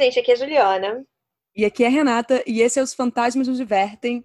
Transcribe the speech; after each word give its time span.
gente, 0.00 0.18
aqui 0.18 0.30
é 0.30 0.34
a 0.34 0.36
Juliana. 0.36 1.06
E 1.54 1.64
aqui 1.64 1.84
é 1.84 1.86
a 1.86 1.90
Renata, 1.90 2.42
e 2.46 2.62
esse 2.62 2.78
é 2.78 2.82
Os 2.82 2.94
Fantasmas 2.94 3.46
Nos 3.46 3.58
Divertem. 3.58 4.24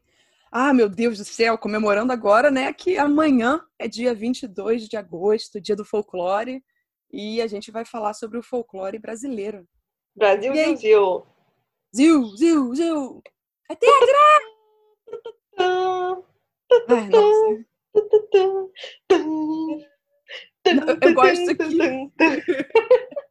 Ah, 0.51 0.73
meu 0.73 0.87
Deus 0.87 1.17
do 1.17 1.25
céu, 1.25 1.57
comemorando 1.57 2.13
agora, 2.13 2.49
né, 2.49 2.71
que 2.71 2.97
amanhã 2.97 3.61
é 3.77 3.87
dia 3.87 4.13
22 4.13 4.87
de 4.87 4.95
agosto, 4.95 5.59
dia 5.59 5.75
do 5.75 5.83
folclore, 5.83 6.63
e 7.11 7.41
a 7.41 7.47
gente 7.47 7.71
vai 7.71 7.83
falar 7.83 8.13
sobre 8.13 8.37
o 8.37 8.43
folclore 8.43 8.97
brasileiro. 8.97 9.67
Brasil, 10.15 10.53
Zil, 10.53 10.77
Zil. 10.77 11.27
Zil, 11.93 12.37
Zil, 12.37 12.75
Zil. 12.75 13.21
É 13.69 13.75
tetra! 13.75 14.17
Ai, 16.87 17.09
nossa. 17.09 17.65
Eu 21.01 21.13
gosto 21.13 21.55
que... 21.57 23.24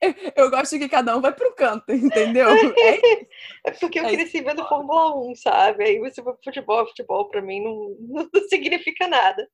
Eu 0.36 0.50
gosto 0.50 0.78
que 0.78 0.88
cada 0.88 1.16
um 1.16 1.20
vai 1.20 1.32
pro 1.32 1.54
canto, 1.54 1.92
entendeu? 1.92 2.48
É, 2.50 3.26
é 3.64 3.70
porque 3.72 3.98
eu 3.98 4.04
é 4.04 4.10
cresci 4.10 4.40
vendo 4.40 4.66
Fórmula 4.68 5.16
1, 5.30 5.34
sabe? 5.36 5.84
Aí 5.84 5.98
você 5.98 6.22
vai 6.22 6.34
pro 6.34 6.42
futebol, 6.44 6.86
futebol 6.86 7.28
pra 7.28 7.42
mim 7.42 7.62
não, 7.62 7.96
não 8.32 8.48
significa 8.48 9.08
nada. 9.08 9.48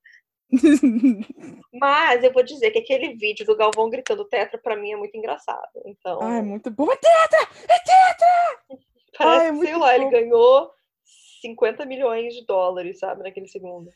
Mas 1.73 2.23
eu 2.23 2.33
vou 2.33 2.43
dizer 2.43 2.71
que 2.71 2.79
aquele 2.79 3.15
vídeo 3.15 3.47
do 3.47 3.57
Galvão 3.57 3.89
gritando 3.89 4.25
tetra 4.27 4.59
pra 4.59 4.77
mim 4.77 4.93
é 4.93 4.97
muito 4.97 5.17
engraçado. 5.17 5.71
Então. 5.87 6.19
Ah, 6.23 6.39
é 6.39 6.43
muito 6.43 6.71
bom. 6.71 6.91
É 6.91 6.97
tetra! 6.97 7.49
É 7.69 7.79
tetra! 7.79 8.83
Parece, 9.17 9.47
Ai, 9.47 9.51
é 9.51 9.57
sei 9.57 9.77
lá, 9.77 9.87
bom. 9.87 9.93
ele 9.93 10.11
ganhou 10.11 10.71
50 11.41 11.85
milhões 11.87 12.35
de 12.35 12.45
dólares, 12.47 12.99
sabe, 12.99 13.23
naquele 13.23 13.47
segundo. 13.47 13.91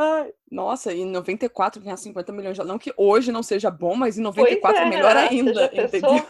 Ai, 0.00 0.32
nossa, 0.48 0.92
e 0.92 1.00
em 1.00 1.10
94 1.10 1.82
ganhar 1.82 1.96
50 1.96 2.32
milhões 2.32 2.56
de. 2.56 2.62
Não 2.62 2.78
que 2.78 2.94
hoje 2.96 3.32
não 3.32 3.42
seja 3.42 3.68
bom, 3.68 3.96
mas 3.96 4.16
em 4.16 4.22
94 4.22 4.80
é, 4.80 4.84
é 4.84 4.88
melhor 4.88 5.16
ainda, 5.16 5.64
entendeu? 5.74 6.24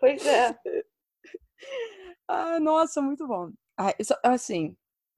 Pois 0.00 0.26
é. 0.26 0.52
ah, 2.26 2.58
nossa, 2.58 3.00
muito 3.00 3.24
bom. 3.26 3.50
Ah, 3.76 3.94
isso, 4.00 4.16
assim, 4.20 4.74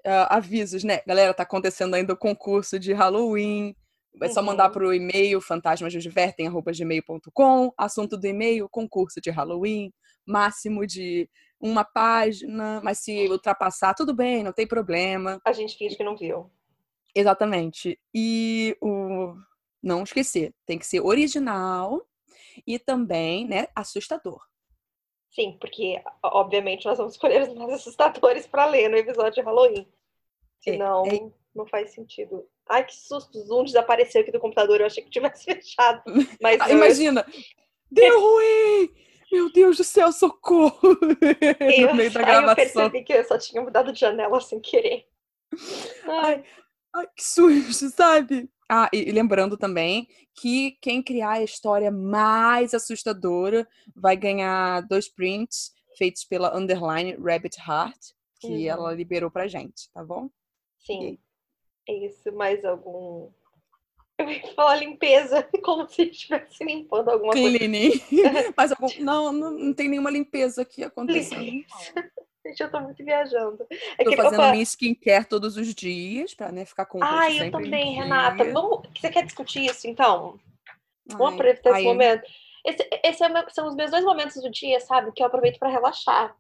uh, 0.07 0.29
avisos, 0.29 0.85
né? 0.85 1.01
Galera, 1.07 1.33
tá 1.33 1.43
acontecendo 1.43 1.95
ainda 1.95 2.13
o 2.13 2.19
concurso 2.19 2.79
de 2.79 2.93
Halloween. 2.93 3.75
É 4.21 4.29
só 4.29 4.43
mandar 4.43 4.67
uhum. 4.67 4.73
para 4.73 4.87
o 4.87 4.93
e-mail 4.93 5.41
fantasmasdesdivertem.gmail.com. 5.41 7.73
Assunto 7.79 8.19
do 8.19 8.27
e-mail, 8.27 8.69
concurso 8.69 9.23
de 9.23 9.31
Halloween. 9.31 9.91
Máximo 10.27 10.87
de 10.87 11.31
uma 11.59 11.83
página, 11.85 12.83
mas 12.83 12.99
se 12.99 13.27
ultrapassar, 13.29 13.95
tudo 13.95 14.15
bem, 14.15 14.43
não 14.43 14.53
tem 14.53 14.67
problema. 14.67 15.41
A 15.45 15.53
gente 15.53 15.77
finge 15.77 15.97
que 15.97 16.05
não 16.05 16.17
viu. 16.17 16.51
Exatamente. 17.15 17.99
E 18.15 18.77
o 18.81 19.35
não 19.83 20.03
esquecer, 20.03 20.55
tem 20.67 20.79
que 20.79 20.87
ser 20.87 21.01
original 21.01 22.07
e 22.67 22.79
também, 22.79 23.47
né, 23.47 23.67
assustador. 23.75 24.41
Sim, 25.31 25.57
porque 25.61 26.03
obviamente 26.23 26.87
nós 26.87 26.99
vamos 26.99 27.15
escolher 27.15 27.43
os 27.43 27.55
mais 27.55 27.73
assustadores 27.75 28.47
para 28.47 28.67
ler 28.67 28.89
no 28.89 28.97
episódio 28.97 29.35
de 29.35 29.41
Halloween. 29.41 29.87
É, 30.67 30.73
Senão, 30.73 31.07
é, 31.07 31.17
é... 31.17 31.31
não 31.55 31.67
faz 31.67 31.93
sentido. 31.95 32.47
Ai, 32.69 32.85
que 32.85 32.95
susto! 32.95 33.39
O 33.39 33.43
Zoom 33.43 33.65
desapareceu 33.65 34.23
aqui 34.23 34.33
do 34.33 34.41
computador. 34.41 34.81
Eu 34.81 34.87
achei 34.87 35.03
que 35.03 35.11
tivesse 35.11 35.45
fechado. 35.55 36.03
Mas 36.43 36.61
ah, 36.61 36.71
eu... 36.71 36.77
Imagina! 36.77 37.25
Deu 37.91 38.21
ruim! 38.21 38.93
Meu 39.33 39.53
Deus 39.53 39.77
do 39.77 39.85
céu, 39.85 40.11
socorro! 40.11 40.81
Eu, 41.79 41.89
no 41.89 41.95
meio 41.95 42.13
da 42.13 42.21
gravação. 42.21 42.49
Aí 42.49 42.51
eu 42.51 42.57
percebi 42.57 43.05
que 43.05 43.13
eu 43.13 43.25
só 43.25 43.39
tinha 43.39 43.63
mudado 43.63 43.93
de 43.93 44.01
janela 44.01 44.41
sem 44.41 44.59
querer. 44.59 45.07
Ai, 46.05 46.35
ai 46.35 46.45
que 47.17 47.23
susto, 47.23 47.89
sabe? 47.91 48.51
Ah, 48.69 48.89
e 48.93 49.11
lembrando 49.11 49.57
também 49.57 50.09
que 50.35 50.79
quem 50.81 51.03
criar 51.03 51.33
a 51.33 51.43
história 51.43 51.91
mais 51.91 52.73
assustadora 52.73 53.67
vai 53.95 54.17
ganhar 54.17 54.83
dois 54.83 55.09
prints 55.09 55.73
feitos 55.97 56.25
pela 56.25 56.57
Underline 56.57 57.17
Rabbit 57.17 57.59
Heart, 57.59 58.13
que 58.39 58.47
uhum. 58.47 58.67
ela 58.67 58.95
liberou 58.95 59.31
pra 59.31 59.49
gente, 59.49 59.91
tá 59.93 60.05
bom? 60.05 60.31
Sim. 60.79 61.19
É 61.89 62.07
isso, 62.07 62.33
mais 62.33 62.65
algum. 62.65 63.31
Eu 64.17 64.29
ia 64.31 64.55
falar 64.55 64.77
limpeza, 64.77 65.49
como 65.65 65.89
se 65.89 66.03
estivesse 66.03 66.63
limpando 66.65 67.09
alguma 67.09 67.33
Cleaning. 67.33 67.99
coisa. 68.09 68.55
Mas 68.57 68.71
algum... 68.71 68.89
não, 69.01 69.33
não, 69.33 69.51
não 69.51 69.75
tem 69.75 69.89
nenhuma 69.89 70.11
limpeza 70.11 70.63
aqui 70.63 70.85
acontecendo. 70.85 71.43
Limpeza. 71.43 72.13
Gente, 72.47 72.63
eu 72.63 72.71
tô 72.71 72.81
muito 72.81 73.05
viajando. 73.05 73.67
É 73.99 74.05
tô 74.05 74.11
que, 74.11 74.17
fazendo 74.17 74.41
opa... 74.41 74.53
minha 74.53 74.63
skincare 74.63 75.27
todos 75.27 75.57
os 75.57 75.75
dias, 75.75 76.35
pra 76.35 76.51
né, 76.51 76.65
ficar 76.65 76.87
com 76.87 76.99
o 76.99 77.05
Ah, 77.05 77.31
eu 77.31 77.51
também, 77.51 77.95
Renata. 77.95 78.45
Vamos... 78.53 78.89
Você 78.99 79.11
quer 79.11 79.25
discutir 79.25 79.67
isso, 79.67 79.87
então? 79.87 80.39
Vamos 81.07 81.35
aproveitar 81.35 81.73
esse 81.73 81.85
momento. 81.85 82.23
Esse, 82.65 82.89
esse 83.05 83.25
é 83.25 83.29
meu... 83.29 83.45
são 83.51 83.69
os 83.69 83.75
meus 83.75 83.91
dois 83.91 84.05
momentos 84.05 84.43
do 84.43 84.51
dia, 84.51 84.81
sabe? 84.81 85.13
Que 85.13 85.23
eu 85.23 85.27
aproveito 85.27 85.59
para 85.59 85.71
relaxar. 85.71 86.35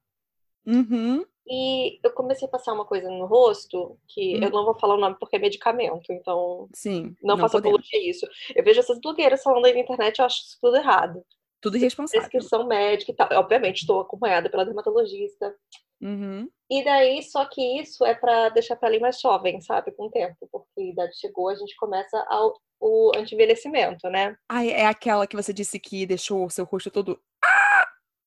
Uhum. 0.66 1.25
E 1.47 1.99
eu 2.05 2.12
comecei 2.12 2.47
a 2.47 2.50
passar 2.50 2.72
uma 2.72 2.84
coisa 2.84 3.10
no 3.10 3.27
rosto, 3.27 3.99
que 4.06 4.37
hum. 4.37 4.43
eu 4.43 4.50
não 4.50 4.65
vou 4.65 4.78
falar 4.78 4.94
o 4.94 5.00
nome 5.00 5.16
porque 5.19 5.37
é 5.37 5.39
medicamento, 5.39 6.12
então 6.12 6.69
Sim, 6.72 7.16
não, 7.21 7.34
não 7.34 7.39
faço 7.39 7.59
apologia 7.59 8.09
isso. 8.09 8.27
Eu 8.55 8.62
vejo 8.62 8.78
essas 8.78 9.00
blogueiras 9.00 9.43
falando 9.43 9.65
aí 9.65 9.75
na 9.75 9.81
internet, 9.81 10.19
eu 10.19 10.27
acho 10.27 10.37
isso 10.44 10.59
tudo 10.60 10.77
errado. 10.77 11.25
Tudo 11.60 11.76
irresponsável. 11.76 12.28
Prescrição 12.28 12.66
médica 12.66 13.12
e 13.12 13.15
tal. 13.15 13.28
Obviamente, 13.32 13.81
estou 13.81 14.00
acompanhada 14.00 14.48
pela 14.48 14.65
dermatologista. 14.65 15.54
Uhum. 16.00 16.48
E 16.71 16.82
daí, 16.82 17.22
só 17.22 17.44
que 17.44 17.81
isso 17.81 18.04
é 18.04 18.15
para 18.15 18.48
deixar 18.50 18.75
a 18.75 18.76
pele 18.76 18.98
mais 18.98 19.21
jovem, 19.21 19.60
sabe? 19.60 19.93
Com 19.93 20.06
o 20.06 20.10
tempo. 20.10 20.48
Porque 20.50 20.81
a 20.81 20.84
idade 20.84 21.19
chegou, 21.19 21.48
a 21.48 21.54
gente 21.54 21.76
começa 21.76 22.25
ao, 22.28 22.54
o 22.81 23.12
anti-envelhecimento, 23.15 24.09
né? 24.09 24.34
Ah, 24.48 24.65
é 24.65 24.87
aquela 24.87 25.26
que 25.26 25.37
você 25.37 25.53
disse 25.53 25.78
que 25.78 26.06
deixou 26.06 26.47
o 26.47 26.50
seu 26.50 26.65
rosto 26.65 26.91
todo. 26.91 27.21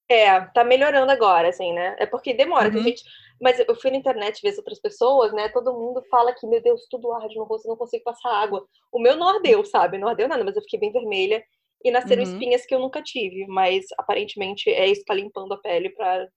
É, 0.10 0.42
tá 0.54 0.64
melhorando 0.64 1.12
agora, 1.12 1.50
assim, 1.50 1.74
né? 1.74 1.96
É 1.98 2.06
porque 2.06 2.34
demora, 2.34 2.70
uhum. 2.70 2.84
gente. 2.84 3.04
Mas 3.42 3.58
eu 3.60 3.76
fui 3.76 3.90
na 3.90 3.98
internet 3.98 4.42
ver 4.42 4.56
outras 4.58 4.80
pessoas, 4.80 5.34
né? 5.34 5.50
Todo 5.50 5.74
mundo 5.74 6.04
fala 6.10 6.34
que, 6.34 6.46
meu 6.46 6.62
Deus, 6.62 6.86
tudo 6.90 7.12
arde 7.12 7.36
no 7.36 7.46
rosto, 7.46 7.68
não 7.68 7.76
consigo 7.76 8.04
passar 8.04 8.30
água. 8.30 8.66
O 8.92 9.00
meu 9.00 9.16
não 9.16 9.28
ardeu, 9.28 9.66
sabe? 9.66 9.98
Não 9.98 10.08
ardeu 10.08 10.28
nada, 10.28 10.44
mas 10.44 10.56
eu 10.56 10.62
fiquei 10.62 10.80
bem 10.80 10.92
vermelha. 10.92 11.44
E 11.84 11.92
nasceram 11.92 12.24
uhum. 12.24 12.32
espinhas 12.32 12.66
que 12.66 12.74
eu 12.74 12.80
nunca 12.80 13.02
tive, 13.02 13.46
mas 13.48 13.86
aparentemente 13.98 14.70
é 14.70 14.88
isso 14.88 15.02
que 15.02 15.08
tá 15.08 15.14
limpando 15.14 15.54
a 15.54 15.58
pele 15.58 15.90
pra 15.90 16.28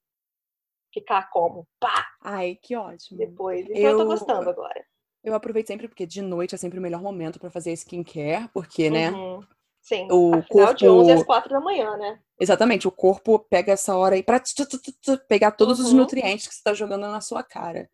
ficar 0.92 1.30
como? 1.30 1.66
Pá! 1.78 2.06
Ai, 2.22 2.58
que 2.60 2.74
ótimo. 2.74 3.18
Depois. 3.18 3.64
Então 3.66 3.76
eu, 3.76 3.90
eu 3.90 3.98
tô 3.98 4.06
gostando 4.06 4.50
agora. 4.50 4.84
Eu 5.22 5.34
aproveito 5.34 5.66
sempre 5.68 5.88
porque 5.88 6.06
de 6.06 6.22
noite 6.22 6.54
é 6.54 6.58
sempre 6.58 6.78
o 6.78 6.82
melhor 6.82 7.02
momento 7.02 7.38
para 7.38 7.50
fazer 7.50 7.72
skincare, 7.72 8.48
porque, 8.52 8.90
né? 8.90 9.10
Uhum. 9.10 9.40
Sim. 9.80 10.08
O 10.10 10.34
Afinal, 10.34 10.44
corpo 10.48 10.74
de 10.74 10.88
11 10.88 11.12
às 11.12 11.22
4 11.22 11.50
da 11.50 11.60
manhã, 11.60 11.96
né? 11.96 12.18
Exatamente, 12.40 12.88
o 12.88 12.92
corpo 12.92 13.38
pega 13.38 13.72
essa 13.72 13.96
hora 13.96 14.16
aí 14.16 14.22
pra 14.22 14.42
pegar 15.28 15.52
todos 15.52 15.78
uhum. 15.78 15.86
os 15.86 15.92
nutrientes 15.92 16.48
que 16.48 16.54
você 16.54 16.62
tá 16.62 16.74
jogando 16.74 17.02
na 17.02 17.20
sua 17.20 17.44
cara. 17.44 17.88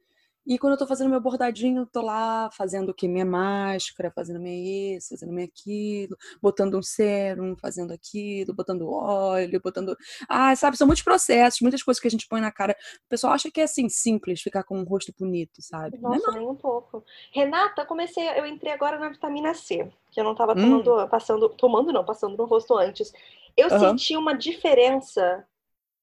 E 0.44 0.58
quando 0.58 0.72
eu 0.72 0.78
tô 0.78 0.86
fazendo 0.86 1.08
meu 1.10 1.20
bordadinho, 1.20 1.86
tô 1.86 2.02
lá 2.02 2.50
fazendo 2.50 2.88
o 2.88 2.94
que? 2.94 3.06
Minha 3.06 3.24
máscara, 3.24 4.10
fazendo 4.10 4.40
minha 4.40 4.96
isso, 4.96 5.10
fazendo 5.10 5.32
minha 5.32 5.46
aquilo, 5.46 6.16
botando 6.40 6.76
um 6.76 6.82
sérum, 6.82 7.56
fazendo 7.56 7.92
aquilo, 7.92 8.52
botando 8.52 8.90
óleo, 8.90 9.60
botando. 9.62 9.96
Ah, 10.28 10.54
sabe, 10.56 10.76
são 10.76 10.86
muitos 10.86 11.04
processos, 11.04 11.60
muitas 11.60 11.82
coisas 11.82 12.00
que 12.00 12.08
a 12.08 12.10
gente 12.10 12.26
põe 12.26 12.40
na 12.40 12.50
cara. 12.50 12.76
O 13.06 13.08
pessoal 13.08 13.32
acha 13.32 13.50
que 13.52 13.60
é 13.60 13.64
assim, 13.64 13.88
simples 13.88 14.42
ficar 14.42 14.64
com 14.64 14.78
um 14.78 14.84
rosto 14.84 15.14
bonito, 15.16 15.62
sabe? 15.62 15.96
Nossa, 15.98 16.26
não 16.26 16.34
é 16.34 16.38
nem 16.38 16.48
um 16.48 16.56
pouco. 16.56 17.04
Renata, 17.32 17.84
comecei, 17.86 18.28
eu 18.36 18.44
entrei 18.44 18.72
agora 18.72 18.98
na 18.98 19.10
vitamina 19.10 19.54
C, 19.54 19.88
que 20.10 20.20
eu 20.20 20.24
não 20.24 20.34
tava 20.34 20.56
tomando, 20.56 21.04
hum. 21.04 21.08
passando, 21.08 21.48
tomando 21.50 21.92
não, 21.92 22.04
passando 22.04 22.36
no 22.36 22.46
rosto 22.46 22.76
antes. 22.76 23.12
Eu 23.56 23.68
uhum. 23.70 23.78
senti 23.78 24.16
uma 24.16 24.34
diferença 24.34 25.46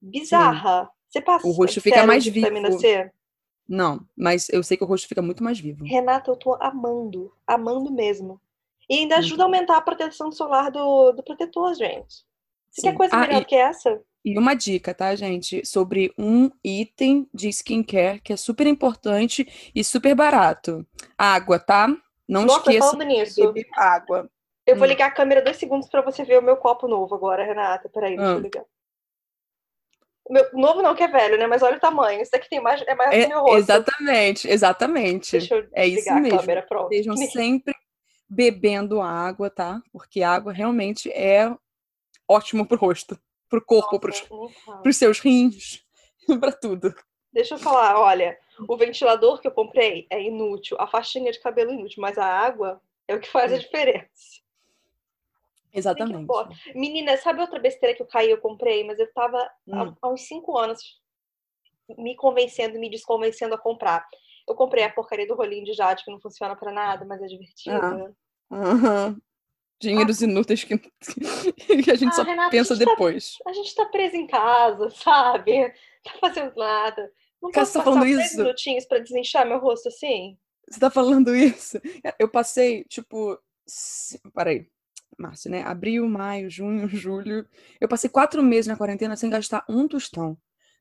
bizarra. 0.02 0.86
Sim. 0.86 0.92
Você 1.10 1.22
passa 1.22 1.48
o 1.48 1.52
rosto 1.52 1.82
fica 1.82 2.06
mais 2.06 2.24
vivo. 2.24 2.36
Vitamina 2.36 2.72
C? 2.72 3.12
Não, 3.69 4.04
mas 4.18 4.50
eu 4.50 4.63
sei 4.63 4.75
que 4.75 4.83
o 4.83 4.88
rosto 4.88 5.07
fica 5.07 5.21
muito 5.21 5.44
mais 5.44 5.60
vivo. 5.60 5.86
Renata, 5.86 6.31
eu 6.31 6.36
tô 6.36 6.57
amando. 6.60 7.31
Amando 7.45 7.94
mesmo. 7.94 8.42
E 8.89 8.95
ainda 8.95 9.18
ajuda 9.18 9.44
a 9.44 9.45
aumentar 9.45 9.77
a 9.77 9.81
proteção 9.81 10.31
solar 10.31 10.71
do, 10.71 11.12
do 11.12 11.21
protetor, 11.21 11.75
gente. 11.75 12.25
Você 12.71 12.81
quer 12.81 12.95
coisa 12.95 13.16
ah, 13.16 13.19
melhor 13.19 13.44
e, 13.44 13.45
que 13.45 13.56
essa? 13.56 14.01
E 14.25 14.38
uma 14.39 14.56
dica, 14.56 14.92
tá, 14.92 15.13
gente? 15.16 15.63
Sobre 15.63 16.12
um 16.18 16.50
item 16.63 17.30
de 17.31 17.50
skincare 17.50 18.19
que 18.21 18.33
é 18.33 18.38
super 18.38 18.66
importante 18.66 19.72
e 19.75 19.83
super 19.83 20.15
barato. 20.15 20.83
Água, 21.15 21.60
tá? 21.60 21.88
Não 22.27 22.45
Nossa, 22.45 22.72
esqueça 22.72 22.92
falando 22.92 23.07
nisso, 23.07 23.54
água. 23.75 24.27
Eu 24.65 24.75
hum. 24.75 24.80
vou 24.80 24.88
ligar 24.88 25.10
a 25.10 25.12
câmera 25.12 25.44
dois 25.44 25.57
segundos 25.57 25.88
para 25.88 26.01
você 26.01 26.24
ver 26.24 26.39
o 26.39 26.44
meu 26.44 26.57
copo 26.57 26.88
novo 26.88 27.13
agora, 27.13 27.44
Renata. 27.44 27.88
Peraí, 27.88 28.15
deixa 28.15 28.31
hum. 28.31 28.36
eu 28.36 28.42
ligar. 28.42 28.65
Meu, 30.30 30.48
novo 30.54 30.81
não, 30.81 30.96
que 30.96 31.04
é 31.04 31.08
velho, 31.08 31.38
né? 31.38 31.48
Mas 31.48 31.64
olha 31.64 31.78
o 31.78 31.80
tamanho. 31.80 32.22
Isso 32.22 32.36
aqui 32.36 32.48
tem 32.48 32.62
mais, 32.62 32.81
é 32.84 32.94
mais 32.94 33.12
é, 33.14 33.24
do 33.24 33.30
meu 33.30 33.40
rosto. 33.42 33.58
Exatamente, 33.58 34.48
exatamente. 34.48 35.31
Deixa 35.31 35.56
eu 35.56 35.68
é 35.74 35.88
isso 35.88 36.14
mesmo. 36.14 36.36
A 36.36 36.40
câmera, 36.40 36.62
pronto. 36.62 36.92
Estejam 36.92 37.18
sempre 37.28 37.74
bebendo 38.30 39.02
água, 39.02 39.50
tá? 39.50 39.81
Porque 39.92 40.22
água 40.22 40.54
realmente 40.54 41.12
é 41.12 41.52
ótimo 42.28 42.66
pro 42.66 42.78
rosto, 42.78 43.20
pro 43.50 43.66
corpo, 43.66 43.96
Nossa, 43.96 44.28
pros, 44.28 44.81
pros 44.84 44.98
seus 44.98 45.20
rins, 45.20 45.84
para 46.40 46.52
tudo. 46.52 46.94
Deixa 47.34 47.56
eu 47.56 47.60
falar, 47.60 48.00
olha, 48.00 48.38
o 48.68 48.78
ventilador 48.78 49.42
que 49.42 49.48
eu 49.48 49.52
comprei 49.52 50.06
é 50.12 50.22
inútil, 50.22 50.78
a 50.80 50.88
faixinha 50.88 51.32
de 51.32 51.40
cabelo 51.40 51.72
é 51.72 51.74
inútil, 51.74 52.02
mas 52.02 52.18
a 52.18 52.25
água 52.25 52.80
é 53.08 53.16
o 53.16 53.20
que 53.20 53.30
faz 53.30 53.52
a 53.52 53.56
hum. 53.56 53.60
diferença. 53.60 54.08
Exatamente. 55.74 56.27
Menina, 56.74 57.18
sabe 57.18 57.42
outra 57.42 57.60
besteira 57.60 57.95
que 57.95 58.01
eu 58.01 58.07
caí, 58.07 58.30
eu 58.30 58.39
comprei, 58.39 58.83
mas 58.83 59.00
eu 59.00 59.12
tava 59.13 59.38
hum. 59.68 59.95
há, 60.01 60.10
uns 60.10 60.21
cinco 60.21 60.57
anos 60.57 61.00
me 61.98 62.16
convencendo, 62.16 62.80
me 62.80 62.89
desconvencendo 62.89 63.56
a 63.56 63.57
comprar. 63.57 64.07
Eu 64.48 64.56
comprei 64.56 64.83
a 64.83 64.92
porcaria 64.92 65.27
do 65.27 65.36
rolinho 65.36 65.66
de 65.66 65.74
jade, 65.74 66.04
que 66.04 66.12
não 66.12 66.19
funciona 66.19 66.56
para 66.56 66.71
nada, 66.71 67.06
mas 67.06 67.21
é 67.21 67.27
divertido. 67.27 68.16
Ah. 68.51 68.56
Uhum. 68.56 69.21
Dinheiros 69.80 70.21
ah. 70.21 70.25
inúteis 70.25 70.63
que, 70.63 70.77
que 71.83 71.92
a 71.92 71.95
gente 71.95 72.10
ah, 72.10 72.15
só 72.15 72.24
Renata, 72.24 72.50
pensa 72.50 72.74
a 72.74 72.77
depois. 72.77 73.38
Tá, 73.44 73.51
a 73.51 73.54
gente 73.54 73.75
tá 73.75 73.86
preso 73.86 74.15
em 74.15 74.27
casa, 74.27 74.89
sabe? 74.98 75.60
Não 75.60 75.69
tá 76.04 76.12
fazendo 76.19 76.56
nada. 76.56 77.12
Não 77.42 77.51
Cara, 77.51 77.65
posso 77.65 77.77
tá 77.77 77.83
falando 77.83 78.06
isso? 78.06 78.38
minutinhos 78.38 78.86
pra 78.86 79.00
desinchar 79.00 79.48
meu 79.48 79.60
rosto 79.60 79.88
assim? 79.88 80.38
Você 80.69 80.80
tá 80.80 80.89
falando 80.89 81.36
isso? 81.36 81.80
Eu 82.19 82.27
passei, 82.27 82.83
tipo... 82.83 83.39
Peraí. 84.33 84.68
Março, 85.19 85.50
né? 85.50 85.63
Abril, 85.63 86.07
maio, 86.07 86.50
junho, 86.50 86.88
julho. 86.89 87.45
Eu 87.80 87.88
passei 87.88 88.10
quatro 88.10 88.42
meses 88.42 88.68
na 88.68 88.77
quarentena 88.77 89.16
sem 89.16 89.30
gastar 89.30 89.63
um 89.69 89.88
tostão. 89.88 90.38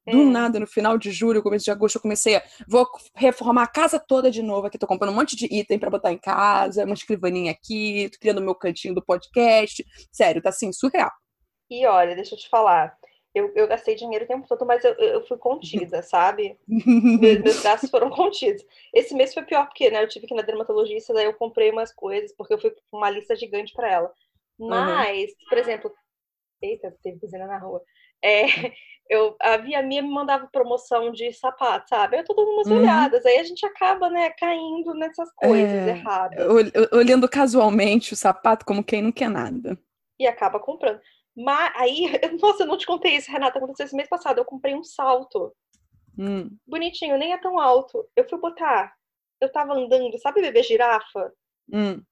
Do 0.06 0.18
hum. 0.18 0.30
nada, 0.30 0.58
no 0.58 0.66
final 0.66 0.96
de 0.96 1.10
julho, 1.10 1.42
começo 1.42 1.66
de 1.66 1.70
agosto, 1.70 1.96
eu 1.96 2.02
comecei 2.02 2.36
a. 2.36 2.42
Vou 2.66 2.86
reformar 3.14 3.64
a 3.64 3.66
casa 3.66 3.98
toda 3.98 4.30
de 4.30 4.42
novo 4.42 4.66
aqui. 4.66 4.78
Tô 4.78 4.86
comprando 4.86 5.12
um 5.12 5.16
monte 5.16 5.36
de 5.36 5.46
item 5.54 5.78
para 5.78 5.90
botar 5.90 6.12
em 6.12 6.18
casa, 6.18 6.84
uma 6.84 6.94
escrivaninha 6.94 7.52
aqui, 7.52 8.08
tô 8.10 8.18
criando 8.18 8.40
meu 8.40 8.54
cantinho 8.54 8.94
do 8.94 9.04
podcast. 9.04 9.84
Sério, 10.10 10.40
tá 10.40 10.48
assim, 10.48 10.72
surreal. 10.72 11.10
E 11.70 11.84
olha, 11.84 12.14
deixa 12.14 12.34
eu 12.34 12.38
te 12.38 12.48
falar. 12.48 12.96
Eu, 13.34 13.52
eu 13.54 13.68
gastei 13.68 13.94
dinheiro 13.94 14.24
o 14.24 14.28
tempo 14.28 14.46
todo, 14.48 14.64
mas 14.64 14.82
eu, 14.82 14.94
eu 14.94 15.26
fui 15.26 15.36
contida, 15.36 16.00
sabe? 16.02 16.58
meus, 16.66 17.40
meus 17.40 17.60
gastos 17.62 17.90
foram 17.90 18.08
contidos. 18.10 18.64
Esse 18.94 19.14
mês 19.14 19.34
foi 19.34 19.44
pior, 19.44 19.66
porque 19.66 19.90
né, 19.90 20.02
eu 20.02 20.08
tive 20.08 20.26
que 20.26 20.34
ir 20.34 20.36
na 20.36 20.42
dermatologista, 20.42 21.12
daí 21.12 21.26
eu 21.26 21.34
comprei 21.34 21.70
umas 21.70 21.92
coisas, 21.92 22.32
porque 22.34 22.54
eu 22.54 22.58
fui 22.58 22.70
com 22.70 22.96
uma 22.96 23.10
lista 23.10 23.36
gigante 23.36 23.74
para 23.74 23.90
ela. 23.90 24.12
Mas, 24.58 25.30
uhum. 25.30 25.36
por 25.48 25.58
exemplo, 25.58 25.92
eita, 26.62 26.94
teve 27.02 27.20
cozinha 27.20 27.46
na 27.46 27.58
rua. 27.58 27.82
É, 28.22 28.42
eu, 29.08 29.36
a 29.40 29.56
Via 29.56 29.82
Minha 29.82 30.02
me 30.02 30.10
mandava 30.10 30.48
promoção 30.48 31.10
de 31.12 31.32
sapato, 31.32 31.88
sabe? 31.88 32.18
Eu 32.18 32.24
tô 32.24 32.34
dando 32.34 32.50
umas 32.50 32.66
uhum. 32.66 32.78
olhadas, 32.78 33.24
aí 33.24 33.38
a 33.38 33.44
gente 33.44 33.64
acaba, 33.64 34.10
né, 34.10 34.30
caindo 34.30 34.94
nessas 34.94 35.32
coisas 35.34 35.70
é, 35.70 35.88
erradas. 35.90 36.46
Olhando 36.92 37.28
casualmente 37.28 38.12
o 38.12 38.16
sapato 38.16 38.66
como 38.66 38.84
quem 38.84 39.02
não 39.02 39.12
quer 39.12 39.30
nada. 39.30 39.78
E 40.18 40.26
acaba 40.26 40.58
comprando. 40.58 41.00
Mas 41.36 41.72
aí, 41.76 42.10
nossa, 42.42 42.64
eu 42.64 42.66
não 42.66 42.76
te 42.76 42.86
contei 42.86 43.16
isso, 43.16 43.30
Renata, 43.30 43.58
aconteceu 43.58 43.86
esse 43.86 43.96
mês 43.96 44.08
passado, 44.08 44.38
eu 44.38 44.44
comprei 44.44 44.74
um 44.74 44.82
salto. 44.82 45.54
Hum. 46.18 46.50
Bonitinho, 46.66 47.16
nem 47.16 47.32
é 47.32 47.38
tão 47.38 47.60
alto. 47.60 48.04
Eu 48.16 48.28
fui 48.28 48.38
botar, 48.40 48.92
eu 49.40 49.50
tava 49.52 49.72
andando, 49.72 50.18
sabe 50.18 50.40
bebê 50.40 50.64
girafa? 50.64 51.32
Hum. 51.72 52.02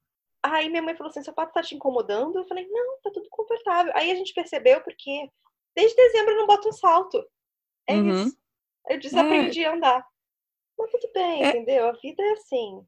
Aí 0.53 0.69
minha 0.69 0.83
mãe 0.83 0.97
falou 0.97 1.11
assim: 1.11 1.23
seu 1.23 1.33
sapato 1.33 1.53
tá 1.53 1.63
te 1.63 1.75
incomodando? 1.75 2.39
Eu 2.39 2.47
falei: 2.47 2.67
não, 2.69 3.01
tá 3.03 3.11
tudo 3.13 3.29
confortável. 3.31 3.93
Aí 3.95 4.11
a 4.11 4.15
gente 4.15 4.35
percebeu 4.35 4.81
porque 4.83 5.31
desde 5.75 5.97
dezembro 5.97 6.33
eu 6.33 6.39
não 6.39 6.47
boto 6.47 6.69
um 6.69 6.73
salto. 6.73 7.25
É 7.89 7.95
uhum. 7.95 8.25
isso. 8.25 8.37
Eu 8.89 9.01
desaprendi 9.01 9.63
é. 9.63 9.67
a 9.67 9.75
andar. 9.75 10.07
Mas 10.79 10.91
tudo 10.91 11.11
bem, 11.13 11.45
é. 11.45 11.49
entendeu? 11.49 11.89
A 11.89 11.93
vida 11.93 12.23
é 12.23 12.33
assim. 12.33 12.87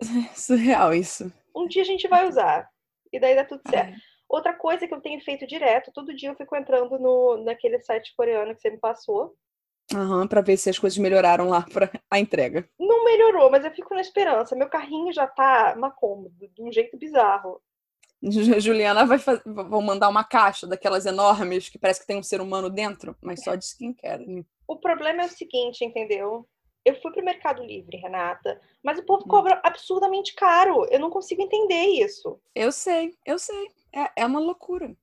Surreal 0.34 0.92
isso. 0.92 1.32
Um 1.54 1.66
dia 1.66 1.82
a 1.82 1.86
gente 1.86 2.08
vai 2.08 2.28
usar. 2.28 2.68
E 3.12 3.20
daí 3.20 3.34
dá 3.34 3.44
tudo 3.44 3.62
certo. 3.68 3.94
É. 3.94 4.00
Outra 4.28 4.52
coisa 4.52 4.86
que 4.88 4.92
eu 4.92 5.00
tenho 5.00 5.20
feito 5.20 5.46
direto, 5.46 5.92
todo 5.92 6.14
dia 6.14 6.30
eu 6.30 6.36
fico 6.36 6.56
entrando 6.56 6.98
no, 6.98 7.36
naquele 7.44 7.80
site 7.80 8.12
coreano 8.16 8.54
que 8.54 8.60
você 8.60 8.70
me 8.70 8.78
passou. 8.78 9.36
Aham, 9.94 10.26
pra 10.26 10.40
ver 10.40 10.56
se 10.56 10.68
as 10.68 10.78
coisas 10.78 10.98
melhoraram 10.98 11.48
lá 11.48 11.62
para 11.62 11.90
a 12.10 12.18
entrega. 12.18 12.68
Não 12.78 13.04
melhorou, 13.04 13.50
mas 13.50 13.64
eu 13.64 13.70
fico 13.70 13.94
na 13.94 14.00
esperança. 14.00 14.56
Meu 14.56 14.68
carrinho 14.68 15.12
já 15.12 15.26
tá 15.26 15.74
macômodo, 15.78 16.48
de 16.48 16.62
um 16.62 16.72
jeito 16.72 16.96
bizarro. 16.96 17.60
Juliana 18.60 19.04
vai 19.04 19.18
fazer, 19.18 19.42
vão 19.44 19.80
mandar 19.80 20.08
uma 20.08 20.24
caixa 20.24 20.66
daquelas 20.66 21.06
enormes 21.06 21.68
que 21.68 21.78
parece 21.78 22.00
que 22.00 22.06
tem 22.06 22.18
um 22.18 22.22
ser 22.22 22.40
humano 22.40 22.68
dentro, 22.68 23.16
mas 23.20 23.42
só 23.42 23.54
de 23.54 23.64
skincare. 23.64 24.44
O 24.66 24.76
problema 24.76 25.22
é 25.22 25.26
o 25.26 25.30
seguinte, 25.30 25.84
entendeu? 25.84 26.48
Eu 26.84 27.00
fui 27.00 27.12
pro 27.12 27.24
Mercado 27.24 27.64
Livre, 27.64 27.96
Renata, 27.96 28.60
mas 28.82 28.98
o 28.98 29.04
povo 29.04 29.24
hum. 29.24 29.28
cobra 29.28 29.60
absurdamente 29.64 30.34
caro. 30.34 30.86
Eu 30.90 31.00
não 31.00 31.10
consigo 31.10 31.42
entender 31.42 31.84
isso. 31.84 32.40
Eu 32.54 32.72
sei, 32.72 33.14
eu 33.24 33.38
sei. 33.38 33.68
É, 33.92 34.22
é 34.22 34.26
uma 34.26 34.40
loucura. 34.40 34.96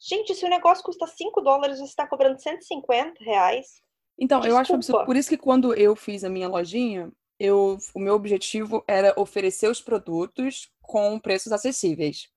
Gente, 0.00 0.34
se 0.34 0.44
o 0.46 0.48
negócio 0.48 0.82
custa 0.82 1.06
5 1.06 1.40
dólares, 1.42 1.78
você 1.78 1.84
está 1.84 2.06
cobrando 2.06 2.40
150 2.40 3.22
reais. 3.22 3.82
Então, 4.18 4.40
Desculpa. 4.40 4.48
eu 4.48 4.60
acho 4.60 4.74
absurdo. 4.74 5.04
Por 5.04 5.16
isso 5.16 5.28
que 5.28 5.36
quando 5.36 5.74
eu 5.74 5.94
fiz 5.94 6.24
a 6.24 6.30
minha 6.30 6.48
lojinha, 6.48 7.12
eu, 7.38 7.78
o 7.94 8.00
meu 8.00 8.14
objetivo 8.14 8.82
era 8.88 9.14
oferecer 9.16 9.68
os 9.68 9.80
produtos 9.80 10.70
com 10.80 11.18
preços 11.18 11.52
acessíveis. 11.52 12.28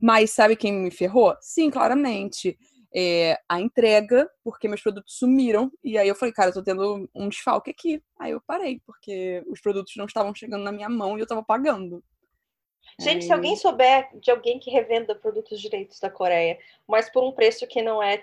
Mas 0.00 0.30
sabe 0.30 0.56
quem 0.56 0.72
me 0.72 0.90
ferrou? 0.90 1.36
Sim, 1.40 1.70
claramente. 1.70 2.58
É, 2.94 3.38
a 3.48 3.60
entrega, 3.60 4.28
porque 4.44 4.68
meus 4.68 4.82
produtos 4.82 5.16
sumiram. 5.16 5.70
E 5.82 5.96
aí 5.96 6.08
eu 6.08 6.14
falei, 6.14 6.32
cara, 6.32 6.50
eu 6.50 6.54
tô 6.54 6.62
tendo 6.62 7.08
um 7.14 7.28
desfalque 7.28 7.70
aqui. 7.70 8.02
Aí 8.18 8.32
eu 8.32 8.40
parei, 8.40 8.80
porque 8.84 9.42
os 9.48 9.60
produtos 9.60 9.94
não 9.96 10.06
estavam 10.06 10.34
chegando 10.34 10.62
na 10.62 10.72
minha 10.72 10.88
mão 10.88 11.16
e 11.16 11.20
eu 11.20 11.26
tava 11.26 11.42
pagando. 11.42 12.02
Gente, 13.00 13.24
se 13.24 13.32
alguém 13.32 13.56
souber 13.56 14.08
de 14.18 14.30
alguém 14.30 14.58
que 14.58 14.70
revenda 14.70 15.14
produtos 15.14 15.60
direitos 15.60 15.98
da 15.98 16.10
Coreia, 16.10 16.58
mas 16.86 17.10
por 17.10 17.24
um 17.24 17.32
preço 17.32 17.66
que 17.66 17.82
não 17.82 18.02
é 18.02 18.22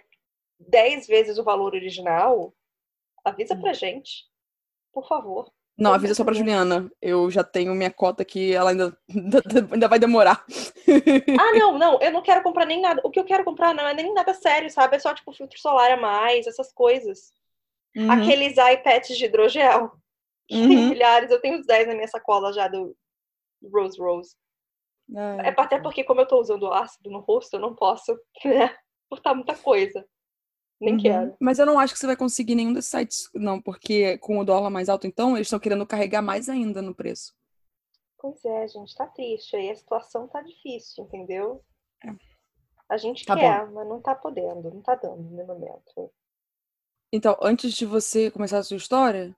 10 0.60 1.08
vezes 1.08 1.38
o 1.38 1.44
valor 1.44 1.74
original, 1.74 2.54
avisa 3.24 3.56
pra 3.56 3.74
gente. 3.74 4.28
Por 4.92 5.08
favor. 5.08 5.52
Não, 5.78 5.94
avisa 5.94 6.14
só 6.14 6.26
pra 6.26 6.34
Juliana. 6.34 6.92
Eu 7.02 7.32
já 7.32 7.42
tenho 7.42 7.74
minha 7.74 7.90
cota 7.90 8.26
que 8.26 8.54
ela 8.54 8.72
ainda, 8.72 8.98
ainda 9.72 9.88
vai 9.88 9.98
demorar. 9.98 10.46
Ah, 11.40 11.54
não, 11.58 11.78
não. 11.78 12.02
Eu 12.02 12.12
não 12.12 12.22
quero 12.22 12.44
comprar 12.44 12.66
nem 12.66 12.82
nada. 12.82 13.02
O 13.04 13.10
que 13.10 13.20
eu 13.20 13.24
quero 13.24 13.46
comprar 13.46 13.74
não 13.74 13.88
é 13.88 13.94
nem 13.94 14.14
nada 14.14 14.34
sério, 14.34 14.70
sabe? 14.70 14.98
É 14.98 15.00
só, 15.00 15.14
tipo, 15.14 15.32
filtro 15.32 15.58
solar 15.58 15.92
a 15.92 15.98
mais, 15.98 16.48
essas 16.48 16.74
coisas. 16.74 17.34
Uhum. 17.96 18.12
Aqueles 18.12 18.58
iPads 18.58 19.18
de 19.18 19.26
hidrogel. 19.26 19.84
Uhum. 20.52 20.68
Tem 20.68 20.90
milhares. 20.90 21.32
Eu 21.32 21.40
tenho 21.40 21.58
uns 21.58 21.66
10 21.66 21.88
na 21.88 21.94
minha 21.96 22.08
sacola 22.08 22.52
já 22.52 22.68
do 22.68 22.94
Rose 23.72 23.98
Rose. 23.98 24.36
É, 25.16 25.50
é 25.50 25.56
até 25.58 25.80
porque, 25.80 26.04
como 26.04 26.22
eu 26.22 26.28
tô 26.28 26.40
usando 26.40 26.72
ácido 26.72 27.10
no 27.10 27.20
rosto, 27.20 27.56
eu 27.56 27.60
não 27.60 27.76
posso, 27.76 28.18
né? 28.46 28.76
Cortar 29.10 29.34
muita 29.34 29.56
coisa. 29.56 30.06
Nem 30.80 30.94
uhum. 30.94 31.02
quero. 31.02 31.38
Mas 31.40 31.60
eu 31.60 31.66
não 31.66 31.78
acho 31.78 31.94
que 31.94 32.00
você 32.00 32.08
vai 32.08 32.16
conseguir 32.16 32.56
nenhum 32.56 32.72
desses 32.72 32.92
sites, 32.92 33.30
não, 33.34 33.62
porque 33.62 34.18
com 34.20 34.40
o 34.40 34.46
dólar 34.46 34.70
mais 34.70 34.88
alto, 34.88 35.06
então, 35.06 35.36
eles 35.36 35.48
estão 35.48 35.60
querendo 35.60 35.86
carregar 35.86 36.22
mais 36.22 36.48
ainda 36.48 36.82
no 36.82 36.96
preço. 36.96 37.34
Pois 38.18 38.44
é, 38.46 38.68
gente, 38.68 38.96
tá 38.96 39.08
triste. 39.08 39.56
Aí 39.56 39.70
a 39.70 39.76
situação 39.76 40.28
tá 40.28 40.42
difícil, 40.42 41.06
entendeu? 41.06 41.64
É. 42.04 42.10
A 42.90 42.98
gente 42.98 43.26
tá 43.26 43.36
quer, 43.36 43.66
bom. 43.66 43.74
mas 43.74 43.88
não 43.88 44.02
tá 44.02 44.16
podendo, 44.16 44.72
não 44.72 44.82
tá 44.82 44.96
dando 44.96 45.22
no 45.22 45.46
momento. 45.46 46.12
Então, 47.12 47.38
antes 47.42 47.74
de 47.74 47.86
você 47.86 48.30
começar 48.30 48.60
a 48.60 48.64
sua 48.64 48.78
história, 48.78 49.36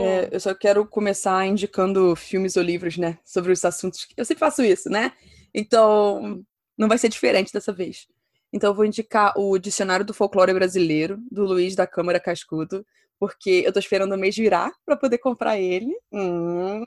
é, 0.00 0.28
eu 0.32 0.40
só 0.40 0.54
quero 0.54 0.86
começar 0.86 1.46
indicando 1.46 2.16
filmes 2.16 2.56
ou 2.56 2.62
livros, 2.62 2.96
né? 2.96 3.18
Sobre 3.24 3.52
os 3.52 3.64
assuntos. 3.64 4.06
Eu 4.16 4.24
sempre 4.24 4.40
faço 4.40 4.62
isso, 4.62 4.88
né? 4.88 5.12
Então, 5.52 6.44
não 6.76 6.88
vai 6.88 6.98
ser 6.98 7.08
diferente 7.08 7.52
dessa 7.52 7.72
vez. 7.72 8.08
Então, 8.52 8.70
eu 8.70 8.74
vou 8.74 8.84
indicar 8.84 9.34
o 9.36 9.58
Dicionário 9.58 10.04
do 10.04 10.14
Folclore 10.14 10.54
Brasileiro, 10.54 11.18
do 11.30 11.44
Luiz 11.44 11.74
da 11.74 11.86
Câmara 11.86 12.20
Cascudo, 12.20 12.86
porque 13.18 13.62
eu 13.66 13.72
tô 13.72 13.78
esperando 13.78 14.12
o 14.14 14.18
mês 14.18 14.36
virar 14.36 14.72
para 14.86 14.96
poder 14.96 15.18
comprar 15.18 15.58
ele. 15.58 15.92
Hum, 16.12 16.84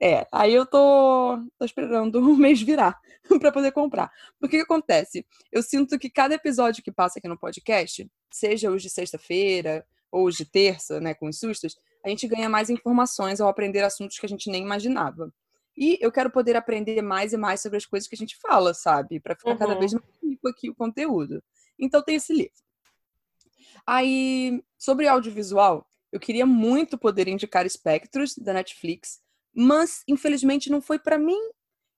é, 0.00 0.26
aí 0.32 0.54
eu 0.54 0.64
tô, 0.64 1.38
tô 1.58 1.64
esperando 1.64 2.16
o 2.20 2.36
mês 2.36 2.62
virar 2.62 2.98
para 3.40 3.52
poder 3.52 3.72
comprar. 3.72 4.10
Porque 4.38 4.56
que 4.56 4.62
acontece? 4.62 5.26
Eu 5.50 5.62
sinto 5.62 5.98
que 5.98 6.08
cada 6.08 6.34
episódio 6.34 6.82
que 6.82 6.92
passa 6.92 7.18
aqui 7.18 7.28
no 7.28 7.38
podcast, 7.38 8.08
seja 8.30 8.70
os 8.70 8.82
de 8.82 8.90
sexta-feira, 8.90 9.84
ou 10.10 10.30
de 10.30 10.44
terça, 10.44 11.00
né, 11.00 11.14
com 11.14 11.28
os 11.28 11.38
sustos, 11.38 11.76
a 12.04 12.08
gente 12.08 12.26
ganha 12.26 12.48
mais 12.48 12.70
informações 12.70 13.40
ao 13.40 13.48
aprender 13.48 13.82
assuntos 13.82 14.18
que 14.18 14.26
a 14.26 14.28
gente 14.28 14.50
nem 14.50 14.62
imaginava. 14.62 15.32
E 15.76 15.96
eu 16.00 16.10
quero 16.10 16.30
poder 16.30 16.56
aprender 16.56 17.00
mais 17.02 17.32
e 17.32 17.36
mais 17.36 17.60
sobre 17.60 17.78
as 17.78 17.86
coisas 17.86 18.08
que 18.08 18.14
a 18.14 18.18
gente 18.18 18.36
fala, 18.36 18.74
sabe? 18.74 19.20
Para 19.20 19.36
ficar 19.36 19.52
uhum. 19.52 19.58
cada 19.58 19.78
vez 19.78 19.92
mais 19.92 20.04
rico 20.22 20.48
aqui 20.48 20.68
o 20.68 20.74
conteúdo. 20.74 21.42
Então 21.78 22.02
tem 22.02 22.16
esse 22.16 22.32
livro. 22.32 22.52
Aí, 23.86 24.62
sobre 24.76 25.06
audiovisual, 25.06 25.86
eu 26.10 26.18
queria 26.18 26.44
muito 26.44 26.98
poder 26.98 27.28
indicar 27.28 27.64
Espectros, 27.64 28.36
da 28.36 28.52
Netflix, 28.52 29.20
mas 29.54 30.02
infelizmente 30.08 30.70
não 30.70 30.80
foi 30.80 30.98
para 30.98 31.18
mim. 31.18 31.38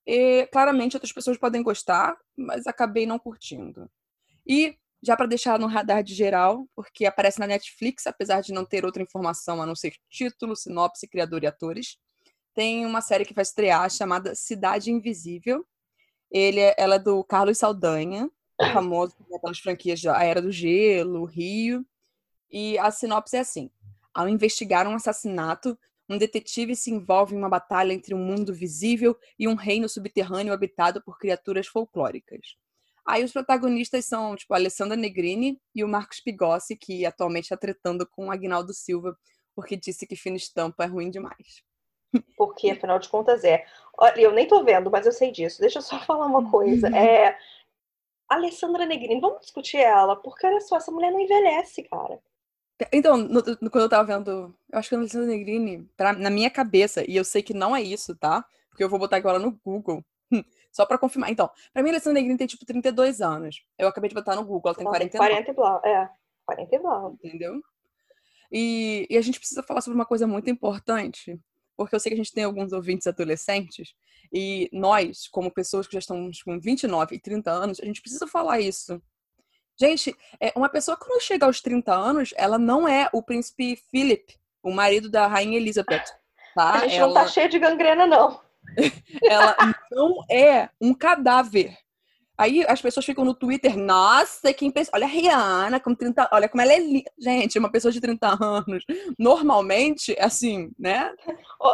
E, 0.07 0.47
claramente 0.53 0.97
outras 0.97 1.13
pessoas 1.13 1.39
podem 1.39 1.63
gostar, 1.63 2.19
mas 2.37 2.67
acabei 2.67 3.07
não 3.07 3.19
curtindo. 3.19 3.91
E 4.47 4.77
já 5.03 5.17
para 5.17 5.27
deixar 5.27 5.59
no 5.59 5.67
radar 5.67 6.03
de 6.03 6.15
geral, 6.15 6.69
porque 6.75 7.07
aparece 7.07 7.39
na 7.41 7.47
Netflix, 7.47 8.07
apesar 8.07 8.41
de 8.43 8.53
não 8.53 8.65
ter 8.65 8.85
outra 8.85 9.03
informação 9.03 9.63
a 9.63 9.67
não 9.67 9.75
ser 9.75 9.95
título, 10.09 10.55
sinopse, 10.55 11.09
criador 11.09 11.43
e 11.43 11.47
atores. 11.47 11.97
Tem 12.55 12.85
uma 12.85 13.01
série 13.01 13.25
que 13.25 13.35
vai 13.35 13.43
estrear 13.43 13.89
chamada 13.91 14.35
Cidade 14.35 14.91
Invisível. 14.91 15.67
Ele, 16.31 16.61
é, 16.61 16.75
ela 16.77 16.97
é 16.97 16.99
do 16.99 17.25
Carlos 17.25 17.59
Saldanha, 17.59 18.31
famoso 18.75 19.17
pelas 19.41 19.59
franquias 19.59 20.03
da 20.03 20.23
Era 20.23 20.43
do 20.43 20.53
Gelo, 20.53 21.25
Rio. 21.25 21.87
E 22.51 22.79
a 22.79 22.91
sinopse 22.91 23.37
é 23.37 23.41
assim: 23.41 23.71
ao 24.13 24.29
investigar 24.29 24.87
um 24.87 24.95
assassinato, 24.95 25.79
um 26.09 26.19
detetive 26.19 26.75
se 26.75 26.91
envolve 26.91 27.35
em 27.35 27.39
uma 27.39 27.49
batalha 27.49 27.93
entre 27.93 28.15
um 28.15 28.19
mundo 28.19 28.53
visível 28.53 29.17
e 29.39 29.47
um 29.47 29.55
reino 29.55 29.89
subterrâneo 29.89 30.53
habitado 30.53 31.01
por 31.03 31.17
criaturas 31.17 31.69
folclóricas. 31.69 32.57
Aí 33.11 33.25
os 33.25 33.33
protagonistas 33.33 34.05
são, 34.05 34.37
tipo, 34.37 34.55
a 34.55 34.57
Alessandra 34.57 34.97
Negrini 34.97 35.61
e 35.75 35.83
o 35.83 35.89
Marcos 35.89 36.21
Pigossi, 36.21 36.77
que 36.77 37.05
atualmente 37.05 37.45
está 37.45 37.57
tretando 37.57 38.07
com 38.07 38.29
o 38.29 38.31
Agnaldo 38.31 38.73
Silva, 38.73 39.19
porque 39.53 39.77
disse 39.77 40.07
que 40.07 40.15
fina 40.15 40.37
estampa 40.37 40.85
é 40.85 40.87
ruim 40.87 41.11
demais. 41.11 41.63
Porque, 42.37 42.71
afinal 42.71 42.99
de 42.99 43.09
contas, 43.09 43.45
é. 43.45 43.65
Olha, 43.97 44.21
eu 44.21 44.33
nem 44.33 44.47
tô 44.47 44.65
vendo, 44.65 44.91
mas 44.91 45.07
eu 45.07 45.13
sei 45.13 45.31
disso. 45.31 45.61
Deixa 45.61 45.79
eu 45.79 45.83
só 45.83 46.01
falar 46.01 46.27
uma 46.27 46.51
coisa. 46.51 46.89
Uhum. 46.89 46.97
É. 46.97 47.39
Alessandra 48.29 48.85
Negrini, 48.87 49.21
vamos 49.21 49.41
discutir 49.43 49.79
ela, 49.79 50.17
porque 50.17 50.47
olha 50.47 50.61
só, 50.61 50.77
essa 50.77 50.91
mulher 50.91 51.13
não 51.13 51.21
envelhece, 51.21 51.85
cara. 51.85 52.21
Então, 52.93 53.17
no, 53.17 53.43
no, 53.61 53.71
quando 53.71 53.85
eu 53.85 53.89
tava 53.89 54.05
vendo, 54.05 54.55
eu 54.73 54.79
acho 54.79 54.89
que 54.89 54.95
a 54.95 54.99
Alessandra 54.99 55.27
Negrini, 55.27 55.89
pra, 55.97 56.13
na 56.13 56.31
minha 56.31 56.51
cabeça, 56.51 57.05
e 57.09 57.17
eu 57.17 57.25
sei 57.25 57.43
que 57.43 57.53
não 57.53 57.77
é 57.77 57.83
isso, 57.83 58.17
tá? 58.17 58.45
Porque 58.69 58.83
eu 58.83 58.89
vou 58.89 58.99
botar 58.99 59.17
agora 59.17 59.39
no 59.39 59.59
Google, 59.65 60.05
só 60.73 60.87
pra 60.87 60.99
confirmar. 60.99 61.31
Então, 61.31 61.51
pra 61.73 61.83
mim, 61.83 61.91
a 61.91 61.93
Alessandra 61.93 62.21
Negrini 62.21 62.39
tem, 62.39 62.47
tipo, 62.47 62.65
32 62.65 63.21
anos. 63.21 63.65
Eu 63.79 63.89
acabei 63.89 64.09
de 64.09 64.15
botar 64.15 64.37
no 64.37 64.45
Google, 64.45 64.71
ela 64.71 64.75
tem 64.75 64.87
49. 64.87 65.31
40 65.31 65.51
e 65.51 65.55
blá, 65.55 65.81
é. 65.85 66.09
40 66.47 66.75
e. 66.75 67.27
Entendeu? 67.27 67.61
E, 68.53 69.07
e 69.09 69.17
a 69.17 69.21
gente 69.21 69.39
precisa 69.39 69.63
falar 69.63 69.81
sobre 69.81 69.95
uma 69.95 70.07
coisa 70.07 70.27
muito 70.27 70.51
importante, 70.51 71.39
porque 71.77 71.95
eu 71.95 72.01
sei 72.01 72.11
que 72.11 72.15
a 72.15 72.23
gente 72.23 72.33
tem 72.33 72.45
alguns 72.45 72.73
ouvintes 72.73 73.07
adolescentes, 73.07 73.95
e 74.33 74.69
nós, 74.73 75.29
como 75.29 75.51
pessoas 75.51 75.87
que 75.87 75.93
já 75.95 75.99
estamos 75.99 76.43
com 76.43 76.59
29 76.59 77.17
e 77.17 77.21
30 77.21 77.51
anos, 77.51 77.81
a 77.81 77.85
gente 77.85 78.01
precisa 78.01 78.27
falar 78.27 78.61
isso. 78.61 79.01
Gente, 79.79 80.15
é, 80.39 80.53
uma 80.55 80.69
pessoa 80.69 80.97
que 80.97 81.07
quando 81.07 81.23
chega 81.23 81.47
aos 81.47 81.61
30 81.61 81.93
anos, 81.93 82.35
ela 82.37 82.59
não 82.59 82.87
é 82.87 83.09
o 83.13 83.23
príncipe 83.23 83.77
Philip, 83.91 84.37
o 84.63 84.71
marido 84.71 85.09
da 85.09 85.27
rainha 85.27 85.57
Elizabeth. 85.57 86.05
Tá? 86.55 86.73
A 86.75 86.79
gente 86.81 86.97
ela... 86.97 87.07
não 87.07 87.15
tá 87.15 87.27
cheia 87.27 87.49
de 87.49 87.59
gangrena, 87.59 88.07
não. 88.07 88.41
Ela 89.25 89.57
não 89.91 90.25
é 90.31 90.69
um 90.81 90.95
cadáver. 90.95 91.77
Aí 92.41 92.65
as 92.67 92.81
pessoas 92.81 93.05
ficam 93.05 93.23
no 93.23 93.35
Twitter, 93.35 93.77
nossa, 93.77 94.55
quem 94.55 94.71
pensa. 94.71 94.91
Olha 94.95 95.05
a 95.05 95.09
Rihanna 95.09 95.79
com 95.79 95.95
30 95.95 96.27
olha 96.33 96.49
como 96.49 96.63
ela 96.63 96.73
é 96.73 96.79
linda. 96.79 97.11
Gente, 97.19 97.59
uma 97.59 97.71
pessoa 97.71 97.93
de 97.93 98.01
30 98.01 98.39
anos, 98.43 98.83
normalmente, 99.19 100.17
assim, 100.19 100.71
né? 100.79 101.13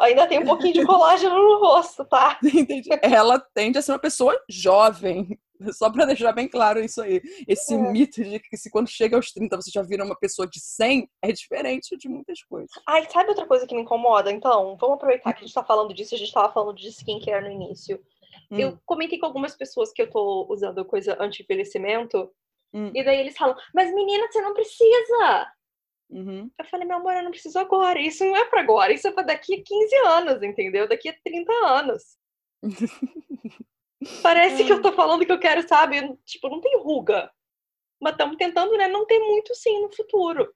ainda 0.01 0.27
tem 0.27 0.41
um 0.41 0.45
pouquinho 0.45 0.75
de 0.75 0.85
colágeno 0.85 1.37
no 1.37 1.61
rosto, 1.61 2.05
tá? 2.05 2.37
Entendi. 2.43 2.89
Ela 3.01 3.39
tende 3.55 3.79
a 3.79 3.83
ser 3.83 3.93
uma 3.93 4.01
pessoa 4.01 4.37
jovem. 4.51 5.39
Só 5.75 5.91
pra 5.91 6.05
deixar 6.05 6.33
bem 6.33 6.49
claro 6.49 6.81
isso 6.81 7.03
aí. 7.03 7.21
Esse 7.47 7.75
é. 7.75 7.79
mito 7.79 8.23
de 8.23 8.39
que 8.41 8.57
se 8.57 8.71
quando 8.71 8.89
chega 8.89 9.17
aos 9.17 9.33
30 9.33 9.57
você 9.57 9.71
já 9.71 9.83
vira 9.83 10.05
uma 10.05 10.17
pessoa 10.17 10.47
de 10.47 10.61
100 10.61 11.09
é 11.23 11.33
diferente 11.33 11.97
de 11.97 12.09
muitas 12.09 12.43
coisas. 12.43 12.71
Ai, 12.87 13.09
sabe 13.11 13.31
outra 13.31 13.47
coisa 13.47 13.67
que 13.67 13.75
me 13.75 13.83
incomoda? 13.83 14.31
Então, 14.31 14.77
vamos 14.79 14.97
aproveitar 14.97 15.33
que 15.33 15.45
a 15.45 15.47
gente 15.47 15.55
tá 15.55 15.65
falando 15.65 15.95
disso, 15.95 16.15
a 16.15 16.19
gente 16.19 16.33
tava 16.33 16.53
falando 16.53 16.77
de 16.77 16.89
skincare 16.89 17.45
no 17.45 17.51
início. 17.51 18.01
Hum. 18.51 18.59
Eu 18.59 18.79
comentei 18.85 19.19
com 19.19 19.27
algumas 19.27 19.57
pessoas 19.57 19.93
que 19.93 20.03
eu 20.03 20.11
tô 20.11 20.47
usando 20.51 20.85
coisa 20.85 21.17
anti-envelhecimento. 21.21 22.31
Hum. 22.73 22.91
E 22.95 23.05
daí 23.05 23.19
eles 23.19 23.37
falam, 23.37 23.57
mas 23.75 23.95
menina, 23.95 24.27
você 24.31 24.41
não 24.41 24.55
precisa! 24.55 25.53
Uhum. 26.09 26.49
Eu 26.57 26.65
falei, 26.67 26.87
meu 26.87 26.99
amor, 26.99 27.15
eu 27.15 27.25
não 27.25 27.33
preciso 27.33 27.59
agora. 27.59 27.99
Isso 28.01 28.25
não 28.25 28.37
é 28.37 28.45
para 28.45 28.61
agora, 28.61 28.93
isso 28.93 29.09
é 29.09 29.11
para 29.11 29.25
daqui 29.25 29.55
a 29.55 29.63
15 29.63 29.97
anos, 30.07 30.43
entendeu? 30.43 30.89
Daqui 30.89 31.09
a 31.09 31.17
30 31.25 31.53
anos. 31.67 32.17
Parece 34.23 34.65
que 34.65 34.73
eu 34.73 34.83
tô 34.83 34.93
falando 34.93 35.25
que 35.25 35.33
eu 35.33 35.41
quero, 35.41 35.67
sabe? 35.67 36.17
Tipo, 36.25 36.49
não 36.49 36.61
tem 36.61 36.79
ruga. 36.79 37.31
Mas 38.01 38.13
estamos 38.13 38.37
tentando, 38.37 38.77
né, 38.77 38.89
não 38.89 39.07
ter 39.07 39.19
muito 39.19 39.55
sim 39.55 39.81
no 39.81 39.91
futuro. 39.91 40.55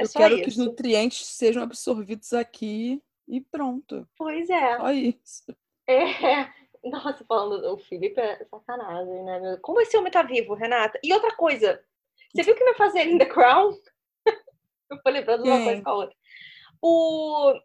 É 0.00 0.04
eu 0.04 0.08
quero 0.08 0.34
isso. 0.34 0.42
que 0.44 0.48
os 0.50 0.56
nutrientes 0.56 1.26
sejam 1.26 1.62
absorvidos 1.62 2.32
aqui 2.32 3.02
e 3.26 3.40
pronto. 3.40 4.08
Pois 4.16 4.48
é. 4.48 4.76
Só 4.76 4.92
isso. 4.92 5.56
É. 5.88 6.04
Nossa, 6.84 7.24
falando 7.24 7.60
do 7.60 7.78
Felipe 7.78 8.20
é 8.20 8.44
sacanagem, 8.44 9.24
né? 9.24 9.58
Como 9.60 9.80
esse 9.80 9.96
homem 9.96 10.12
tá 10.12 10.22
vivo, 10.22 10.54
Renata? 10.54 10.98
E 11.02 11.12
outra 11.12 11.34
coisa, 11.34 11.82
você 12.32 12.42
viu 12.44 12.54
que 12.54 12.64
vai 12.64 12.74
fazer 12.74 13.00
em 13.00 13.18
The 13.18 13.26
Crown? 13.26 13.76
eu 14.90 14.98
falei 15.02 15.20
lembrando 15.20 15.44
uma 15.44 15.64
coisa 15.64 15.82
com 15.82 15.90
a 15.90 15.94
outra. 15.94 16.16
O. 16.80 17.60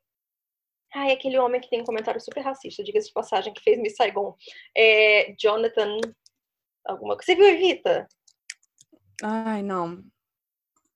Ai, 0.94 1.12
aquele 1.12 1.40
homem 1.40 1.60
que 1.60 1.70
tem 1.70 1.82
um 1.82 1.86
comentário 1.86 2.22
super 2.22 2.42
racista, 2.42 2.84
diga-se 2.84 3.08
de 3.08 3.14
passagem, 3.14 3.54
que 3.54 3.64
fez 3.64 3.80
Miss 3.80 3.96
Saigon. 3.96 4.36
É 4.78 5.34
Jonathan. 5.40 6.00
Alguma 6.86 7.16
coisa. 7.16 7.26
Você 7.26 7.36
viu 7.36 7.48
Evita? 7.48 8.08
Ai, 9.24 9.64
não. 9.64 10.04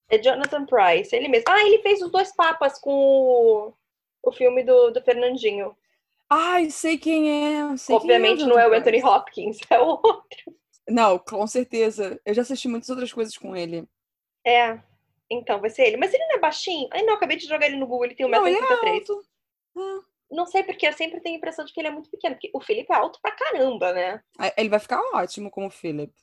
É 0.09 0.17
Jonathan 0.17 0.65
Price, 0.65 1.15
ele 1.15 1.27
mesmo. 1.27 1.45
Ah, 1.49 1.61
ele 1.63 1.81
fez 1.81 2.01
os 2.01 2.11
dois 2.11 2.33
papas 2.35 2.79
com 2.79 2.91
o, 2.91 3.73
o 4.23 4.31
filme 4.31 4.63
do, 4.63 4.91
do 4.91 5.01
Fernandinho. 5.01 5.75
Ai, 6.29 6.69
sei 6.69 6.97
quem 6.97 7.55
é. 7.55 7.77
Sei 7.77 7.95
Obviamente 7.95 8.39
quem 8.39 8.45
é 8.45 8.49
não 8.49 8.59
é 8.59 8.67
o 8.67 8.73
Anthony 8.73 9.03
Hopkins, 9.03 9.59
é 9.69 9.79
o 9.79 9.87
outro. 9.87 10.55
Não, 10.87 11.17
com 11.17 11.45
certeza. 11.47 12.19
Eu 12.25 12.33
já 12.33 12.43
assisti 12.43 12.67
muitas 12.67 12.89
outras 12.89 13.11
coisas 13.11 13.37
com 13.37 13.55
ele. 13.55 13.87
É, 14.45 14.79
então 15.29 15.59
vai 15.59 15.69
ser 15.69 15.87
ele. 15.87 15.97
Mas 15.97 16.13
ele 16.13 16.25
não 16.27 16.35
é 16.35 16.39
baixinho? 16.39 16.87
Ai, 16.91 17.03
não, 17.03 17.15
acabei 17.15 17.35
de 17.35 17.47
jogar 17.47 17.65
ele 17.65 17.77
no 17.77 17.87
Google, 17.87 18.05
ele 18.05 18.15
tem 18.15 18.25
1,83m. 18.25 19.23
É 19.23 19.36
Não 20.29 20.45
sei 20.45 20.63
porque 20.63 20.87
eu 20.87 20.93
sempre 20.93 21.21
tenho 21.21 21.35
a 21.35 21.37
impressão 21.37 21.63
de 21.63 21.73
que 21.73 21.79
ele 21.79 21.87
é 21.87 21.91
muito 21.91 22.09
pequeno, 22.09 22.35
porque 22.35 22.51
o 22.53 22.61
Felipe 22.61 22.91
é 22.91 22.95
alto 22.95 23.19
pra 23.21 23.31
caramba, 23.31 23.93
né? 23.93 24.21
Ele 24.57 24.69
vai 24.69 24.79
ficar 24.79 24.99
ótimo 25.13 25.49
como 25.49 25.67
o 25.67 25.71
Philip. 25.71 26.13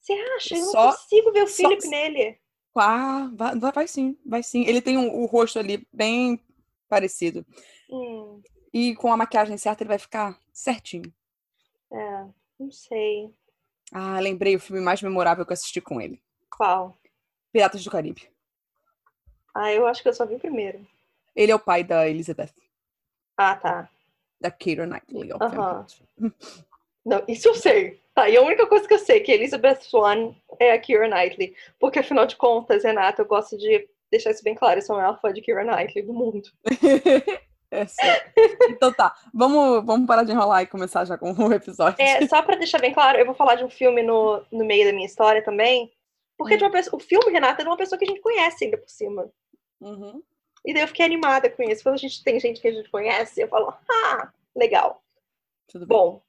Você 0.00 0.12
acha? 0.12 0.56
Eu 0.56 0.64
Só... 0.64 0.86
não 0.86 0.92
consigo 0.92 1.32
ver 1.32 1.42
o 1.42 1.46
Philip 1.46 1.86
nele. 1.86 2.40
Ah, 2.76 3.30
vai, 3.34 3.72
vai, 3.72 3.88
sim, 3.88 4.18
vai 4.24 4.42
sim. 4.42 4.64
Ele 4.64 4.80
tem 4.80 4.96
um, 4.96 5.22
o 5.22 5.26
rosto 5.26 5.58
ali 5.58 5.86
bem 5.92 6.40
parecido. 6.88 7.44
Hum. 7.90 8.42
E 8.72 8.94
com 8.96 9.12
a 9.12 9.16
maquiagem 9.16 9.56
certa 9.56 9.82
ele 9.82 9.88
vai 9.88 9.98
ficar 9.98 10.38
certinho. 10.52 11.12
É, 11.92 12.26
não 12.58 12.70
sei. 12.70 13.34
Ah, 13.92 14.20
lembrei 14.20 14.54
o 14.54 14.60
filme 14.60 14.80
mais 14.80 15.02
memorável 15.02 15.44
que 15.44 15.52
eu 15.52 15.54
assisti 15.54 15.80
com 15.80 16.00
ele. 16.00 16.22
Qual? 16.48 16.96
Piratas 17.52 17.82
do 17.82 17.90
Caribe. 17.90 18.30
Ah, 19.54 19.72
eu 19.72 19.86
acho 19.86 20.02
que 20.02 20.08
eu 20.08 20.14
só 20.14 20.24
vi 20.24 20.36
o 20.36 20.40
primeiro. 20.40 20.86
Ele 21.40 21.52
é 21.52 21.54
o 21.54 21.58
pai 21.58 21.82
da 21.82 22.06
Elizabeth. 22.06 22.52
Ah, 23.34 23.56
tá. 23.56 23.88
Da 24.38 24.50
Keira 24.50 24.86
Knightley, 24.86 25.32
obviamente. 25.32 26.04
Uhum. 26.20 26.32
Não, 27.02 27.24
isso 27.26 27.48
eu 27.48 27.54
sei. 27.54 27.98
Tá, 28.14 28.28
e 28.28 28.36
a 28.36 28.42
única 28.42 28.66
coisa 28.66 28.86
que 28.86 28.92
eu 28.92 28.98
sei 28.98 29.16
é 29.16 29.20
que 29.20 29.32
Elizabeth 29.32 29.80
Swan 29.80 30.34
é 30.58 30.72
a 30.72 30.78
Keira 30.78 31.08
Knightley. 31.08 31.56
Porque, 31.78 32.00
afinal 32.00 32.26
de 32.26 32.36
contas, 32.36 32.84
Renata, 32.84 33.22
eu 33.22 33.26
gosto 33.26 33.56
de 33.56 33.88
deixar 34.10 34.32
isso 34.32 34.44
bem 34.44 34.54
claro. 34.54 34.78
Eu 34.78 34.82
sou 34.82 34.96
a 34.96 34.98
maior 34.98 35.18
fã 35.18 35.32
de 35.32 35.40
Keira 35.40 35.64
Knightley 35.64 36.04
do 36.04 36.12
mundo. 36.12 36.48
É 37.72 37.86
então 38.68 38.92
tá, 38.92 39.14
vamos, 39.32 39.86
vamos 39.86 40.04
parar 40.04 40.24
de 40.24 40.32
enrolar 40.32 40.60
e 40.60 40.66
começar 40.66 41.04
já 41.04 41.16
com 41.16 41.32
o 41.32 41.52
episódio. 41.52 42.02
É, 42.02 42.26
só 42.26 42.42
pra 42.42 42.56
deixar 42.56 42.80
bem 42.80 42.92
claro, 42.92 43.16
eu 43.16 43.24
vou 43.24 43.32
falar 43.32 43.54
de 43.54 43.62
um 43.62 43.70
filme 43.70 44.02
no, 44.02 44.42
no 44.50 44.64
meio 44.64 44.84
da 44.86 44.92
minha 44.92 45.06
história 45.06 45.40
também. 45.40 45.88
Porque 46.36 46.56
hum. 46.56 46.70
pessoa, 46.72 46.96
o 46.96 46.98
filme, 46.98 47.30
Renata, 47.30 47.62
é 47.62 47.64
de 47.64 47.70
uma 47.70 47.76
pessoa 47.76 47.96
que 47.96 48.04
a 48.04 48.08
gente 48.08 48.20
conhece 48.20 48.64
ainda 48.64 48.76
por 48.76 48.88
cima. 48.88 49.30
Uhum. 49.80 50.20
E 50.64 50.74
daí 50.74 50.82
eu 50.82 50.88
fiquei 50.88 51.04
animada 51.04 51.50
com 51.50 51.62
isso. 51.62 51.82
Quando 51.82 51.94
a 51.94 51.98
gente 51.98 52.22
tem 52.22 52.38
gente 52.38 52.60
que 52.60 52.68
a 52.68 52.72
gente 52.72 52.90
conhece, 52.90 53.40
eu 53.40 53.48
falo, 53.48 53.72
ah, 53.90 54.32
legal. 54.54 55.02
Tudo 55.68 55.86
bom. 55.86 56.22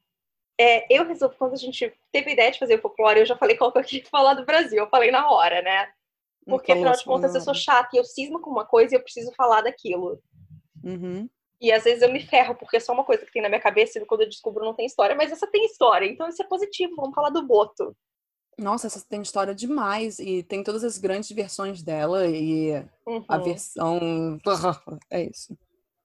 É, 0.59 0.85
eu 0.93 1.05
resolvi, 1.05 1.35
quando 1.37 1.53
a 1.53 1.57
gente 1.57 1.93
teve 2.11 2.29
a 2.29 2.33
ideia 2.33 2.51
de 2.51 2.59
fazer 2.59 2.75
o 2.75 2.81
folclore, 2.81 3.19
eu 3.19 3.25
já 3.25 3.35
falei 3.35 3.57
qual 3.57 3.71
que 3.71 3.79
eu 3.79 3.83
queria 3.83 4.09
falar 4.09 4.35
do 4.35 4.45
Brasil. 4.45 4.77
Eu 4.77 4.89
falei 4.89 5.11
na 5.11 5.29
hora, 5.29 5.61
né? 5.61 5.91
Porque, 6.45 6.71
afinal 6.71 6.93
de 6.93 7.03
contas, 7.03 7.35
eu 7.35 7.41
sou 7.41 7.53
chata 7.53 7.89
e 7.93 7.99
eu 7.99 8.03
cismo 8.03 8.39
com 8.39 8.49
uma 8.49 8.65
coisa 8.65 8.95
e 8.95 8.97
eu 8.97 9.03
preciso 9.03 9.31
falar 9.33 9.61
daquilo. 9.61 10.21
Uhum. 10.83 11.29
E 11.59 11.71
às 11.71 11.83
vezes 11.83 12.01
eu 12.01 12.11
me 12.11 12.19
ferro, 12.19 12.55
porque 12.55 12.77
é 12.77 12.79
só 12.79 12.91
uma 12.91 13.03
coisa 13.03 13.23
que 13.23 13.31
tem 13.31 13.41
na 13.41 13.49
minha 13.49 13.61
cabeça 13.61 13.99
e 13.99 14.05
quando 14.05 14.21
eu 14.21 14.29
descubro 14.29 14.65
não 14.65 14.73
tem 14.73 14.87
história, 14.87 15.15
mas 15.15 15.31
essa 15.31 15.45
tem 15.45 15.63
história, 15.65 16.07
então 16.07 16.27
isso 16.27 16.41
é 16.41 16.47
positivo. 16.47 16.95
Vamos 16.95 17.13
falar 17.13 17.29
do 17.29 17.45
Boto. 17.45 17.95
Nossa, 18.57 18.87
essa 18.87 19.03
tem 19.07 19.21
história 19.21 19.55
demais 19.55 20.19
e 20.19 20.43
tem 20.43 20.63
todas 20.63 20.83
as 20.83 20.97
grandes 20.97 21.31
versões 21.31 21.81
dela 21.81 22.27
e 22.27 22.73
uhum. 23.05 23.23
a 23.27 23.37
versão. 23.37 23.99
É 25.09 25.23
isso. 25.23 25.57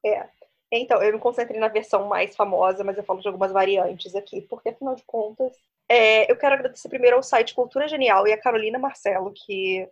É. 0.05 0.29
Então, 0.73 1.03
eu 1.03 1.13
me 1.13 1.19
concentrei 1.19 1.61
na 1.61 1.69
versão 1.69 2.07
mais 2.09 2.35
famosa, 2.35 2.83
mas 2.83 2.97
eu 2.97 3.05
falo 3.05 3.21
de 3.21 3.29
algumas 3.29 3.53
variantes 3.53 4.15
aqui, 4.15 4.41
porque 4.43 4.71
afinal 4.71 4.95
de 4.95 5.05
contas. 5.05 5.53
É, 5.89 6.31
eu 6.31 6.37
quero 6.37 6.55
agradecer 6.55 6.89
primeiro 6.89 7.17
ao 7.17 7.23
site 7.23 7.55
Cultura 7.55 7.87
Genial 7.87 8.27
e 8.27 8.33
a 8.33 8.41
Carolina 8.41 8.79
Marcelo, 8.79 9.33
que 9.33 9.89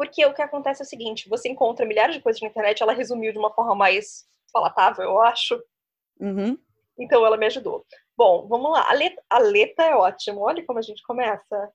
porque 0.00 0.24
o 0.24 0.32
que 0.32 0.40
acontece 0.40 0.80
é 0.80 0.84
o 0.84 0.88
seguinte: 0.88 1.28
você 1.28 1.48
encontra 1.48 1.84
milhares 1.84 2.16
de 2.16 2.22
coisas 2.22 2.40
na 2.40 2.48
internet, 2.48 2.82
ela 2.82 2.94
resumiu 2.94 3.32
de 3.32 3.38
uma 3.38 3.52
forma 3.52 3.74
mais 3.74 4.24
palatável, 4.50 5.04
eu 5.04 5.20
acho. 5.20 5.62
Uhum. 6.18 6.58
Então 6.98 7.24
ela 7.24 7.36
me 7.36 7.44
ajudou. 7.44 7.84
Bom, 8.20 8.46
vamos 8.46 8.70
lá. 8.70 8.86
A 8.86 8.92
letra, 8.92 9.22
a 9.30 9.38
letra 9.38 9.84
é 9.86 9.96
ótimo. 9.96 10.42
Olha 10.42 10.62
como 10.66 10.78
a 10.78 10.82
gente 10.82 11.02
começa. 11.04 11.72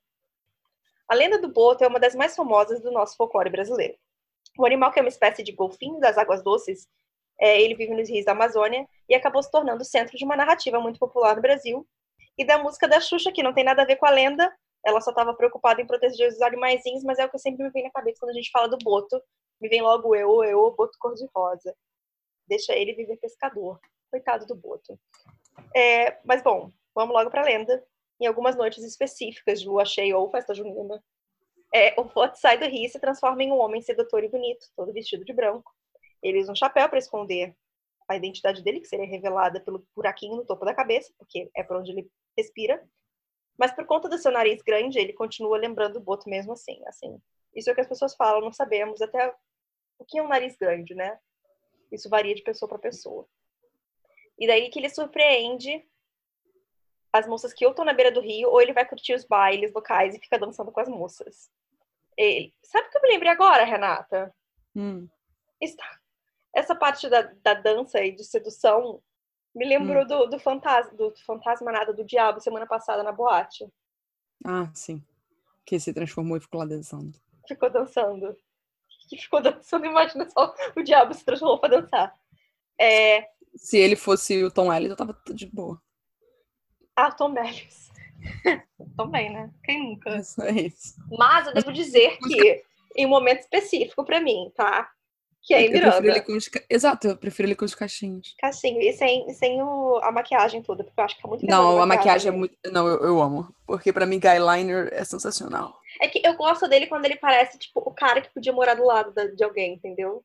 A 1.08 1.14
lenda 1.16 1.40
do 1.40 1.48
boto 1.48 1.82
é 1.82 1.88
uma 1.88 1.98
das 1.98 2.14
mais 2.14 2.36
famosas 2.36 2.80
do 2.80 2.92
nosso 2.92 3.16
folclore 3.16 3.50
brasileiro. 3.50 3.96
O 4.56 4.64
animal 4.64 4.92
que 4.92 5.00
é 5.00 5.02
uma 5.02 5.08
espécie 5.08 5.42
de 5.42 5.50
golfinho 5.50 5.98
das 5.98 6.16
águas 6.16 6.44
doces, 6.44 6.86
é, 7.40 7.60
ele 7.60 7.74
vive 7.74 7.96
nos 7.96 8.08
rios 8.08 8.24
da 8.24 8.30
Amazônia 8.30 8.86
e 9.08 9.14
acabou 9.16 9.42
se 9.42 9.50
tornando 9.50 9.82
o 9.82 9.84
centro 9.84 10.16
de 10.16 10.24
uma 10.24 10.36
narrativa 10.36 10.78
muito 10.78 11.00
popular 11.00 11.34
no 11.34 11.42
Brasil 11.42 11.84
e 12.38 12.46
da 12.46 12.58
música 12.62 12.86
da 12.86 13.00
Xuxa, 13.00 13.32
que 13.32 13.42
não 13.42 13.52
tem 13.52 13.64
nada 13.64 13.82
a 13.82 13.84
ver 13.84 13.96
com 13.96 14.06
a 14.06 14.10
lenda, 14.10 14.48
ela 14.84 15.00
só 15.00 15.10
estava 15.10 15.34
preocupada 15.34 15.82
em 15.82 15.86
proteger 15.86 16.28
os 16.28 16.40
animaizinhos, 16.40 17.02
mas 17.02 17.18
é 17.18 17.24
o 17.24 17.28
que 17.28 17.40
sempre 17.40 17.64
me 17.64 17.70
vem 17.70 17.82
na 17.82 17.90
cabeça 17.90 18.20
quando 18.20 18.30
a 18.30 18.34
gente 18.34 18.52
fala 18.52 18.68
do 18.68 18.78
boto. 18.84 19.20
Me 19.60 19.68
vem 19.68 19.82
logo 19.82 20.14
eu, 20.14 20.44
eu, 20.44 20.70
boto 20.78 20.96
cor-de-rosa. 21.00 21.74
deixa 22.46 22.72
ele 22.72 22.94
viver 22.94 23.16
pescador. 23.16 23.80
Coitado 24.10 24.46
do 24.46 24.54
Boto. 24.54 24.98
É, 25.74 26.18
mas 26.24 26.42
bom, 26.42 26.72
vamos 26.94 27.14
logo 27.14 27.30
para 27.30 27.42
a 27.42 27.44
lenda. 27.44 27.84
Em 28.20 28.26
algumas 28.26 28.56
noites 28.56 28.82
específicas 28.82 29.60
de 29.60 29.68
lua 29.68 29.84
cheia 29.84 30.16
ou 30.16 30.30
festa 30.30 30.54
junina, 30.54 31.02
é, 31.74 31.98
o 32.00 32.04
Boto 32.04 32.38
sai 32.38 32.56
do 32.58 32.64
rio 32.64 32.86
e 32.86 32.88
se 32.88 32.98
transforma 32.98 33.42
em 33.42 33.52
um 33.52 33.58
homem 33.58 33.82
sedutor 33.82 34.24
e 34.24 34.28
bonito, 34.28 34.66
todo 34.74 34.92
vestido 34.92 35.24
de 35.24 35.32
branco. 35.32 35.70
Ele 36.22 36.40
usa 36.40 36.52
um 36.52 36.56
chapéu 36.56 36.88
para 36.88 36.98
esconder 36.98 37.54
a 38.08 38.16
identidade 38.16 38.62
dele, 38.62 38.80
que 38.80 38.86
seria 38.86 39.06
revelada 39.06 39.60
pelo 39.60 39.86
buraquinho 39.94 40.36
no 40.36 40.46
topo 40.46 40.64
da 40.64 40.74
cabeça, 40.74 41.12
porque 41.18 41.50
é 41.54 41.62
por 41.62 41.76
onde 41.76 41.90
ele 41.90 42.10
respira. 42.36 42.82
Mas 43.58 43.72
por 43.72 43.84
conta 43.86 44.08
do 44.08 44.18
seu 44.18 44.30
nariz 44.30 44.62
grande, 44.62 44.98
ele 44.98 45.12
continua 45.12 45.58
lembrando 45.58 45.96
o 45.96 46.00
Boto 46.00 46.28
mesmo 46.28 46.52
assim. 46.52 46.80
Assim, 46.86 47.20
isso 47.54 47.68
é 47.68 47.72
o 47.72 47.74
que 47.74 47.80
as 47.80 47.88
pessoas 47.88 48.14
falam, 48.14 48.40
não 48.40 48.52
sabemos 48.52 49.00
até 49.00 49.34
o 49.98 50.04
que 50.04 50.18
é 50.18 50.22
um 50.22 50.28
nariz 50.28 50.56
grande, 50.56 50.94
né? 50.94 51.18
Isso 51.90 52.08
varia 52.08 52.34
de 52.34 52.42
pessoa 52.42 52.68
para 52.68 52.78
pessoa. 52.78 53.26
E 54.38 54.46
daí 54.46 54.68
que 54.70 54.78
ele 54.78 54.90
surpreende 54.90 55.84
as 57.12 57.26
moças 57.26 57.52
que 57.52 57.64
ou 57.64 57.70
estão 57.70 57.84
na 57.84 57.92
beira 57.92 58.12
do 58.12 58.20
rio, 58.20 58.50
ou 58.50 58.60
ele 58.60 58.72
vai 58.72 58.86
curtir 58.86 59.14
os 59.14 59.24
bailes 59.24 59.72
locais 59.72 60.14
e 60.14 60.20
fica 60.20 60.38
dançando 60.38 60.70
com 60.70 60.80
as 60.80 60.88
moças. 60.88 61.50
Ele... 62.16 62.54
Sabe 62.62 62.88
o 62.88 62.90
que 62.90 62.98
eu 62.98 63.02
me 63.02 63.08
lembrei 63.08 63.30
agora, 63.30 63.64
Renata? 63.64 64.34
Hum. 64.74 65.08
Está... 65.60 65.84
Essa 66.54 66.74
parte 66.74 67.08
da, 67.08 67.22
da 67.22 67.54
dança 67.54 68.02
e 68.02 68.12
de 68.12 68.24
sedução 68.24 69.02
me 69.54 69.66
lembrou 69.66 70.04
hum. 70.04 70.06
do, 70.06 70.26
do, 70.26 70.38
fantasma, 70.38 70.92
do 70.92 71.14
fantasma 71.24 71.72
nada 71.72 71.92
do 71.92 72.04
diabo 72.04 72.40
semana 72.40 72.66
passada 72.66 73.02
na 73.02 73.12
boate. 73.12 73.66
Ah, 74.44 74.70
sim. 74.74 75.02
Que 75.64 75.80
se 75.80 75.92
transformou 75.92 76.36
e 76.36 76.40
ficou 76.40 76.60
lá 76.60 76.66
dançando. 76.66 77.18
Ficou 77.48 77.70
dançando. 77.70 78.36
Que 79.08 79.16
ficou 79.16 79.40
dançando, 79.42 79.86
imagina 79.86 80.28
só 80.28 80.54
o 80.76 80.82
diabo 80.82 81.14
se 81.14 81.24
transformou 81.24 81.58
pra 81.58 81.80
dançar. 81.80 82.18
É... 82.78 83.28
Se 83.56 83.78
ele 83.78 83.96
fosse 83.96 84.44
o 84.44 84.50
Tom 84.50 84.72
Ellis, 84.72 84.90
eu 84.90 84.96
tava 84.96 85.16
de 85.32 85.46
boa. 85.46 85.80
Ah, 86.94 87.10
Tom 87.10 87.34
Ellis. 87.36 87.90
Também, 88.96 89.32
né? 89.32 89.50
Quem 89.64 89.90
nunca? 89.90 90.10
É 90.42 90.52
isso. 90.52 90.94
Mas 91.10 91.46
eu 91.46 91.54
devo 91.54 91.72
dizer 91.72 92.18
que, 92.18 92.62
em 92.96 93.06
um 93.06 93.10
momento 93.10 93.40
específico 93.40 94.04
pra 94.04 94.20
mim, 94.20 94.50
tá? 94.54 94.90
Que 95.42 95.54
é 95.54 95.62
em 95.62 95.70
Miranda. 95.70 96.24
Os... 96.28 96.50
Exato, 96.68 97.06
eu 97.06 97.16
prefiro 97.16 97.46
ele 97.46 97.54
com 97.54 97.64
os 97.64 97.74
cachinhos. 97.74 98.34
Cachinho, 98.40 98.80
e 98.80 98.92
sem, 98.92 99.32
sem 99.32 99.62
o... 99.62 99.98
a 100.02 100.10
maquiagem 100.10 100.60
toda, 100.60 100.82
porque 100.82 101.00
eu 101.00 101.04
acho 101.04 101.16
que 101.16 101.24
é 101.24 101.28
muito 101.28 101.46
Não, 101.46 101.80
a 101.80 101.86
maquiagem, 101.86 101.86
maquiagem 101.86 102.28
é 102.28 102.32
muito. 102.32 102.58
Não, 102.72 102.88
eu, 102.88 102.98
eu 103.00 103.22
amo. 103.22 103.54
Porque 103.64 103.92
pra 103.92 104.06
mim, 104.06 104.18
Guyliner 104.18 104.88
é 104.92 105.04
sensacional. 105.04 105.78
É 106.00 106.08
que 106.08 106.20
eu 106.24 106.34
gosto 106.34 106.66
dele 106.68 106.88
quando 106.88 107.04
ele 107.04 107.16
parece, 107.16 107.58
tipo, 107.58 107.80
o 107.80 107.94
cara 107.94 108.20
que 108.20 108.34
podia 108.34 108.52
morar 108.52 108.74
do 108.74 108.84
lado 108.84 109.12
de 109.36 109.44
alguém, 109.44 109.74
entendeu? 109.74 110.24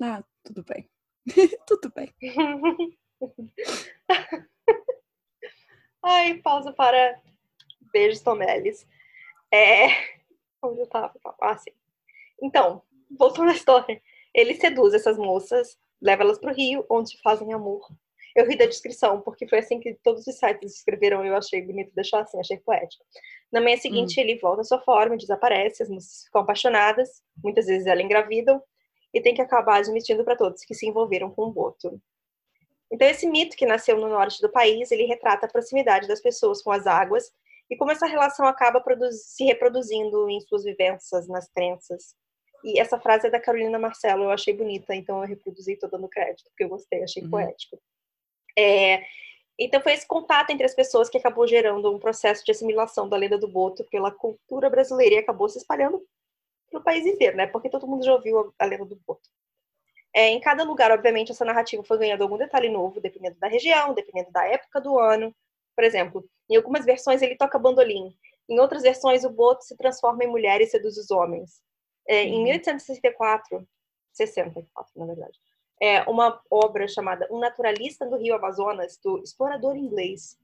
Ah, 0.00 0.22
tudo 0.42 0.64
bem. 0.64 0.88
tudo 1.66 1.92
bem. 1.94 2.14
Ai, 6.02 6.38
pausa 6.38 6.72
para 6.72 7.20
beijos 7.92 8.20
Tomelis. 8.20 8.86
É. 9.52 9.88
Onde 10.62 10.80
eu 10.80 10.86
tava? 10.86 11.12
Ah, 11.40 11.56
sim. 11.56 11.72
Então, 12.40 12.82
voltando 13.18 13.50
à 13.50 13.54
história. 13.54 14.00
Ele 14.34 14.54
seduz 14.54 14.92
essas 14.92 15.16
moças, 15.16 15.78
leva 16.00 16.22
elas 16.22 16.38
para 16.38 16.52
o 16.52 16.54
rio, 16.54 16.84
onde 16.90 17.18
fazem 17.22 17.52
amor. 17.54 17.88
Eu 18.34 18.46
ri 18.46 18.56
da 18.56 18.66
descrição, 18.66 19.22
porque 19.22 19.48
foi 19.48 19.60
assim 19.60 19.80
que 19.80 19.94
todos 19.94 20.26
os 20.26 20.38
sites 20.38 20.76
escreveram 20.76 21.24
eu 21.24 21.34
achei 21.34 21.62
bonito 21.62 21.94
deixar 21.94 22.20
assim, 22.20 22.38
achei 22.38 22.58
poético. 22.58 23.02
Na 23.50 23.62
manhã 23.62 23.78
seguinte, 23.78 24.20
hum. 24.20 24.22
ele 24.22 24.38
volta 24.38 24.60
à 24.60 24.64
sua 24.64 24.78
forma, 24.82 25.16
desaparece, 25.16 25.82
as 25.82 25.88
moças 25.88 26.24
ficam 26.24 26.42
apaixonadas, 26.42 27.22
muitas 27.42 27.64
vezes 27.66 27.86
ela 27.86 28.02
engravidam, 28.02 28.62
e 29.16 29.20
tem 29.22 29.32
que 29.32 29.40
acabar 29.40 29.78
admitindo 29.78 30.22
para 30.22 30.36
todos 30.36 30.62
que 30.62 30.74
se 30.74 30.86
envolveram 30.86 31.30
com 31.30 31.44
o 31.44 31.50
boto. 31.50 31.98
Então, 32.92 33.08
esse 33.08 33.26
mito 33.26 33.56
que 33.56 33.64
nasceu 33.64 33.96
no 33.96 34.10
norte 34.10 34.42
do 34.42 34.52
país, 34.52 34.90
ele 34.90 35.06
retrata 35.06 35.46
a 35.46 35.48
proximidade 35.48 36.06
das 36.06 36.20
pessoas 36.20 36.62
com 36.62 36.70
as 36.70 36.86
águas 36.86 37.32
e 37.70 37.76
como 37.76 37.90
essa 37.90 38.06
relação 38.06 38.46
acaba 38.46 38.84
se 39.10 39.44
reproduzindo 39.44 40.28
em 40.28 40.38
suas 40.40 40.64
vivências, 40.64 41.26
nas 41.28 41.48
crenças. 41.48 42.14
E 42.62 42.78
essa 42.78 43.00
frase 43.00 43.28
é 43.28 43.30
da 43.30 43.40
Carolina 43.40 43.78
Marcelo, 43.78 44.24
eu 44.24 44.30
achei 44.30 44.52
bonita, 44.52 44.94
então 44.94 45.22
eu 45.22 45.28
reproduzi, 45.28 45.72
estou 45.72 45.88
dando 45.88 46.08
crédito, 46.08 46.50
porque 46.50 46.64
eu 46.64 46.68
gostei, 46.68 47.02
achei 47.02 47.22
uhum. 47.22 47.30
poético. 47.30 47.80
É, 48.58 49.02
então 49.58 49.80
foi 49.80 49.94
esse 49.94 50.06
contato 50.06 50.50
entre 50.50 50.66
as 50.66 50.74
pessoas 50.74 51.08
que 51.08 51.16
acabou 51.16 51.46
gerando 51.46 51.90
um 51.90 51.98
processo 51.98 52.44
de 52.44 52.52
assimilação 52.52 53.08
da 53.08 53.16
lenda 53.16 53.38
do 53.38 53.48
Boto 53.48 53.82
pela 53.84 54.10
cultura 54.10 54.68
brasileira 54.68 55.14
e 55.14 55.18
acabou 55.18 55.48
se 55.48 55.56
espalhando 55.56 56.06
para 56.70 56.80
o 56.80 56.84
país 56.84 57.06
inteiro, 57.06 57.36
né? 57.36 57.46
Porque 57.46 57.70
todo 57.70 57.86
mundo 57.86 58.04
já 58.04 58.12
ouviu 58.12 58.52
a, 58.58 58.64
lenda 58.64 58.84
do 58.84 58.96
Boto. 59.06 59.28
É, 60.14 60.28
em 60.28 60.40
cada 60.40 60.64
lugar, 60.64 60.90
obviamente, 60.90 61.32
essa 61.32 61.44
narrativa 61.44 61.82
foi 61.82 61.98
ganhando 61.98 62.22
algum 62.22 62.38
detalhe 62.38 62.68
novo, 62.68 63.00
dependendo 63.00 63.38
da 63.38 63.48
região, 63.48 63.92
dependendo 63.94 64.30
da 64.30 64.46
época 64.46 64.80
do 64.80 64.98
ano. 64.98 65.34
Por 65.74 65.84
exemplo, 65.84 66.24
em 66.50 66.56
algumas 66.56 66.84
versões 66.84 67.20
ele 67.20 67.36
toca 67.36 67.58
bandolim, 67.58 68.16
em 68.48 68.58
outras 68.58 68.82
versões 68.82 69.24
o 69.24 69.30
Boto 69.30 69.64
se 69.64 69.76
transforma 69.76 70.24
em 70.24 70.28
mulher 70.28 70.60
e 70.60 70.66
seduz 70.66 70.96
os 70.96 71.10
homens. 71.10 71.60
É, 72.08 72.22
em 72.22 72.42
1864, 72.44 73.58
uhum. 73.58 73.66
64, 74.12 74.92
na 74.96 75.06
verdade, 75.06 75.38
é 75.80 76.02
uma 76.02 76.40
obra 76.50 76.88
chamada 76.88 77.28
Um 77.30 77.38
Naturalista 77.38 78.06
do 78.06 78.16
Rio 78.16 78.34
Amazonas, 78.34 78.98
do 79.02 79.18
explorador 79.22 79.76
inglês 79.76 80.38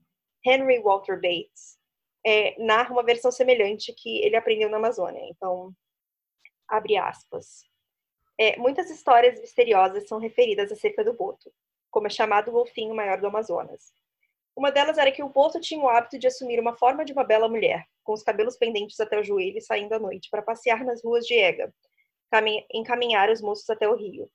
Henry 0.45 0.81
Walter 0.81 1.15
Bates, 1.15 1.79
é, 2.25 2.61
narra 2.63 2.93
uma 2.93 3.05
versão 3.05 3.31
semelhante 3.31 3.93
que 3.93 4.19
ele 4.19 4.37
aprendeu 4.37 4.69
na 4.69 4.77
Amazônia. 4.77 5.23
Então, 5.31 5.73
abre 6.73 6.97
aspas. 6.97 7.65
É, 8.39 8.57
muitas 8.57 8.91
histórias 8.91 9.39
misteriosas 9.39 10.09
são 10.09 10.19
referidas 10.19 10.73
acerca 10.73 11.05
do 11.05 11.13
boto, 11.13 11.53
como 11.91 12.07
é 12.07 12.11
chamado 12.11 12.49
o 12.49 12.53
golfinho 12.53 12.95
maior 12.95 13.21
do 13.21 13.27
Amazonas. 13.27 13.93
Uma 14.57 14.73
delas 14.73 14.97
era 14.97 15.13
que 15.13 15.23
o 15.23 15.29
boto 15.29 15.61
tinha 15.61 15.83
o 15.83 15.89
hábito 15.89 16.19
de 16.19 16.27
assumir 16.27 16.59
uma 16.59 16.75
forma 16.75 17.05
de 17.05 17.13
uma 17.13 17.25
bela 17.25 17.47
mulher, 17.47 17.87
com 18.03 18.15
os 18.15 18.23
cabelos 18.23 18.57
pendentes 18.57 18.99
até 19.01 19.21
o 19.21 19.23
joelho 19.23 19.59
e 19.59 19.61
saindo 19.61 19.95
à 19.95 19.99
noite 19.99 20.31
para 20.31 20.41
passear 20.41 20.83
nas 20.83 21.05
ruas 21.05 21.27
de 21.27 21.35
Ega, 21.35 21.73
encaminhar 22.73 23.31
os 23.31 23.43
moços 23.43 23.69
até 23.69 23.87
o 23.87 23.95
rio. 23.95 24.31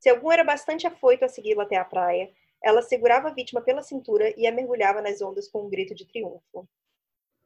Se 0.00 0.10
algum 0.10 0.32
era 0.32 0.42
bastante 0.42 0.86
afoito 0.86 1.24
a 1.24 1.28
segui-lo 1.28 1.60
até 1.60 1.76
a 1.76 1.84
praia, 1.84 2.28
ela 2.62 2.82
segurava 2.82 3.28
a 3.28 3.32
vítima 3.32 3.60
pela 3.60 3.82
cintura 3.82 4.34
e 4.36 4.48
a 4.48 4.52
mergulhava 4.52 5.00
nas 5.00 5.22
ondas 5.22 5.48
com 5.48 5.62
um 5.62 5.68
grito 5.68 5.94
de 5.94 6.04
triunfo. 6.06 6.68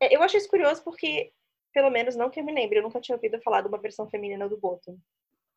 É, 0.01 0.15
eu 0.15 0.23
acho 0.23 0.39
isso 0.39 0.49
curioso 0.49 0.83
porque, 0.83 1.33
pelo 1.73 1.91
menos 1.91 2.17
não 2.17 2.31
que 2.31 2.41
eu 2.41 2.45
me 2.45 2.53
lembre, 2.53 2.79
eu 2.79 2.83
nunca 2.83 3.01
tinha 3.01 3.17
ouvido 3.17 3.41
falar 3.41 3.63
de 3.63 3.69
uma 3.69 3.79
versão 3.79 4.09
feminina 4.09 4.49
do 4.49 4.57
Boto. 4.57 4.99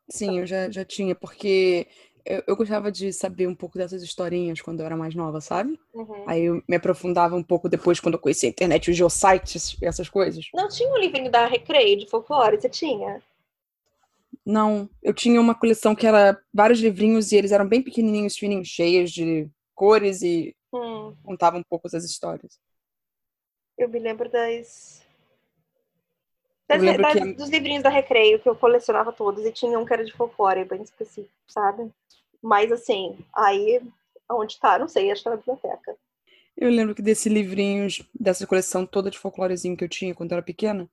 Sim, 0.10 0.40
eu 0.40 0.46
já, 0.46 0.70
já 0.70 0.86
tinha, 0.86 1.16
porque 1.16 1.88
eu, 2.26 2.44
eu, 2.48 2.56
gostava 2.56 2.92
de 2.92 3.12
saber 3.12 3.48
um 3.48 3.56
pouco 3.56 3.78
dessas 3.78 4.04
historinhas 4.04 4.62
quando 4.62 4.80
eu 4.80 4.86
era 4.86 4.96
mais 4.96 5.16
nova, 5.16 5.42
sabe? 5.42 5.80
Uhum. 5.94 6.24
Aí 6.28 6.46
eu 6.46 6.64
me 6.68 6.76
aprofundava 6.76 7.36
um 7.36 7.44
pouco 7.44 7.68
depois 7.68 8.00
quando 8.00 8.16
eu 8.16 8.20
conheci 8.20 8.46
a 8.46 8.50
internet, 8.50 8.90
os 8.90 8.98
geosites 8.98 9.76
e 9.82 9.86
essas 9.86 10.10
coisas. 10.10 10.46
Não 10.54 10.68
tinha 10.68 10.92
um 10.92 10.98
livrinho 10.98 11.32
da 11.32 11.48
Recreio 11.48 11.98
de 11.98 12.10
folclore? 12.10 12.60
Você 12.60 12.70
tinha? 12.70 13.22
Não, 14.46 14.88
eu 15.02 15.14
tinha 15.14 15.42
uma 15.42 15.56
coleção 15.56 15.96
que 15.96 16.06
era 16.06 16.40
vários 16.54 16.80
livrinhos 16.80 17.32
e 17.32 17.36
eles 17.36 17.52
eram 17.52 17.68
bem 17.68 17.82
pequenininhos, 17.82 18.38
fininhos, 18.38 18.68
cheios 18.68 19.12
de 19.12 19.50
cores 19.74 20.22
e 20.22 20.56
hum. 20.72 21.16
contavam 21.24 21.60
um 21.60 21.64
pouco 21.68 21.88
as 21.88 22.04
histórias. 22.04 22.60
Eu 23.78 23.90
me 23.90 24.00
lembro 24.00 24.30
das 24.30 25.05
das, 26.68 26.82
das, 26.82 27.14
que... 27.14 27.34
Dos 27.34 27.50
livrinhos 27.50 27.84
da 27.84 27.90
Recreio, 27.90 28.40
que 28.40 28.50
eu 28.50 28.56
colecionava 28.56 29.12
todos, 29.12 29.46
e 29.46 29.52
tinha 29.52 29.78
um 29.78 29.86
que 29.86 29.94
era 29.94 30.04
de 30.04 30.14
folclore, 30.14 30.66
bem 30.66 30.82
específico, 30.82 31.34
sabe? 31.48 31.92
Mas, 32.42 32.72
assim, 32.72 33.18
aí, 33.34 33.82
onde 34.32 34.60
tá, 34.60 34.80
não 34.80 34.88
sei, 34.88 35.12
acho 35.12 35.22
que 35.22 35.26
tá 35.26 35.30
na 35.32 35.38
biblioteca. 35.38 35.96
Eu 36.58 36.70
lembro 36.70 36.96
que 36.96 37.02
desses 37.02 37.32
livrinhos, 37.32 38.02
dessa 38.18 38.48
coleção 38.48 38.86
toda 38.86 39.12
de 39.12 39.20
folclorezinho 39.20 39.76
que 39.76 39.84
eu 39.84 39.90
tinha 39.90 40.16
quando 40.16 40.32
eu 40.32 40.38
era 40.38 40.46
pequena, 40.46 40.90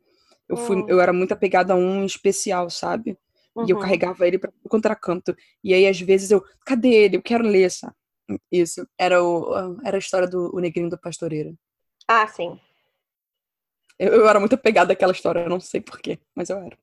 eu, 0.48 0.56
fui, 0.56 0.76
hum. 0.76 0.86
eu 0.88 1.00
era 1.00 1.12
muito 1.12 1.32
apegada 1.32 1.72
a 1.72 1.76
um 1.76 2.04
especial, 2.04 2.68
sabe? 2.68 3.16
Uhum. 3.54 3.66
E 3.66 3.70
eu 3.70 3.76
uhum. 3.76 3.82
carregava 3.82 4.26
ele 4.26 4.38
para 4.38 4.52
o 4.64 4.68
contracanto. 4.68 5.36
E 5.62 5.72
aí, 5.72 5.86
às 5.86 6.00
vezes, 6.00 6.30
eu, 6.30 6.42
cadê 6.64 6.88
ele? 6.88 7.16
Eu 7.16 7.22
quero 7.22 7.44
ler, 7.44 7.70
sabe? 7.70 7.94
Isso. 8.50 8.86
Era, 8.98 9.22
o, 9.22 9.78
era 9.84 9.96
a 9.96 9.98
história 9.98 10.26
do 10.28 10.54
o 10.54 10.58
Negrinho 10.58 10.90
do 10.90 10.98
Pastoreiro. 10.98 11.56
Ah, 12.08 12.26
sim. 12.26 12.58
Eu, 14.02 14.14
eu 14.14 14.28
era 14.28 14.40
muito 14.40 14.56
apegada 14.56 14.92
àquela 14.92 15.12
história, 15.12 15.38
eu 15.38 15.48
não 15.48 15.60
sei 15.60 15.80
porquê, 15.80 16.18
mas 16.34 16.50
eu 16.50 16.58
era. 16.58 16.76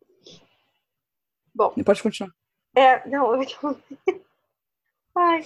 Bom. 1.53 1.73
Pode 1.84 2.01
continuar. 2.01 2.34
É, 2.73 3.05
não, 3.10 3.34
eu. 3.36 3.41
Ai. 5.13 5.41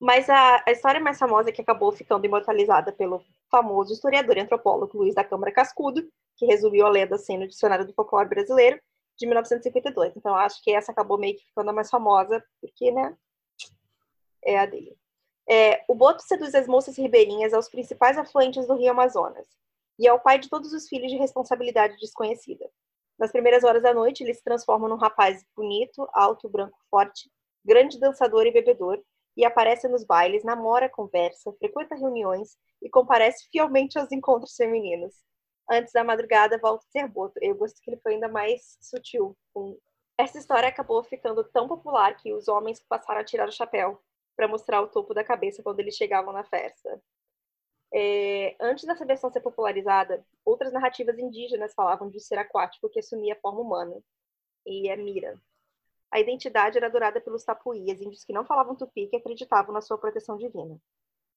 Mas 0.00 0.30
a, 0.30 0.64
a 0.66 0.72
história 0.72 0.98
mais 0.98 1.18
famosa 1.18 1.52
que 1.52 1.60
acabou 1.60 1.92
ficando 1.92 2.24
imortalizada 2.24 2.90
pelo 2.90 3.22
famoso 3.50 3.92
historiador 3.92 4.38
e 4.38 4.40
antropólogo 4.40 4.96
Luiz 4.96 5.14
da 5.14 5.22
Câmara 5.22 5.52
Cascudo, 5.52 6.08
que 6.36 6.46
resumiu 6.46 6.86
a 6.86 6.90
lenda 6.90 7.16
assim 7.16 7.36
no 7.36 7.46
Dicionário 7.46 7.86
do 7.86 7.92
Folclore 7.92 8.28
Brasileiro, 8.28 8.80
de 9.18 9.26
1952. 9.26 10.16
Então, 10.16 10.34
acho 10.34 10.62
que 10.62 10.72
essa 10.72 10.90
acabou 10.90 11.18
meio 11.18 11.36
que 11.36 11.44
ficando 11.44 11.68
a 11.68 11.72
mais 11.74 11.90
famosa, 11.90 12.42
porque, 12.62 12.90
né, 12.90 13.14
é 14.42 14.58
a 14.58 14.64
dele. 14.64 14.96
É, 15.46 15.84
o 15.86 15.94
Boto 15.94 16.22
seduz 16.22 16.54
as 16.54 16.66
moças 16.66 16.96
ribeirinhas 16.96 17.52
aos 17.52 17.68
principais 17.68 18.16
afluentes 18.16 18.66
do 18.66 18.74
rio 18.74 18.90
Amazonas, 18.90 19.46
e 19.98 20.06
é 20.06 20.12
o 20.12 20.20
pai 20.20 20.38
de 20.38 20.48
todos 20.48 20.72
os 20.72 20.88
filhos 20.88 21.10
de 21.10 21.16
responsabilidade 21.16 21.96
desconhecida. 21.98 22.68
Nas 23.18 23.30
primeiras 23.30 23.62
horas 23.62 23.82
da 23.82 23.94
noite, 23.94 24.22
ele 24.22 24.34
se 24.34 24.42
transforma 24.42 24.88
num 24.88 24.96
rapaz 24.96 25.44
bonito, 25.56 26.08
alto, 26.12 26.48
branco, 26.48 26.78
forte, 26.90 27.30
grande 27.64 27.98
dançador 27.98 28.46
e 28.46 28.52
bebedor, 28.52 29.00
e 29.36 29.44
aparece 29.44 29.88
nos 29.88 30.04
bailes, 30.04 30.44
namora, 30.44 30.88
conversa, 30.88 31.52
frequenta 31.58 31.94
reuniões 31.94 32.56
e 32.80 32.88
comparece 32.88 33.48
fielmente 33.50 33.98
aos 33.98 34.10
encontros 34.12 34.54
femininos. 34.54 35.14
Antes 35.70 35.92
da 35.92 36.04
madrugada, 36.04 36.58
volta 36.58 36.84
a 36.86 36.90
ser 36.90 37.08
Boto. 37.08 37.38
Eu 37.40 37.56
gosto 37.56 37.80
que 37.80 37.90
ele 37.90 38.00
foi 38.00 38.14
ainda 38.14 38.28
mais 38.28 38.76
sutil. 38.80 39.36
Essa 40.18 40.38
história 40.38 40.68
acabou 40.68 41.02
ficando 41.02 41.42
tão 41.44 41.66
popular 41.66 42.16
que 42.16 42.32
os 42.32 42.48
homens 42.48 42.80
passaram 42.88 43.20
a 43.20 43.24
tirar 43.24 43.48
o 43.48 43.52
chapéu 43.52 44.00
para 44.36 44.46
mostrar 44.46 44.82
o 44.82 44.88
topo 44.88 45.14
da 45.14 45.24
cabeça 45.24 45.62
quando 45.62 45.80
eles 45.80 45.94
chegavam 45.94 46.32
na 46.32 46.44
festa. 46.44 47.00
É, 47.96 48.56
antes 48.60 48.84
dessa 48.84 49.06
versão 49.06 49.30
ser 49.30 49.40
popularizada, 49.40 50.26
outras 50.44 50.72
narrativas 50.72 51.16
indígenas 51.16 51.72
falavam 51.74 52.10
de 52.10 52.18
ser 52.18 52.36
aquático 52.36 52.88
que 52.88 52.98
assumia 52.98 53.34
a 53.34 53.40
forma 53.40 53.60
humana, 53.60 54.02
e 54.66 54.88
é 54.88 54.96
Mira. 54.96 55.40
A 56.10 56.18
identidade 56.18 56.76
era 56.76 56.88
adorada 56.88 57.20
pelos 57.20 57.44
tapuías, 57.44 58.00
índios 58.00 58.24
que 58.24 58.32
não 58.32 58.44
falavam 58.44 58.74
tupi 58.74 59.06
que 59.06 59.16
acreditavam 59.16 59.72
na 59.72 59.80
sua 59.80 59.96
proteção 59.96 60.36
divina. 60.36 60.76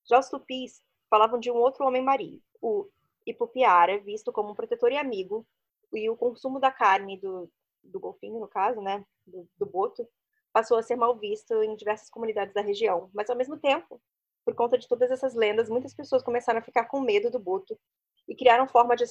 Já 0.04 0.18
os 0.18 0.30
tupis 0.30 0.82
falavam 1.12 1.40
de 1.40 1.52
um 1.52 1.56
outro 1.56 1.86
homem 1.86 2.02
marinho, 2.02 2.42
o 2.60 2.90
Ipupiara, 3.24 4.00
visto 4.00 4.32
como 4.32 4.50
um 4.50 4.56
protetor 4.56 4.92
e 4.92 4.98
amigo, 4.98 5.46
e 5.94 6.10
o 6.10 6.18
consumo 6.18 6.60
da 6.60 6.72
carne 6.72 7.18
do, 7.18 7.48
do 7.84 8.00
golfinho, 8.00 8.40
no 8.40 8.48
caso, 8.48 8.82
né, 8.82 9.06
do, 9.28 9.48
do 9.60 9.66
boto, 9.66 10.08
passou 10.52 10.78
a 10.78 10.82
ser 10.82 10.96
mal 10.96 11.16
visto 11.16 11.62
em 11.62 11.76
diversas 11.76 12.10
comunidades 12.10 12.54
da 12.54 12.62
região. 12.62 13.12
Mas, 13.14 13.30
ao 13.30 13.36
mesmo 13.36 13.58
tempo, 13.60 14.02
por 14.48 14.56
conta 14.56 14.78
de 14.78 14.88
todas 14.88 15.12
essas 15.12 15.36
lendas, 15.36 15.68
muitas 15.68 15.94
pessoas 15.94 16.24
começaram 16.24 16.60
a 16.60 16.64
ficar 16.64 16.86
com 16.86 17.02
medo 17.02 17.30
do 17.30 17.38
Boto 17.38 17.78
e 18.26 18.34
criaram, 18.34 18.66
forma 18.66 18.96
de, 18.96 19.04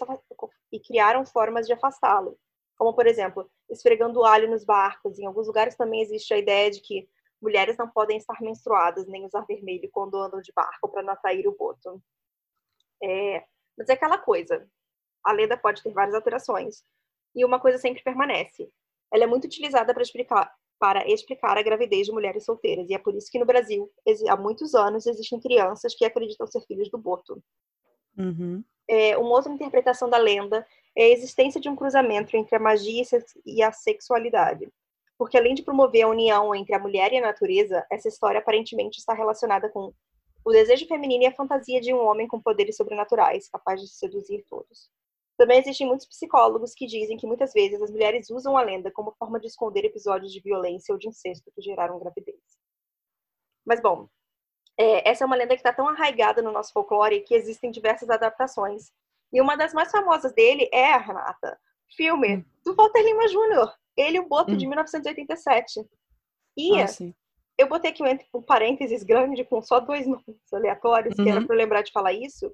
e 0.72 0.80
criaram 0.80 1.26
formas 1.26 1.66
de 1.66 1.74
afastá-lo. 1.74 2.38
Como, 2.74 2.94
por 2.94 3.06
exemplo, 3.06 3.50
esfregando 3.68 4.24
alho 4.24 4.50
nos 4.50 4.64
barcos. 4.64 5.18
Em 5.18 5.26
alguns 5.26 5.46
lugares 5.46 5.76
também 5.76 6.00
existe 6.00 6.32
a 6.32 6.38
ideia 6.38 6.70
de 6.70 6.80
que 6.80 7.06
mulheres 7.38 7.76
não 7.76 7.86
podem 7.86 8.16
estar 8.16 8.40
menstruadas 8.40 9.06
nem 9.06 9.26
usar 9.26 9.42
vermelho 9.42 9.90
quando 9.92 10.16
andam 10.16 10.40
de 10.40 10.50
barco 10.54 10.88
para 10.88 11.02
não 11.02 11.12
atrair 11.12 11.46
o 11.46 11.54
Boto. 11.54 12.02
É, 13.02 13.44
mas 13.76 13.90
é 13.90 13.92
aquela 13.92 14.16
coisa. 14.16 14.66
A 15.22 15.32
lenda 15.32 15.58
pode 15.58 15.82
ter 15.82 15.92
várias 15.92 16.14
alterações. 16.14 16.82
E 17.34 17.44
uma 17.44 17.60
coisa 17.60 17.76
sempre 17.76 18.02
permanece. 18.02 18.70
Ela 19.12 19.24
é 19.24 19.26
muito 19.26 19.44
utilizada 19.44 19.92
para 19.92 20.02
explicar, 20.02 20.50
para 20.78 21.08
explicar 21.10 21.56
a 21.56 21.62
gravidez 21.62 22.06
de 22.06 22.12
mulheres 22.12 22.44
solteiras. 22.44 22.88
E 22.88 22.94
é 22.94 22.98
por 22.98 23.14
isso 23.14 23.30
que 23.30 23.38
no 23.38 23.46
Brasil, 23.46 23.90
há 24.28 24.36
muitos 24.36 24.74
anos, 24.74 25.06
existem 25.06 25.40
crianças 25.40 25.94
que 25.94 26.04
acreditam 26.04 26.46
ser 26.46 26.60
filhos 26.62 26.90
do 26.90 26.98
Boto. 26.98 27.42
Uhum. 28.16 28.62
É, 28.88 29.16
uma 29.16 29.30
outra 29.30 29.52
interpretação 29.52 30.08
da 30.08 30.16
lenda 30.16 30.66
é 30.96 31.04
a 31.04 31.08
existência 31.08 31.60
de 31.60 31.68
um 31.68 31.76
cruzamento 31.76 32.36
entre 32.36 32.54
a 32.56 32.60
magia 32.60 33.02
e 33.44 33.62
a 33.62 33.72
sexualidade. 33.72 34.68
Porque 35.18 35.36
além 35.36 35.54
de 35.54 35.62
promover 35.62 36.02
a 36.02 36.08
união 36.08 36.54
entre 36.54 36.74
a 36.74 36.78
mulher 36.78 37.12
e 37.12 37.18
a 37.18 37.22
natureza, 37.22 37.84
essa 37.90 38.08
história 38.08 38.38
aparentemente 38.38 38.98
está 38.98 39.14
relacionada 39.14 39.68
com 39.70 39.92
o 40.44 40.52
desejo 40.52 40.86
feminino 40.86 41.24
e 41.24 41.26
a 41.26 41.34
fantasia 41.34 41.80
de 41.80 41.92
um 41.92 42.04
homem 42.04 42.28
com 42.28 42.40
poderes 42.40 42.76
sobrenaturais, 42.76 43.48
capaz 43.48 43.80
de 43.80 43.88
seduzir 43.88 44.44
todos. 44.48 44.90
Também 45.36 45.58
existem 45.58 45.86
muitos 45.86 46.06
psicólogos 46.06 46.72
que 46.74 46.86
dizem 46.86 47.16
que 47.16 47.26
muitas 47.26 47.52
vezes 47.52 47.80
as 47.82 47.90
mulheres 47.90 48.30
usam 48.30 48.56
a 48.56 48.62
lenda 48.62 48.90
como 48.90 49.14
forma 49.18 49.38
de 49.38 49.46
esconder 49.46 49.84
episódios 49.84 50.32
de 50.32 50.40
violência 50.40 50.92
ou 50.92 50.98
de 50.98 51.08
incesto 51.08 51.50
que 51.54 51.60
geraram 51.60 51.98
gravidez. 51.98 52.40
Mas, 53.64 53.80
bom, 53.80 54.08
é, 54.78 55.08
essa 55.08 55.24
é 55.24 55.26
uma 55.26 55.36
lenda 55.36 55.54
que 55.54 55.60
está 55.60 55.72
tão 55.72 55.88
arraigada 55.88 56.40
no 56.40 56.52
nosso 56.52 56.72
folclore 56.72 57.22
que 57.22 57.34
existem 57.34 57.70
diversas 57.70 58.08
adaptações. 58.08 58.90
E 59.32 59.40
uma 59.40 59.56
das 59.56 59.74
mais 59.74 59.90
famosas 59.90 60.32
dele 60.32 60.68
é, 60.72 60.92
a 60.92 60.98
Renata, 60.98 61.58
filme 61.96 62.36
hum. 62.36 62.44
do 62.64 62.74
Walter 62.74 63.02
Lima 63.02 63.26
Jr., 63.26 63.72
Ele 63.96 64.16
e 64.16 64.20
o 64.20 64.28
Boto, 64.28 64.52
hum. 64.52 64.56
de 64.56 64.66
1987. 64.66 65.86
E 66.56 66.80
ah, 66.80 66.86
eu 67.58 67.68
botei 67.68 67.90
aqui 67.90 68.02
um, 68.02 68.38
um 68.38 68.42
parênteses 68.42 69.02
grande 69.02 69.44
com 69.44 69.60
só 69.62 69.80
dois 69.80 70.06
nomes 70.06 70.24
aleatórios, 70.52 71.18
uhum. 71.18 71.24
que 71.24 71.30
era 71.30 71.40
uhum. 71.40 71.46
para 71.46 71.56
lembrar 71.56 71.82
de 71.82 71.92
falar 71.92 72.12
isso, 72.12 72.52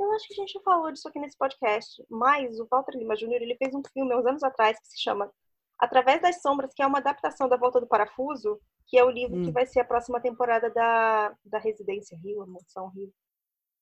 eu 0.00 0.12
acho 0.12 0.26
que 0.26 0.32
a 0.32 0.36
gente 0.36 0.52
já 0.52 0.60
falou 0.60 0.90
disso 0.90 1.08
aqui 1.08 1.18
nesse 1.18 1.36
podcast, 1.36 2.04
mas 2.08 2.58
o 2.58 2.66
Walter 2.70 2.96
Lima 2.96 3.14
Jr. 3.14 3.42
ele 3.42 3.56
fez 3.56 3.74
um 3.74 3.82
filme 3.92 4.12
há 4.12 4.18
uns 4.18 4.26
anos 4.26 4.42
atrás 4.42 4.78
que 4.78 4.88
se 4.88 5.00
chama 5.00 5.30
Através 5.78 6.20
das 6.20 6.42
Sombras, 6.42 6.74
que 6.74 6.82
é 6.82 6.86
uma 6.86 6.98
adaptação 6.98 7.48
da 7.48 7.56
Volta 7.56 7.80
do 7.80 7.86
Parafuso, 7.86 8.60
que 8.86 8.98
é 8.98 9.04
o 9.04 9.10
livro 9.10 9.38
hum. 9.38 9.44
que 9.44 9.50
vai 9.50 9.64
ser 9.64 9.80
a 9.80 9.84
próxima 9.84 10.20
temporada 10.20 10.68
da, 10.68 11.34
da 11.44 11.58
Residência 11.58 12.18
Rio, 12.18 12.42
a 12.42 12.46
Moção 12.46 12.88
Rio. 12.88 13.10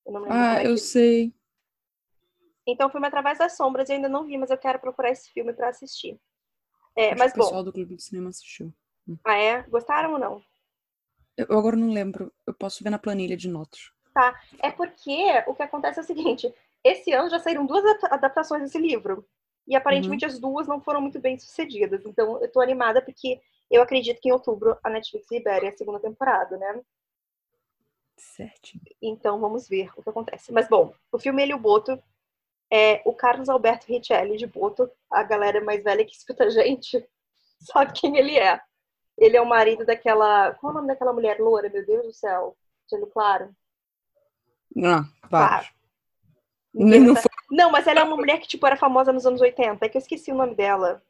Eu 0.05 0.25
ah, 0.31 0.63
eu 0.63 0.77
sei. 0.77 1.33
Então, 2.65 2.87
o 2.87 2.91
filme 2.91 3.05
Através 3.05 3.37
das 3.37 3.57
Sombras 3.57 3.89
eu 3.89 3.95
ainda 3.95 4.07
não 4.07 4.25
vi, 4.25 4.37
mas 4.37 4.49
eu 4.49 4.57
quero 4.57 4.79
procurar 4.79 5.11
esse 5.11 5.29
filme 5.31 5.51
para 5.53 5.69
assistir. 5.69 6.17
É, 6.95 7.15
mas 7.15 7.33
o 7.33 7.35
bom. 7.35 7.41
O 7.41 7.45
pessoal 7.45 7.63
do 7.63 7.73
Clube 7.73 7.95
de 7.95 8.03
Cinema 8.03 8.29
assistiu. 8.29 8.73
Ah, 9.25 9.37
é? 9.37 9.63
Gostaram 9.63 10.13
ou 10.13 10.19
não? 10.19 10.41
Eu 11.35 11.57
agora 11.57 11.75
não 11.75 11.91
lembro. 11.91 12.31
Eu 12.47 12.53
posso 12.53 12.83
ver 12.83 12.89
na 12.89 12.99
planilha 12.99 13.35
de 13.35 13.47
notas 13.47 13.91
É 14.59 14.71
porque 14.71 15.43
o 15.47 15.55
que 15.55 15.63
acontece 15.63 15.99
é 15.99 16.03
o 16.03 16.05
seguinte: 16.05 16.53
esse 16.83 17.11
ano 17.11 17.29
já 17.29 17.39
saíram 17.39 17.65
duas 17.65 17.83
adaptações 18.05 18.61
desse 18.63 18.77
livro. 18.77 19.25
E 19.67 19.75
aparentemente 19.75 20.25
uhum. 20.25 20.31
as 20.31 20.39
duas 20.39 20.67
não 20.67 20.81
foram 20.81 21.01
muito 21.01 21.19
bem 21.19 21.37
sucedidas. 21.37 22.03
Então 22.05 22.41
eu 22.41 22.51
tô 22.51 22.59
animada 22.59 23.01
porque 23.01 23.39
eu 23.69 23.81
acredito 23.81 24.19
que 24.19 24.29
em 24.29 24.31
outubro 24.31 24.77
a 24.83 24.89
Netflix 24.89 25.27
libere 25.31 25.67
a 25.67 25.77
segunda 25.77 25.99
temporada, 25.99 26.57
né? 26.57 26.81
Certo. 28.17 28.71
Então 29.01 29.39
vamos 29.39 29.67
ver 29.67 29.91
o 29.95 30.01
que 30.01 30.09
acontece. 30.09 30.51
Mas 30.51 30.67
bom, 30.67 30.93
o 31.11 31.19
filme 31.19 31.43
Ele 31.43 31.51
e 31.51 31.55
o 31.55 31.59
Boto 31.59 32.01
é 32.71 33.01
o 33.05 33.13
Carlos 33.13 33.49
Alberto 33.49 33.87
Richelli 33.87 34.37
de 34.37 34.45
Boto, 34.45 34.89
a 35.09 35.23
galera 35.23 35.63
mais 35.63 35.83
velha 35.83 36.05
que 36.05 36.13
escuta 36.17 36.45
a 36.45 36.49
gente, 36.49 37.07
sabe 37.59 37.93
quem 37.93 38.17
ele 38.17 38.37
é. 38.37 38.59
Ele 39.17 39.35
é 39.35 39.41
o 39.41 39.45
marido 39.45 39.85
daquela. 39.85 40.53
Qual 40.55 40.71
é 40.71 40.73
o 40.73 40.75
nome 40.77 40.87
daquela 40.87 41.13
mulher 41.13 41.39
loura, 41.39 41.69
meu 41.69 41.85
Deus 41.85 42.05
do 42.05 42.13
céu? 42.13 42.57
Sendo 42.87 43.07
claro. 43.07 43.53
Ah, 44.77 45.05
vários. 45.29 45.71
Não, 46.73 47.15
tá... 47.15 47.21
não, 47.49 47.71
mas 47.71 47.87
ela 47.87 48.01
é 48.01 48.03
uma 48.03 48.15
mulher 48.15 48.39
que, 48.39 48.47
tipo, 48.47 48.65
era 48.65 48.77
famosa 48.77 49.11
nos 49.11 49.25
anos 49.25 49.41
80. 49.41 49.85
É 49.85 49.89
que 49.89 49.97
eu 49.97 50.01
esqueci 50.01 50.31
o 50.31 50.35
nome 50.35 50.55
dela. 50.55 51.01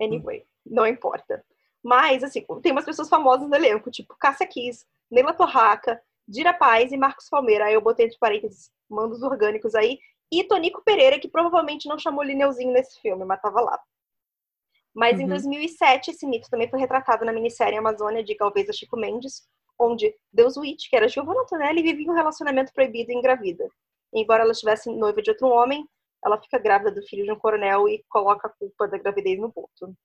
Anyway, 0.00 0.44
não 0.64 0.86
importa. 0.86 1.44
Mas, 1.82 2.22
assim, 2.22 2.44
tem 2.62 2.72
umas 2.72 2.84
pessoas 2.84 3.08
famosas 3.08 3.48
no 3.48 3.54
elenco, 3.54 3.90
tipo 3.90 4.14
Cássia 4.16 4.46
Kiss, 4.46 4.84
Neila 5.10 5.32
Torraca, 5.32 6.00
Dira 6.28 6.52
Paz 6.52 6.92
e 6.92 6.96
Marcos 6.96 7.28
Palmeira. 7.28 7.66
Aí 7.66 7.74
eu 7.74 7.80
botei 7.80 8.06
entre 8.06 8.18
parênteses 8.18 8.70
mandos 8.88 9.22
orgânicos 9.22 9.74
aí. 9.74 9.98
E 10.32 10.44
Tonico 10.44 10.82
Pereira, 10.84 11.18
que 11.18 11.28
provavelmente 11.28 11.88
não 11.88 11.98
chamou 11.98 12.22
Lineuzinho 12.22 12.72
nesse 12.72 13.00
filme, 13.00 13.24
mas 13.24 13.40
tava 13.40 13.60
lá. 13.60 13.80
Mas 14.94 15.18
uhum. 15.18 15.24
em 15.24 15.28
2007, 15.28 16.10
esse 16.10 16.26
mito 16.26 16.48
também 16.50 16.68
foi 16.68 16.78
retratado 16.78 17.24
na 17.24 17.32
minissérie 17.32 17.78
Amazônia 17.78 18.22
de 18.22 18.34
Galvez 18.34 18.68
Chico 18.76 18.96
Mendes, 18.96 19.42
onde 19.80 20.14
Deus 20.32 20.56
Witt, 20.56 20.88
que 20.88 20.96
era 20.96 21.08
Giovanna 21.08 21.40
Antonelli, 21.40 21.82
vivia 21.82 22.10
um 22.10 22.14
relacionamento 22.14 22.72
proibido 22.72 23.10
e 23.10 23.14
engravida. 23.14 23.66
embora 24.14 24.42
ela 24.42 24.52
estivesse 24.52 24.90
noiva 24.90 25.22
de 25.22 25.30
outro 25.30 25.48
homem, 25.48 25.88
ela 26.24 26.40
fica 26.40 26.58
grávida 26.58 26.90
do 26.90 27.02
filho 27.02 27.24
de 27.24 27.32
um 27.32 27.38
coronel 27.38 27.88
e 27.88 28.04
coloca 28.08 28.48
a 28.48 28.50
culpa 28.50 28.86
da 28.86 28.98
gravidez 28.98 29.38
no 29.38 29.48
Boto. 29.48 29.96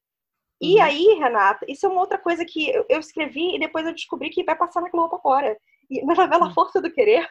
E 0.62 0.76
uhum. 0.76 0.84
aí, 0.84 1.06
Renata, 1.20 1.66
isso 1.68 1.86
é 1.86 1.90
uma 1.90 2.00
outra 2.00 2.18
coisa 2.18 2.46
que 2.46 2.72
eu 2.88 3.00
escrevi 3.00 3.56
e 3.56 3.60
depois 3.60 3.86
eu 3.86 3.92
descobri 3.92 4.30
que 4.30 4.44
vai 4.44 4.56
passar 4.56 4.82
na 4.82 4.90
Globo 4.90 5.16
agora. 5.16 5.58
E 5.90 6.04
na 6.06 6.16
novela 6.16 6.48
uhum. 6.48 6.54
Força 6.54 6.82
do 6.82 6.92
Querer, 6.92 7.28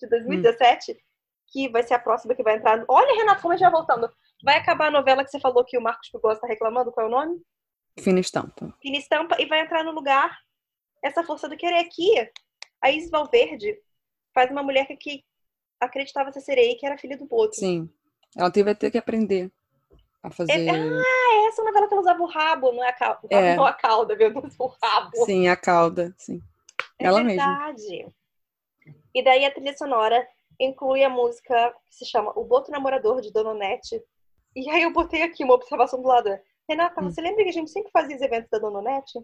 de 0.00 0.08
2017, 0.08 0.92
uhum. 0.92 0.98
que 1.48 1.68
vai 1.70 1.82
ser 1.82 1.94
a 1.94 1.98
próxima 1.98 2.34
que 2.34 2.42
vai 2.42 2.56
entrar. 2.56 2.84
Olha, 2.88 3.16
Renata, 3.16 3.42
como 3.42 3.58
vai 3.58 3.70
voltando. 3.70 4.08
Vai 4.44 4.58
acabar 4.58 4.86
a 4.86 4.92
novela 4.92 5.24
que 5.24 5.30
você 5.30 5.40
falou 5.40 5.64
que 5.64 5.76
o 5.76 5.82
Marcos 5.82 6.08
Pigos 6.10 6.34
está 6.34 6.46
reclamando, 6.46 6.92
qual 6.92 7.06
é 7.06 7.08
o 7.08 7.12
nome? 7.12 7.42
Fina 7.98 8.20
Estampa. 8.20 8.72
Fina 8.80 8.98
Estampa, 8.98 9.36
e 9.40 9.46
vai 9.46 9.60
entrar 9.60 9.82
no 9.82 9.92
lugar 9.92 10.36
essa 11.04 11.22
força 11.22 11.46
do 11.48 11.56
querer 11.56 11.78
aqui. 11.78 12.10
A 12.80 12.90
Isis 12.90 13.10
Valverde 13.10 13.78
faz 14.32 14.50
uma 14.50 14.62
mulher 14.62 14.86
que 14.98 15.22
acreditava 15.78 16.32
ser 16.32 16.40
sereia 16.40 16.76
que 16.76 16.86
era 16.86 16.98
filha 16.98 17.16
do 17.16 17.26
Boto. 17.26 17.56
Sim. 17.56 17.88
Ela 18.36 18.50
teve 18.50 18.74
ter 18.74 18.90
que 18.90 18.98
aprender 18.98 19.52
a 20.22 20.30
fazer. 20.30 20.52
É, 20.52 20.70
ah, 20.70 21.48
essa 21.48 21.62
novela 21.62 21.86
que 21.86 21.94
ela 21.94 22.00
usava 22.00 22.22
o 22.22 22.26
rabo, 22.26 22.72
não 22.72 22.82
é 22.82 22.88
a 22.88 22.92
cauda. 22.92 23.28
É. 23.30 23.54
Não 23.54 23.66
a 23.66 23.72
cauda, 23.72 24.16
meu 24.16 24.32
Deus, 24.32 24.54
o 24.58 24.66
rabo. 24.82 25.24
Sim, 25.26 25.46
a 25.48 25.56
cauda, 25.56 26.14
sim. 26.16 26.40
É 26.98 27.06
ela 27.06 27.22
verdade. 27.22 27.82
mesma. 27.88 28.12
E 29.14 29.22
daí 29.22 29.44
a 29.44 29.50
trilha 29.50 29.76
sonora 29.76 30.26
inclui 30.58 31.04
a 31.04 31.10
música 31.10 31.74
que 31.86 31.94
se 31.94 32.06
chama 32.06 32.32
O 32.34 32.44
Boto 32.44 32.70
Namorador, 32.70 33.20
de 33.20 33.30
Dona 33.30 33.54
Nete. 33.54 34.02
E 34.56 34.68
aí 34.70 34.82
eu 34.82 34.92
botei 34.92 35.22
aqui 35.22 35.44
uma 35.44 35.54
observação 35.54 36.00
do 36.00 36.08
lado. 36.08 36.30
Renata, 36.68 37.00
hum. 37.00 37.10
você 37.10 37.20
lembra 37.20 37.44
que 37.44 37.50
a 37.50 37.52
gente 37.52 37.70
sempre 37.70 37.92
fazia 37.92 38.16
os 38.16 38.22
eventos 38.22 38.48
da 38.50 38.58
Dona 38.58 38.80
Nete? 38.80 39.20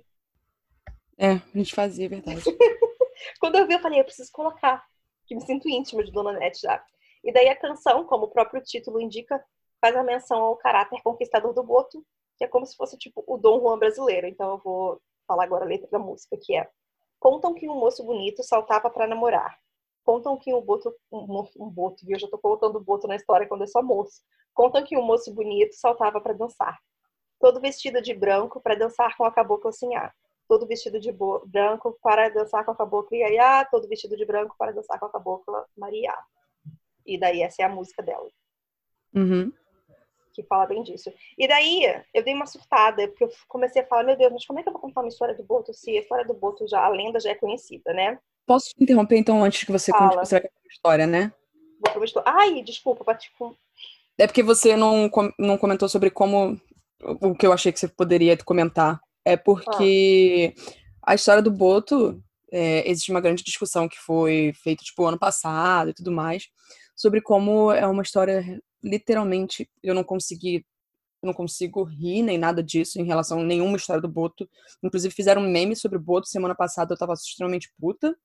É, 1.22 1.32
a 1.32 1.58
gente 1.58 1.74
fazia, 1.74 2.06
é 2.06 2.08
verdade. 2.08 2.42
Quando 3.38 3.56
eu 3.56 3.66
vi, 3.66 3.74
eu 3.74 3.80
falei, 3.80 4.00
eu 4.00 4.04
preciso 4.04 4.32
colocar, 4.32 4.82
que 5.26 5.34
me 5.34 5.42
sinto 5.42 5.68
íntima 5.68 6.02
de 6.02 6.10
Dona 6.10 6.32
Nete 6.32 6.62
já. 6.62 6.82
E 7.22 7.30
daí 7.30 7.46
a 7.50 7.56
canção, 7.56 8.06
como 8.06 8.24
o 8.24 8.30
próprio 8.30 8.62
título 8.62 8.98
indica, 8.98 9.44
faz 9.82 9.94
a 9.94 10.02
menção 10.02 10.40
ao 10.40 10.56
caráter 10.56 11.02
conquistador 11.02 11.52
do 11.52 11.62
Boto, 11.62 12.02
que 12.38 12.44
é 12.44 12.48
como 12.48 12.64
se 12.64 12.74
fosse 12.74 12.96
tipo 12.96 13.22
o 13.26 13.36
Dom 13.36 13.60
Juan 13.60 13.78
brasileiro. 13.78 14.26
Então 14.26 14.52
eu 14.52 14.58
vou 14.64 14.98
falar 15.26 15.44
agora 15.44 15.66
a 15.66 15.68
letra 15.68 15.86
da 15.90 15.98
música, 15.98 16.38
que 16.40 16.56
é 16.56 16.66
Contam 17.18 17.52
que 17.52 17.68
um 17.68 17.74
moço 17.74 18.02
bonito 18.02 18.42
saltava 18.42 18.88
para 18.88 19.06
namorar. 19.06 19.58
Contam 20.02 20.38
que 20.38 20.54
um 20.54 20.62
boto, 20.62 20.90
um, 21.12 21.46
um 21.58 21.68
boto, 21.68 22.06
viu? 22.06 22.16
Eu 22.16 22.20
já 22.20 22.28
tô 22.28 22.38
colocando 22.38 22.80
boto 22.80 23.06
na 23.06 23.16
história 23.16 23.46
quando 23.46 23.64
é 23.64 23.66
só 23.66 23.82
moço. 23.82 24.22
Contam 24.54 24.82
que 24.82 24.96
um 24.96 25.02
moço 25.02 25.30
bonito 25.34 25.74
saltava 25.74 26.18
para 26.18 26.32
dançar. 26.32 26.78
Todo 27.38 27.60
vestido 27.60 28.00
de 28.00 28.14
branco 28.14 28.58
para 28.58 28.74
dançar 28.74 29.14
com 29.18 29.24
a 29.24 29.30
cabocla 29.30 29.70
sinhar 29.70 30.14
todo 30.50 30.66
vestido 30.66 30.98
de 30.98 31.12
branco 31.46 31.96
para 32.02 32.28
dançar 32.28 32.64
com 32.64 32.72
a 32.72 32.76
cabocla 32.76 33.16
Iaiá, 33.16 33.64
todo 33.66 33.86
vestido 33.86 34.16
de 34.16 34.24
branco 34.24 34.56
para 34.58 34.72
dançar 34.72 34.98
com 34.98 35.06
a 35.06 35.12
cabocla 35.12 35.64
Maria. 35.78 36.12
E 37.06 37.16
daí 37.16 37.40
essa 37.40 37.62
é 37.62 37.64
a 37.64 37.68
música 37.68 38.02
dela. 38.02 38.28
Uhum. 39.14 39.52
Que 40.34 40.42
fala 40.42 40.66
bem 40.66 40.82
disso. 40.82 41.12
E 41.38 41.46
daí 41.46 41.84
eu 42.12 42.24
dei 42.24 42.34
uma 42.34 42.46
surtada, 42.46 43.06
porque 43.06 43.22
eu 43.22 43.30
comecei 43.46 43.82
a 43.82 43.86
falar, 43.86 44.02
meu 44.02 44.16
Deus, 44.16 44.32
mas 44.32 44.44
como 44.44 44.58
é 44.58 44.62
que 44.64 44.68
eu 44.68 44.72
vou 44.72 44.82
contar 44.82 45.02
uma 45.02 45.08
história 45.08 45.36
do 45.36 45.44
Boto 45.44 45.72
se 45.72 45.96
a 45.96 46.00
história 46.00 46.26
do 46.26 46.34
Boto 46.34 46.66
já, 46.66 46.84
a 46.84 46.88
lenda 46.88 47.20
já 47.20 47.30
é 47.30 47.36
conhecida, 47.36 47.92
né? 47.92 48.18
Posso 48.44 48.70
te 48.70 48.82
interromper 48.82 49.18
então 49.18 49.44
antes 49.44 49.62
que 49.62 49.70
você 49.70 49.92
conte 49.92 50.16
você 50.16 50.34
vai 50.34 50.42
contar 50.42 50.60
a 50.64 50.72
história, 50.72 51.06
né? 51.06 51.32
Vou 51.94 52.02
história. 52.02 52.28
Ai, 52.28 52.60
desculpa, 52.62 53.14
tipo. 53.14 53.56
É 54.18 54.26
porque 54.26 54.42
você 54.42 54.76
não, 54.76 55.08
não 55.38 55.56
comentou 55.56 55.88
sobre 55.88 56.10
como 56.10 56.60
o 57.00 57.36
que 57.36 57.46
eu 57.46 57.52
achei 57.52 57.70
que 57.70 57.78
você 57.78 57.86
poderia 57.86 58.36
comentar. 58.38 59.00
É 59.24 59.36
porque 59.36 60.54
ah. 60.56 61.12
a 61.12 61.14
história 61.14 61.42
do 61.42 61.50
Boto, 61.50 62.22
é, 62.52 62.88
existe 62.88 63.10
uma 63.10 63.20
grande 63.20 63.44
discussão 63.44 63.88
que 63.88 63.98
foi 63.98 64.52
feita, 64.62 64.84
tipo, 64.84 65.04
ano 65.04 65.18
passado 65.18 65.90
e 65.90 65.94
tudo 65.94 66.10
mais, 66.10 66.48
sobre 66.96 67.20
como 67.20 67.72
é 67.72 67.86
uma 67.86 68.02
história, 68.02 68.60
literalmente, 68.82 69.70
eu 69.82 69.94
não 69.94 70.04
consegui, 70.04 70.64
eu 71.22 71.26
não 71.26 71.34
consigo 71.34 71.84
rir 71.84 72.22
nem 72.22 72.38
nada 72.38 72.62
disso 72.62 73.00
em 73.00 73.04
relação 73.04 73.40
a 73.40 73.44
nenhuma 73.44 73.76
história 73.76 74.02
do 74.02 74.08
Boto. 74.08 74.48
Inclusive, 74.82 75.14
fizeram 75.14 75.42
um 75.42 75.50
meme 75.50 75.76
sobre 75.76 75.98
o 75.98 76.00
Boto 76.00 76.28
semana 76.28 76.54
passada, 76.54 76.92
eu 76.92 76.98
tava 76.98 77.12
extremamente 77.12 77.72
puta, 77.80 78.16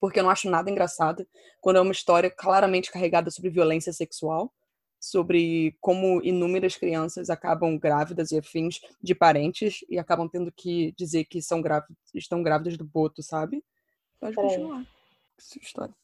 porque 0.00 0.18
eu 0.18 0.24
não 0.24 0.30
acho 0.30 0.50
nada 0.50 0.70
engraçado 0.70 1.26
quando 1.60 1.76
é 1.76 1.80
uma 1.80 1.92
história 1.92 2.30
claramente 2.30 2.90
carregada 2.90 3.30
sobre 3.30 3.50
violência 3.50 3.92
sexual 3.92 4.52
sobre 5.00 5.76
como 5.80 6.22
inúmeras 6.22 6.76
crianças 6.76 7.30
acabam 7.30 7.78
grávidas 7.78 8.30
e 8.32 8.38
afins 8.38 8.80
de 9.02 9.14
parentes 9.14 9.84
e 9.88 9.98
acabam 9.98 10.28
tendo 10.28 10.50
que 10.50 10.92
dizer 10.96 11.24
que 11.24 11.40
são 11.40 11.60
grávidas, 11.60 11.96
estão 12.14 12.42
grávidas 12.42 12.76
do 12.76 12.84
boto, 12.84 13.22
sabe? 13.22 13.62
Pode 14.20 14.34
continuar. 14.34 14.84
Essa 15.38 15.58
história. 15.58 15.94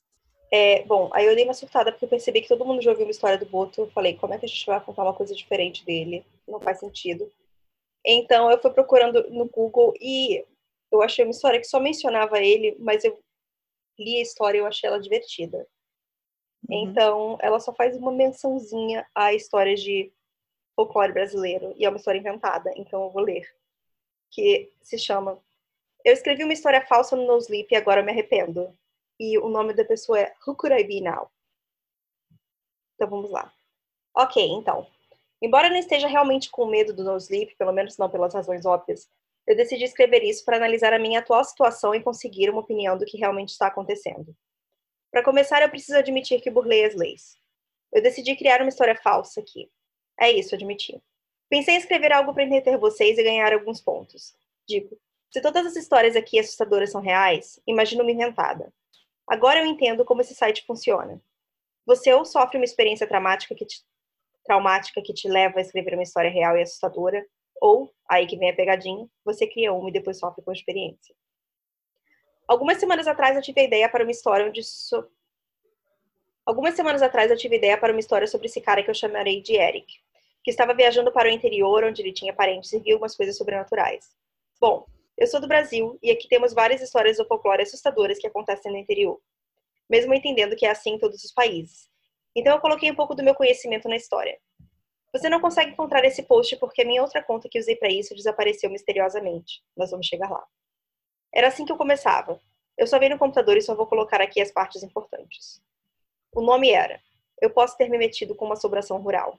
É, 0.54 0.84
bom, 0.84 1.10
aí 1.14 1.24
eu 1.24 1.34
dei 1.34 1.44
uma 1.44 1.54
surtada 1.54 1.90
porque 1.90 2.04
eu 2.04 2.10
percebi 2.10 2.42
que 2.42 2.48
todo 2.48 2.64
mundo 2.64 2.82
já 2.82 2.90
ouviu 2.90 3.06
uma 3.06 3.10
história 3.10 3.38
do 3.38 3.46
Boto. 3.46 3.80
Eu 3.80 3.90
falei, 3.90 4.18
como 4.18 4.34
é 4.34 4.38
que 4.38 4.44
a 4.44 4.48
gente 4.48 4.66
vai 4.66 4.78
contar 4.84 5.02
uma 5.02 5.14
coisa 5.14 5.34
diferente 5.34 5.82
dele? 5.82 6.26
Não 6.46 6.60
faz 6.60 6.78
sentido. 6.78 7.32
Então 8.04 8.50
eu 8.50 8.60
fui 8.60 8.70
procurando 8.70 9.30
no 9.30 9.46
Google 9.46 9.94
e 9.98 10.44
eu 10.90 11.00
achei 11.00 11.24
uma 11.24 11.30
história 11.30 11.58
que 11.58 11.66
só 11.66 11.80
mencionava 11.80 12.38
ele, 12.38 12.76
mas 12.78 13.02
eu 13.02 13.18
li 13.98 14.18
a 14.18 14.22
história 14.22 14.58
e 14.58 14.60
eu 14.60 14.66
achei 14.66 14.86
ela 14.86 15.00
divertida. 15.00 15.66
Uhum. 16.68 16.88
Então, 16.88 17.38
ela 17.40 17.60
só 17.60 17.72
faz 17.72 17.96
uma 17.96 18.12
mençãozinha 18.12 19.06
à 19.14 19.32
história 19.34 19.74
de 19.74 20.12
folclore 20.74 21.12
brasileiro, 21.12 21.74
e 21.76 21.84
é 21.84 21.88
uma 21.88 21.98
história 21.98 22.18
inventada, 22.18 22.72
então 22.76 23.02
eu 23.02 23.10
vou 23.10 23.22
ler. 23.22 23.46
Que 24.30 24.72
se 24.82 24.98
chama 24.98 25.38
Eu 26.04 26.12
escrevi 26.12 26.42
uma 26.42 26.52
história 26.52 26.84
falsa 26.86 27.14
no 27.14 27.26
No 27.26 27.38
Sleep 27.38 27.72
e 27.72 27.76
agora 27.76 28.00
eu 28.00 28.04
me 28.04 28.10
arrependo. 28.10 28.72
E 29.20 29.38
o 29.38 29.48
nome 29.48 29.74
da 29.74 29.84
pessoa 29.84 30.18
é 30.18 30.34
Who 30.46 30.56
Could 30.56 30.74
I 30.74 30.84
Be 30.84 31.00
Now? 31.00 31.30
Então 32.94 33.08
vamos 33.08 33.30
lá. 33.30 33.52
Ok, 34.16 34.42
então. 34.42 34.86
Embora 35.40 35.66
eu 35.66 35.72
não 35.72 35.78
esteja 35.78 36.08
realmente 36.08 36.50
com 36.50 36.66
medo 36.66 36.94
do 36.94 37.04
No 37.04 37.16
Sleep, 37.16 37.54
pelo 37.56 37.72
menos 37.72 37.98
não 37.98 38.08
pelas 38.08 38.32
razões 38.32 38.64
óbvias, 38.64 39.08
eu 39.46 39.56
decidi 39.56 39.84
escrever 39.84 40.22
isso 40.22 40.44
para 40.44 40.56
analisar 40.56 40.92
a 40.92 40.98
minha 40.98 41.18
atual 41.18 41.44
situação 41.44 41.94
e 41.94 42.02
conseguir 42.02 42.48
uma 42.48 42.60
opinião 42.60 42.96
do 42.96 43.04
que 43.04 43.18
realmente 43.18 43.50
está 43.50 43.66
acontecendo. 43.66 44.34
Para 45.12 45.22
começar, 45.22 45.60
eu 45.60 45.68
preciso 45.68 45.98
admitir 45.98 46.40
que 46.40 46.50
burlei 46.50 46.86
as 46.86 46.94
leis. 46.94 47.36
Eu 47.92 48.02
decidi 48.02 48.34
criar 48.34 48.62
uma 48.62 48.70
história 48.70 48.96
falsa 48.96 49.40
aqui. 49.40 49.70
É 50.18 50.30
isso, 50.30 50.54
admiti. 50.54 50.98
Pensei 51.50 51.74
em 51.74 51.78
escrever 51.78 52.12
algo 52.12 52.32
para 52.32 52.44
entreter 52.44 52.78
vocês 52.78 53.18
e 53.18 53.22
ganhar 53.22 53.52
alguns 53.52 53.78
pontos. 53.78 54.34
Digo, 54.66 54.98
se 55.30 55.42
todas 55.42 55.66
as 55.66 55.76
histórias 55.76 56.16
aqui 56.16 56.38
assustadoras 56.38 56.90
são 56.90 57.02
reais, 57.02 57.60
imagino 57.66 58.02
uma 58.02 58.10
inventada. 58.10 58.72
Agora 59.28 59.60
eu 59.60 59.66
entendo 59.66 60.02
como 60.02 60.22
esse 60.22 60.34
site 60.34 60.64
funciona. 60.66 61.22
Você 61.84 62.10
ou 62.14 62.24
sofre 62.24 62.56
uma 62.56 62.64
experiência 62.64 63.06
traumática 63.06 63.54
que 63.54 63.66
te, 63.66 63.82
traumática 64.44 65.02
que 65.02 65.12
te 65.12 65.28
leva 65.28 65.58
a 65.58 65.62
escrever 65.62 65.92
uma 65.92 66.02
história 66.02 66.30
real 66.30 66.56
e 66.56 66.62
assustadora, 66.62 67.22
ou, 67.60 67.92
aí 68.08 68.26
que 68.26 68.36
vem 68.38 68.48
a 68.48 68.56
pegadinha, 68.56 69.06
você 69.22 69.46
cria 69.46 69.74
uma 69.74 69.90
e 69.90 69.92
depois 69.92 70.18
sofre 70.18 70.42
com 70.42 70.50
a 70.50 70.54
experiência. 70.54 71.14
Algumas 72.52 72.76
semanas 72.76 73.06
atrás 73.06 73.34
eu 73.34 73.40
tive 73.40 73.62
a 73.62 73.64
ideia 73.64 73.88
para 73.88 74.04
uma 74.04 74.10
história 74.10 74.46
onde 74.46 74.62
so... 74.62 75.08
Algumas 76.44 76.74
semanas 76.74 77.00
atrás 77.00 77.30
eu 77.30 77.36
tive 77.38 77.56
ideia 77.56 77.78
para 77.78 77.94
uma 77.94 77.98
história 77.98 78.26
sobre 78.26 78.46
esse 78.46 78.60
cara 78.60 78.82
que 78.82 78.90
eu 78.90 78.94
chamarei 78.94 79.40
de 79.40 79.54
Eric, 79.54 79.86
que 80.44 80.50
estava 80.50 80.74
viajando 80.74 81.10
para 81.10 81.30
o 81.30 81.32
interior 81.32 81.82
onde 81.82 82.02
ele 82.02 82.12
tinha 82.12 82.34
parentes 82.34 82.70
e 82.74 82.78
viu 82.78 82.96
algumas 82.96 83.16
coisas 83.16 83.38
sobrenaturais. 83.38 84.04
Bom, 84.60 84.84
eu 85.16 85.26
sou 85.26 85.40
do 85.40 85.48
Brasil 85.48 85.98
e 86.02 86.10
aqui 86.10 86.28
temos 86.28 86.52
várias 86.52 86.82
histórias 86.82 87.16
do 87.16 87.24
folclore 87.24 87.62
assustadoras 87.62 88.18
que 88.18 88.26
acontecem 88.26 88.70
no 88.70 88.76
interior, 88.76 89.18
mesmo 89.88 90.12
entendendo 90.12 90.54
que 90.54 90.66
é 90.66 90.70
assim 90.70 90.96
em 90.96 90.98
todos 90.98 91.24
os 91.24 91.32
países. 91.32 91.88
Então 92.36 92.54
eu 92.54 92.60
coloquei 92.60 92.90
um 92.90 92.94
pouco 92.94 93.14
do 93.14 93.24
meu 93.24 93.34
conhecimento 93.34 93.88
na 93.88 93.96
história. 93.96 94.38
Você 95.10 95.30
não 95.30 95.40
consegue 95.40 95.70
encontrar 95.70 96.04
esse 96.04 96.22
post 96.24 96.54
porque 96.56 96.82
a 96.82 96.84
minha 96.84 97.00
outra 97.00 97.24
conta 97.24 97.48
que 97.48 97.58
usei 97.58 97.76
para 97.76 97.90
isso 97.90 98.14
desapareceu 98.14 98.68
misteriosamente. 98.68 99.62
Nós 99.74 99.90
vamos 99.90 100.06
chegar 100.06 100.28
lá. 100.30 100.44
Era 101.34 101.48
assim 101.48 101.64
que 101.64 101.72
eu 101.72 101.76
começava. 101.76 102.40
Eu 102.76 102.86
só 102.86 102.98
venho 102.98 103.12
no 103.12 103.18
computador 103.18 103.56
e 103.56 103.62
só 103.62 103.74
vou 103.74 103.86
colocar 103.86 104.20
aqui 104.20 104.40
as 104.40 104.50
partes 104.50 104.82
importantes. 104.82 105.62
O 106.34 106.40
nome 106.40 106.70
era 106.70 107.00
Eu 107.40 107.50
Posso 107.50 107.76
Ter 107.76 107.88
Me 107.88 107.98
Metido 107.98 108.34
com 108.34 108.44
uma 108.44 108.56
Sobração 108.56 108.98
Rural. 108.98 109.38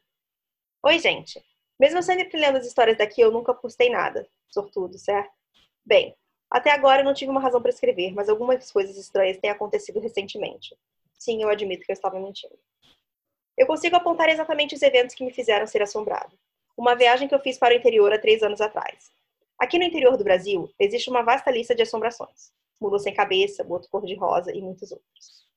Oi, 0.83 0.99
gente. 0.99 1.43
Mesmo 1.79 2.01
sempre 2.03 2.39
lendo 2.39 2.57
as 2.57 2.65
histórias 2.65 2.97
daqui, 2.97 3.21
eu 3.21 3.31
nunca 3.31 3.53
postei 3.53 3.89
nada. 3.89 4.27
Sortudo, 4.49 4.97
certo? 4.97 5.31
Bem, 5.85 6.15
até 6.49 6.71
agora 6.71 7.01
eu 7.01 7.05
não 7.05 7.13
tive 7.13 7.31
uma 7.31 7.41
razão 7.41 7.61
para 7.61 7.71
escrever, 7.71 8.13
mas 8.13 8.29
algumas 8.29 8.71
coisas 8.71 8.95
estranhas 8.97 9.37
têm 9.37 9.49
acontecido 9.49 9.99
recentemente. 9.99 10.77
Sim, 11.17 11.41
eu 11.41 11.49
admito 11.49 11.85
que 11.85 11.91
eu 11.91 11.95
estava 11.95 12.19
mentindo. 12.19 12.57
Eu 13.57 13.65
consigo 13.65 13.95
apontar 13.95 14.29
exatamente 14.29 14.75
os 14.75 14.81
eventos 14.81 15.15
que 15.15 15.23
me 15.23 15.33
fizeram 15.33 15.65
ser 15.65 15.81
assombrado. 15.81 16.37
Uma 16.77 16.95
viagem 16.95 17.27
que 17.27 17.35
eu 17.35 17.39
fiz 17.39 17.57
para 17.57 17.73
o 17.73 17.77
interior 17.77 18.13
há 18.13 18.19
três 18.19 18.43
anos 18.43 18.61
atrás. 18.61 19.11
Aqui 19.59 19.77
no 19.77 19.85
interior 19.85 20.17
do 20.17 20.23
Brasil, 20.23 20.69
existe 20.79 21.09
uma 21.09 21.21
vasta 21.21 21.51
lista 21.51 21.73
de 21.73 21.83
assombrações. 21.83 22.51
Mula 22.79 22.99
sem 22.99 23.13
cabeça, 23.13 23.63
boto 23.63 23.89
cor-de-rosa 23.89 24.51
e 24.53 24.61
muitos 24.61 24.91
outros. 24.91 25.47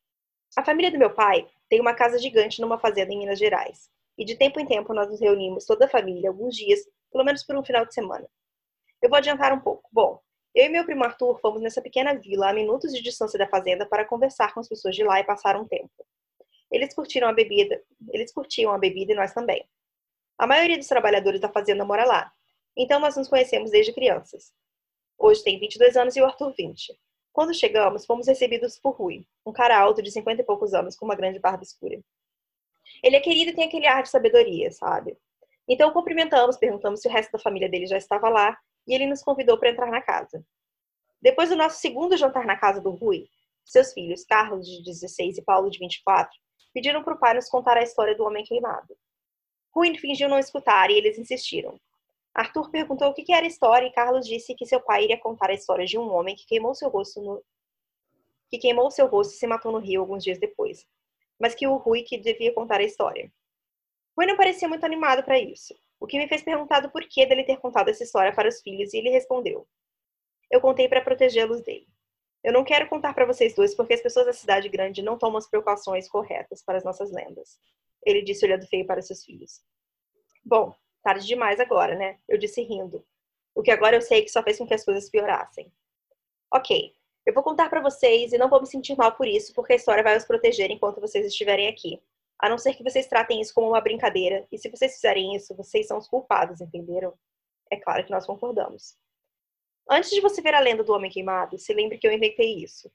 A 0.57 0.65
família 0.65 0.91
do 0.91 0.99
meu 0.99 1.13
pai 1.13 1.47
tem 1.69 1.81
uma 1.81 1.95
casa 1.95 2.19
gigante 2.19 2.61
numa 2.61 2.79
fazenda 2.79 3.13
em 3.13 3.19
Minas 3.19 3.39
Gerais. 3.39 3.91
E 4.17 4.25
de 4.25 4.37
tempo 4.37 4.59
em 4.59 4.67
tempo 4.67 4.95
nós 4.95 5.09
nos 5.09 5.21
reunimos, 5.21 5.67
toda 5.67 5.85
a 5.85 5.89
família, 5.89 6.31
alguns 6.31 6.55
dias, 6.55 6.81
pelo 7.13 7.25
menos 7.25 7.43
por 7.43 7.57
um 7.57 7.65
final 7.65 7.85
de 7.85 7.93
semana. 7.93 8.27
Eu 9.03 9.11
vou 9.11 9.19
adiantar 9.19 9.53
um 9.53 9.61
pouco. 9.61 9.89
Bom, 9.93 10.21
eu 10.55 10.65
e 10.65 10.69
meu 10.71 10.85
primo 10.87 11.05
Arthur 11.05 11.39
fomos 11.41 11.61
nessa 11.61 11.83
pequena 11.83 12.15
vila 12.15 12.49
a 12.49 12.55
minutos 12.55 12.93
de 12.93 13.03
distância 13.03 13.39
da 13.39 13.47
fazenda 13.47 13.85
para 13.85 14.07
conversar 14.07 14.55
com 14.55 14.61
as 14.61 14.69
pessoas 14.69 14.97
de 14.97 15.05
lá 15.05 15.21
e 15.21 15.25
passar 15.25 15.55
um 15.55 15.67
tempo. 15.67 15.91
Eles 16.71 16.95
curtiram 16.95 17.29
a 17.29 17.33
bebida, 17.33 17.83
eles 18.11 18.33
curtiam 18.33 18.73
a 18.73 18.79
bebida 18.79 19.13
e 19.13 19.15
nós 19.15 19.35
também. 19.35 19.69
A 20.39 20.47
maioria 20.47 20.79
dos 20.79 20.87
trabalhadores 20.87 21.41
da 21.41 21.51
fazenda 21.51 21.85
mora 21.85 22.07
lá, 22.07 22.33
então 22.77 23.01
nós 23.01 23.17
nos 23.17 23.29
conhecemos 23.29 23.71
desde 23.71 23.93
crianças. 23.93 24.53
Hoje 25.19 25.43
tem 25.43 25.59
22 25.59 25.97
anos 25.97 26.15
e 26.15 26.21
o 26.21 26.27
Arthur 26.27 26.53
20. 26.57 26.99
Quando 27.33 27.55
chegamos, 27.55 28.05
fomos 28.05 28.27
recebidos 28.27 28.79
por 28.79 28.95
Rui, 28.97 29.27
um 29.45 29.53
cara 29.53 29.79
alto 29.79 30.03
de 30.03 30.11
50 30.11 30.43
e 30.43 30.45
poucos 30.45 30.75
anos 30.75 30.97
com 30.97 31.05
uma 31.05 31.15
grande 31.15 31.39
barba 31.39 31.63
escura. 31.63 32.01
Ele 33.03 33.17
é 33.17 33.21
querido 33.21 33.51
e 33.51 33.55
tem 33.55 33.65
aquele 33.67 33.87
ar 33.87 34.03
de 34.03 34.11
sabedoria, 34.11 34.71
sabe? 34.71 35.17
Então 35.69 35.93
cumprimentamos, 35.93 36.57
perguntamos 36.57 37.01
se 37.01 37.09
o 37.09 37.11
resto 37.11 37.33
da 37.33 37.39
família 37.39 37.69
dele 37.69 37.87
já 37.87 37.97
estava 37.97 38.29
lá 38.29 38.57
e 38.87 38.95
ele 38.95 39.07
nos 39.07 39.23
convidou 39.23 39.59
para 39.59 39.71
entrar 39.71 39.91
na 39.91 40.01
casa. 40.01 40.45
Depois 41.21 41.49
do 41.49 41.57
nosso 41.57 41.81
segundo 41.81 42.17
jantar 42.17 42.45
na 42.47 42.57
casa 42.57 42.81
do 42.81 42.91
Rui, 42.91 43.27
seus 43.65 43.93
filhos, 43.93 44.25
Carlos, 44.25 44.67
de 44.67 44.83
16 44.85 45.39
e 45.39 45.43
Paulo, 45.43 45.71
de 45.71 45.79
24, 45.79 46.33
pediram 46.73 47.03
para 47.03 47.15
o 47.15 47.19
pai 47.19 47.35
nos 47.35 47.49
contar 47.49 47.77
a 47.77 47.83
história 47.83 48.15
do 48.15 48.25
homem 48.25 48.45
queimado. 48.45 48.97
Rui 49.75 49.97
fingiu 49.99 50.29
não 50.29 50.39
escutar 50.39 50.91
e 50.91 50.95
eles 50.95 51.19
insistiram. 51.19 51.79
Arthur 52.37 52.71
perguntou 52.71 53.09
o 53.09 53.15
que 53.15 53.33
era 53.33 53.47
história 53.47 53.87
e 53.87 53.93
Carlos 53.93 54.27
disse 54.27 54.55
que 54.55 54.67
seu 54.67 54.79
pai 54.79 55.05
iria 55.05 55.19
contar 55.19 55.49
a 55.49 55.55
história 55.55 55.87
de 55.87 55.99
um 55.99 56.13
homem 56.13 56.37
que 56.37 56.45
queimou 56.45 56.75
seu 56.75 56.91
rosto 56.91 57.19
no 57.23 57.43
que 58.51 58.59
queimou 58.59 58.91
seu 58.91 59.07
rosto 59.07 59.33
e 59.33 59.37
se 59.39 59.47
matou 59.47 59.73
no 59.73 59.79
rio 59.79 60.03
alguns 60.03 60.23
dias 60.23 60.39
depois, 60.39 60.87
mas 61.41 61.55
que 61.55 61.67
o 61.67 61.77
Rui 61.77 62.03
que 62.03 62.19
devia 62.19 62.53
contar 62.53 62.79
a 62.79 62.85
história. 62.85 63.33
Rui 64.15 64.27
não 64.27 64.37
parecia 64.37 64.69
muito 64.69 64.85
animado 64.85 65.25
para 65.25 65.39
isso, 65.39 65.75
o 65.99 66.07
que 66.07 66.19
me 66.19 66.29
fez 66.29 66.43
perguntar 66.43 66.81
do 66.81 66.91
porquê 66.91 67.25
dele 67.25 67.43
ter 67.43 67.57
contado 67.57 67.89
essa 67.89 68.05
história 68.05 68.35
para 68.35 68.49
os 68.49 68.61
filhos 68.61 68.93
e 68.93 68.99
ele 68.99 69.09
respondeu: 69.09 69.67
Eu 70.51 70.61
contei 70.61 70.89
para 70.89 71.01
protegê-los 71.01 71.63
dele. 71.63 71.89
Eu 72.45 72.53
não 72.53 72.63
quero 72.63 72.87
contar 72.87 73.15
para 73.15 73.25
vocês 73.25 73.55
dois 73.55 73.75
porque 73.75 73.95
as 73.95 74.03
pessoas 74.03 74.27
da 74.27 74.33
cidade 74.35 74.69
grande 74.69 75.03
não 75.03 75.17
tomam 75.17 75.39
as 75.39 75.49
precauções 75.49 76.07
corretas 76.07 76.63
para 76.63 76.77
as 76.77 76.85
nossas 76.85 77.11
lendas. 77.11 77.59
Ele 78.05 78.23
disse 78.23 78.45
olhando 78.45 78.67
feio 78.69 78.87
para 78.87 79.03
seus 79.03 79.25
filhos. 79.25 79.63
Bom, 80.45 80.73
Tarde 81.07 81.25
demais 81.25 81.61
agora, 81.61 81.95
né? 81.95 82.19
Eu 82.27 82.37
disse 82.37 82.61
rindo. 82.63 83.07
O 83.55 83.63
que 83.63 83.71
agora 83.71 83.95
eu 83.95 84.01
sei 84.01 84.23
que 84.23 84.29
só 84.29 84.43
fez 84.43 84.59
com 84.59 84.67
que 84.67 84.75
as 84.75 84.85
coisas 84.85 85.09
piorassem. 85.09 85.73
Ok, 86.53 86.93
eu 87.25 87.33
vou 87.33 87.45
contar 87.45 87.71
para 87.71 87.81
vocês 87.81 88.33
e 88.33 88.39
não 88.39 88.51
vou 88.51 88.61
me 88.61 88.67
sentir 88.67 88.97
mal 88.97 89.13
por 89.13 89.29
isso, 89.29 89.55
porque 89.55 89.75
a 89.75 89.77
história 89.77 90.03
vai 90.03 90.17
os 90.17 90.25
proteger 90.25 90.69
enquanto 90.69 91.01
vocês 91.01 91.25
estiverem 91.25 91.69
aqui. 91.69 92.03
A 92.41 92.49
não 92.49 92.59
ser 92.59 92.75
que 92.75 92.83
vocês 92.83 93.07
tratem 93.07 93.41
isso 93.41 93.55
como 93.55 93.69
uma 93.69 93.81
brincadeira, 93.81 94.49
e 94.51 94.59
se 94.59 94.69
vocês 94.69 94.95
fizerem 94.95 95.37
isso, 95.37 95.55
vocês 95.55 95.87
são 95.87 95.97
os 95.97 96.09
culpados, 96.09 96.61
entenderam? 96.61 97.15
É 97.71 97.77
claro 97.77 98.05
que 98.05 98.11
nós 98.11 98.27
concordamos. 98.27 98.99
Antes 99.89 100.11
de 100.11 100.21
você 100.21 100.43
ver 100.43 100.55
a 100.55 100.61
lenda 100.61 100.83
do 100.83 100.93
Homem 100.93 101.09
Queimado, 101.09 101.57
se 101.57 101.73
lembre 101.73 101.99
que 101.99 102.09
eu 102.09 102.13
inventei 102.13 102.53
isso. 102.65 102.91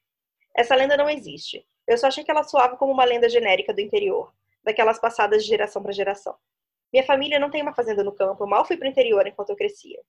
Essa 0.54 0.74
lenda 0.74 0.98
não 0.98 1.08
existe. 1.08 1.66
Eu 1.88 1.96
só 1.96 2.08
achei 2.08 2.22
que 2.22 2.30
ela 2.30 2.42
soava 2.42 2.76
como 2.76 2.92
uma 2.92 3.06
lenda 3.06 3.26
genérica 3.26 3.72
do 3.72 3.80
interior, 3.80 4.30
daquelas 4.62 4.98
passadas 4.98 5.42
de 5.42 5.48
geração 5.48 5.82
para 5.82 5.92
geração. 5.92 6.36
Minha 6.92 7.04
família 7.04 7.38
não 7.38 7.50
tem 7.50 7.62
uma 7.62 7.74
fazenda 7.74 8.04
no 8.04 8.12
campo, 8.12 8.44
eu 8.44 8.48
mal 8.48 8.64
fui 8.64 8.76
para 8.76 8.86
o 8.86 8.90
interior 8.90 9.26
enquanto 9.26 9.50
eu 9.50 9.56
crescia. 9.56 10.02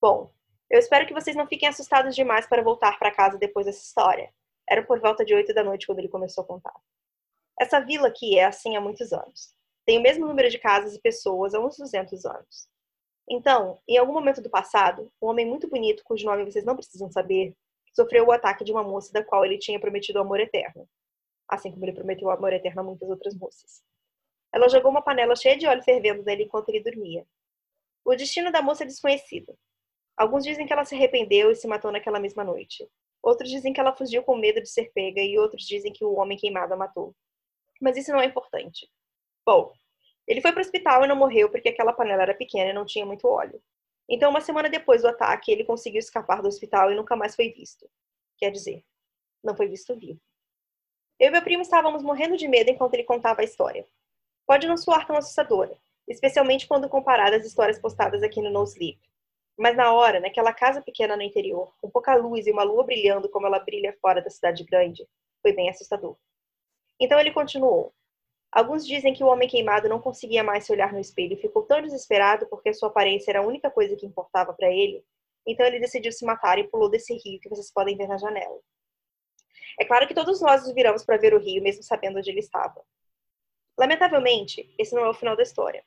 Bom, 0.00 0.32
eu 0.70 0.78
espero 0.78 1.06
que 1.06 1.14
vocês 1.14 1.34
não 1.34 1.46
fiquem 1.46 1.68
assustados 1.68 2.14
demais 2.14 2.46
para 2.46 2.62
voltar 2.62 2.98
para 2.98 3.10
casa 3.10 3.38
depois 3.38 3.66
dessa 3.66 3.82
história. 3.82 4.32
Era 4.68 4.84
por 4.84 5.00
volta 5.00 5.24
de 5.24 5.34
oito 5.34 5.52
da 5.52 5.64
noite 5.64 5.86
quando 5.86 5.98
ele 5.98 6.08
começou 6.08 6.44
a 6.44 6.46
contar. 6.46 6.74
Essa 7.58 7.80
vila 7.80 8.08
aqui 8.08 8.38
é 8.38 8.44
assim 8.44 8.76
há 8.76 8.80
muitos 8.80 9.12
anos. 9.12 9.54
Tem 9.84 9.98
o 9.98 10.02
mesmo 10.02 10.26
número 10.26 10.48
de 10.50 10.58
casas 10.58 10.94
e 10.94 11.00
pessoas 11.00 11.54
há 11.54 11.58
uns 11.60 11.76
200 11.78 12.24
anos. 12.26 12.68
Então, 13.28 13.78
em 13.88 13.96
algum 13.96 14.12
momento 14.12 14.40
do 14.40 14.50
passado, 14.50 15.10
um 15.20 15.26
homem 15.28 15.46
muito 15.46 15.68
bonito, 15.68 16.04
cujo 16.04 16.24
nome 16.26 16.44
vocês 16.44 16.64
não 16.64 16.76
precisam 16.76 17.10
saber, 17.10 17.54
sofreu 17.92 18.26
o 18.26 18.32
ataque 18.32 18.62
de 18.62 18.70
uma 18.70 18.82
moça 18.82 19.12
da 19.12 19.24
qual 19.24 19.44
ele 19.44 19.58
tinha 19.58 19.80
prometido 19.80 20.20
amor 20.20 20.38
eterno. 20.38 20.88
Assim 21.48 21.72
como 21.72 21.84
ele 21.84 21.92
prometeu 21.92 22.30
amor 22.30 22.52
eterno 22.52 22.82
a 22.82 22.84
muitas 22.84 23.08
outras 23.08 23.34
moças. 23.34 23.82
Ela 24.52 24.68
jogou 24.68 24.90
uma 24.90 25.02
panela 25.02 25.36
cheia 25.36 25.56
de 25.56 25.66
óleo 25.66 25.82
fervendo 25.82 26.22
nele 26.22 26.44
enquanto 26.44 26.68
ele 26.70 26.82
dormia. 26.82 27.26
O 28.04 28.14
destino 28.14 28.50
da 28.50 28.62
moça 28.62 28.84
é 28.84 28.86
desconhecido. 28.86 29.56
Alguns 30.16 30.44
dizem 30.44 30.66
que 30.66 30.72
ela 30.72 30.84
se 30.84 30.94
arrependeu 30.94 31.50
e 31.50 31.54
se 31.54 31.68
matou 31.68 31.92
naquela 31.92 32.18
mesma 32.18 32.42
noite. 32.42 32.88
Outros 33.22 33.50
dizem 33.50 33.72
que 33.72 33.80
ela 33.80 33.94
fugiu 33.94 34.22
com 34.22 34.36
medo 34.36 34.60
de 34.60 34.68
ser 34.68 34.90
pega 34.92 35.20
e 35.20 35.38
outros 35.38 35.64
dizem 35.64 35.92
que 35.92 36.04
o 36.04 36.14
homem 36.14 36.38
queimado 36.38 36.74
a 36.74 36.76
matou. 36.76 37.14
Mas 37.80 37.96
isso 37.96 38.10
não 38.10 38.20
é 38.20 38.24
importante. 38.24 38.88
Bom, 39.44 39.72
ele 40.26 40.40
foi 40.40 40.52
para 40.52 40.60
o 40.60 40.64
hospital 40.64 41.04
e 41.04 41.08
não 41.08 41.16
morreu 41.16 41.50
porque 41.50 41.68
aquela 41.68 41.92
panela 41.92 42.22
era 42.22 42.34
pequena 42.34 42.70
e 42.70 42.72
não 42.72 42.84
tinha 42.84 43.06
muito 43.06 43.28
óleo. 43.28 43.62
Então, 44.08 44.30
uma 44.30 44.40
semana 44.40 44.70
depois 44.70 45.02
do 45.02 45.08
ataque, 45.08 45.50
ele 45.50 45.64
conseguiu 45.64 45.98
escapar 45.98 46.40
do 46.40 46.48
hospital 46.48 46.90
e 46.90 46.94
nunca 46.94 47.14
mais 47.14 47.36
foi 47.36 47.50
visto. 47.50 47.88
Quer 48.38 48.50
dizer, 48.50 48.82
não 49.44 49.54
foi 49.54 49.68
visto 49.68 49.98
vivo. 49.98 50.20
Eu 51.18 51.28
e 51.28 51.30
meu 51.30 51.42
primo 51.42 51.62
estávamos 51.62 52.02
morrendo 52.02 52.36
de 52.36 52.48
medo 52.48 52.70
enquanto 52.70 52.94
ele 52.94 53.04
contava 53.04 53.42
a 53.42 53.44
história. 53.44 53.86
Pode 54.48 54.66
não 54.66 54.78
soar 54.78 55.06
tão 55.06 55.14
assustadora, 55.14 55.76
especialmente 56.08 56.66
quando 56.66 56.88
comparada 56.88 57.36
às 57.36 57.44
histórias 57.44 57.78
postadas 57.78 58.22
aqui 58.22 58.40
no 58.40 58.50
No 58.50 58.64
Sleep. 58.64 58.98
Mas 59.58 59.76
na 59.76 59.92
hora, 59.92 60.20
naquela 60.20 60.54
casa 60.54 60.80
pequena 60.80 61.14
no 61.18 61.22
interior, 61.22 61.70
com 61.82 61.90
pouca 61.90 62.14
luz 62.14 62.46
e 62.46 62.50
uma 62.50 62.62
lua 62.62 62.82
brilhando 62.82 63.28
como 63.28 63.46
ela 63.46 63.58
brilha 63.58 63.94
fora 64.00 64.22
da 64.22 64.30
cidade 64.30 64.64
grande, 64.64 65.06
foi 65.42 65.52
bem 65.52 65.68
assustador. 65.68 66.16
Então 66.98 67.20
ele 67.20 67.30
continuou. 67.30 67.92
Alguns 68.50 68.86
dizem 68.86 69.12
que 69.12 69.22
o 69.22 69.26
homem 69.26 69.46
queimado 69.46 69.86
não 69.86 70.00
conseguia 70.00 70.42
mais 70.42 70.64
se 70.64 70.72
olhar 70.72 70.94
no 70.94 70.98
espelho 70.98 71.34
e 71.34 71.42
ficou 71.42 71.64
tão 71.64 71.82
desesperado 71.82 72.46
porque 72.46 72.72
sua 72.72 72.88
aparência 72.88 73.30
era 73.30 73.40
a 73.40 73.46
única 73.46 73.70
coisa 73.70 73.96
que 73.96 74.06
importava 74.06 74.54
para 74.54 74.72
ele, 74.72 75.04
então 75.46 75.66
ele 75.66 75.78
decidiu 75.78 76.10
se 76.10 76.24
matar 76.24 76.58
e 76.58 76.66
pulou 76.66 76.88
desse 76.88 77.12
rio 77.12 77.38
que 77.38 77.50
vocês 77.50 77.70
podem 77.70 77.98
ver 77.98 78.08
na 78.08 78.16
janela. 78.16 78.58
É 79.78 79.84
claro 79.84 80.08
que 80.08 80.14
todos 80.14 80.40
nós 80.40 80.64
nos 80.64 80.72
viramos 80.72 81.04
para 81.04 81.18
ver 81.18 81.34
o 81.34 81.38
rio, 81.38 81.62
mesmo 81.62 81.82
sabendo 81.82 82.16
onde 82.18 82.30
ele 82.30 82.40
estava. 82.40 82.82
Lamentavelmente, 83.78 84.68
esse 84.76 84.92
não 84.94 85.04
é 85.04 85.08
o 85.08 85.14
final 85.14 85.36
da 85.36 85.44
história. 85.44 85.84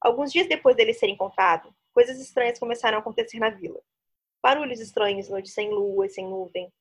Alguns 0.00 0.30
dias 0.30 0.48
depois 0.48 0.76
dele 0.76 0.94
ser 0.94 1.08
encontrado, 1.08 1.74
coisas 1.92 2.20
estranhas 2.20 2.58
começaram 2.58 2.98
a 2.98 3.00
acontecer 3.00 3.40
na 3.40 3.50
vila. 3.50 3.80
Barulhos 4.40 4.78
estranhos, 4.78 5.28
noites 5.28 5.52
sem 5.52 5.70
lua 5.70 6.06
e 6.06 6.10
sem 6.10 6.24
nuvem. 6.24 6.72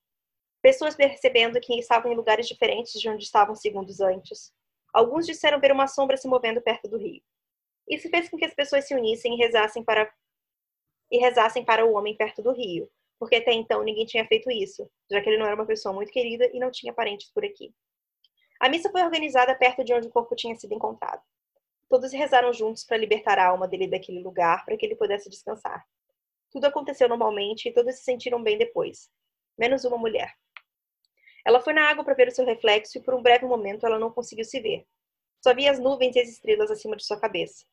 Pessoas 0.61 0.95
percebendo 0.95 1.59
que 1.59 1.79
estavam 1.79 2.11
em 2.11 2.15
lugares 2.15 2.47
diferentes 2.47 2.99
de 2.99 3.09
onde 3.09 3.23
estavam 3.23 3.55
segundos 3.55 3.99
antes. 4.01 4.53
Alguns 4.93 5.25
disseram 5.25 5.59
ver 5.59 5.71
uma 5.71 5.87
sombra 5.87 6.15
se 6.15 6.27
movendo 6.27 6.61
perto 6.61 6.87
do 6.87 6.97
rio. 6.97 7.23
Isso 7.89 8.07
fez 8.09 8.29
com 8.29 8.37
que 8.37 8.45
as 8.45 8.53
pessoas 8.53 8.87
se 8.87 8.93
unissem 8.93 9.33
e 9.33 9.37
rezassem 9.37 9.83
para 9.83 10.11
e 11.11 11.17
rezassem 11.17 11.63
para 11.63 11.85
o 11.85 11.93
homem 11.93 12.17
perto 12.17 12.41
do 12.41 12.51
rio, 12.51 12.89
porque 13.19 13.35
até 13.35 13.53
então 13.53 13.83
ninguém 13.83 14.05
tinha 14.05 14.25
feito 14.25 14.49
isso, 14.49 14.89
já 15.09 15.21
que 15.21 15.29
ele 15.29 15.37
não 15.37 15.45
era 15.45 15.55
uma 15.55 15.65
pessoa 15.65 15.93
muito 15.93 16.11
querida 16.11 16.49
e 16.51 16.59
não 16.59 16.71
tinha 16.71 16.91
parentes 16.91 17.29
por 17.31 17.45
aqui. 17.45 17.73
A 18.59 18.69
missa 18.69 18.89
foi 18.89 19.03
organizada 19.03 19.53
perto 19.55 19.83
de 19.83 19.93
onde 19.93 20.07
o 20.07 20.11
corpo 20.11 20.35
tinha 20.35 20.55
sido 20.55 20.73
encontrado. 20.73 21.21
Todos 21.89 22.11
rezaram 22.11 22.51
juntos 22.53 22.83
para 22.83 22.97
libertar 22.97 23.37
a 23.37 23.47
alma 23.47 23.67
dele 23.67 23.87
daquele 23.87 24.19
lugar, 24.19 24.63
para 24.65 24.75
que 24.77 24.85
ele 24.85 24.95
pudesse 24.95 25.29
descansar. 25.29 25.85
Tudo 26.51 26.65
aconteceu 26.65 27.07
normalmente 27.09 27.67
e 27.67 27.73
todos 27.73 27.95
se 27.95 28.03
sentiram 28.03 28.41
bem 28.41 28.57
depois, 28.57 29.09
menos 29.57 29.83
uma 29.83 29.97
mulher. 29.97 30.33
Ela 31.45 31.61
foi 31.61 31.73
na 31.73 31.87
água 31.87 32.03
para 32.03 32.15
ver 32.15 32.29
o 32.29 32.31
seu 32.31 32.45
reflexo 32.45 32.97
e 32.97 33.01
por 33.01 33.13
um 33.13 33.21
breve 33.21 33.45
momento 33.45 33.85
ela 33.85 33.99
não 33.99 34.11
conseguiu 34.11 34.45
se 34.45 34.59
ver. 34.59 34.85
Só 35.43 35.53
via 35.53 35.69
as 35.69 35.79
nuvens 35.79 36.15
e 36.15 36.19
as 36.19 36.29
estrelas 36.29 36.71
acima 36.71 36.95
de 36.95 37.05
sua 37.05 37.19
cabeça. 37.19 37.65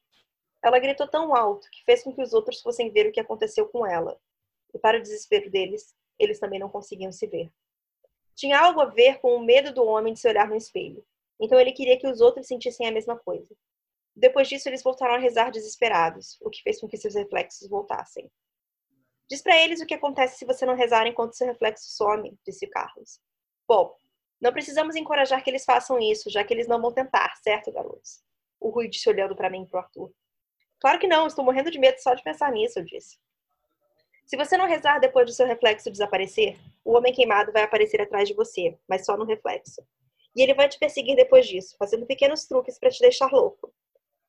Ela 0.63 0.79
gritou 0.79 1.09
tão 1.09 1.35
alto 1.35 1.69
que 1.71 1.83
fez 1.85 2.03
com 2.03 2.15
que 2.15 2.23
os 2.23 2.35
outros 2.35 2.61
fossem 2.61 2.91
ver 2.91 3.07
o 3.07 3.13
que 3.13 3.21
aconteceu 3.21 3.67
com 3.67 3.87
ela. 3.87 4.21
E 4.75 4.79
para 4.79 4.99
o 4.99 5.03
desespero 5.03 5.51
deles, 5.51 5.95
eles 6.19 6.39
também 6.39 6.59
não 6.61 6.69
conseguiam 6.69 7.11
se 7.11 7.27
ver. 7.27 7.51
Tinha 8.35 8.59
algo 8.59 8.81
a 8.81 8.87
ver 8.87 9.19
com 9.21 9.37
o 9.37 9.45
medo 9.45 9.73
do 9.73 9.85
homem 9.85 10.13
de 10.13 10.21
se 10.21 10.29
olhar 10.29 10.49
no 10.49 10.57
espelho. 10.57 11.05
Então 11.41 11.59
ele 11.59 11.73
queria 11.73 11.99
que 11.99 12.07
os 12.07 12.21
outros 12.21 12.47
sentissem 12.47 12.87
a 12.87 12.93
mesma 12.93 13.19
coisa. 13.19 13.55
Depois 14.15 14.49
disso, 14.49 14.69
eles 14.69 14.83
voltaram 14.83 15.15
a 15.15 15.19
rezar 15.19 15.51
desesperados, 15.51 16.39
o 16.43 16.51
que 16.51 16.63
fez 16.63 16.81
com 16.81 16.89
que 16.89 16.97
seus 16.97 17.15
reflexos 17.15 17.69
voltassem. 17.69 18.31
Diz 19.29 19.41
para 19.43 19.57
eles 19.57 19.81
o 19.81 19.87
que 19.87 19.95
acontece 19.95 20.37
se 20.37 20.45
você 20.45 20.67
não 20.67 20.75
rezar 20.75 21.07
enquanto 21.07 21.37
seu 21.37 21.47
reflexo 21.47 21.91
some, 21.91 22.37
disse 22.47 22.67
Carlos. 22.67 23.21
Bom, 23.67 23.95
não 24.41 24.53
precisamos 24.53 24.97
encorajar 24.97 25.43
que 25.43 25.49
eles 25.49 25.65
façam 25.65 25.99
isso, 25.99 26.29
já 26.29 26.45
que 26.45 26.53
eles 26.53 26.69
não 26.69 26.83
vão 26.83 26.93
tentar, 26.93 27.35
certo, 27.43 27.73
garotos? 27.73 28.23
O 28.61 28.69
Rui 28.69 28.89
disse 28.89 29.09
olhando 29.09 29.35
para 29.35 29.49
mim 29.49 29.63
e 29.63 29.67
pro 29.67 29.79
Arthur. 29.79 30.13
Claro 30.79 30.99
que 30.99 31.07
não, 31.07 31.27
estou 31.27 31.45
morrendo 31.45 31.71
de 31.71 31.79
medo 31.79 31.99
só 32.01 32.13
de 32.13 32.23
pensar 32.23 32.53
nisso, 32.53 32.79
eu 32.79 32.85
disse. 32.85 33.19
Se 34.33 34.37
você 34.39 34.57
não 34.57 34.67
rezar 34.67 34.99
depois 34.99 35.27
do 35.27 35.33
seu 35.35 35.47
reflexo 35.47 35.91
desaparecer, 35.91 36.59
o 36.83 36.97
homem 36.97 37.13
queimado 37.13 37.53
vai 37.53 37.65
aparecer 37.65 38.01
atrás 38.01 38.27
de 38.27 38.33
você, 38.33 38.75
mas 38.89 39.05
só 39.05 39.15
no 39.15 39.27
reflexo. 39.27 39.87
E 40.35 40.41
ele 40.41 40.55
vai 40.55 40.71
te 40.71 40.79
perseguir 40.79 41.15
depois 41.15 41.47
disso, 41.47 41.77
fazendo 41.79 42.07
pequenos 42.07 42.47
truques 42.47 42.79
para 42.79 42.89
te 42.89 42.99
deixar 43.01 43.31
louco. 43.31 43.71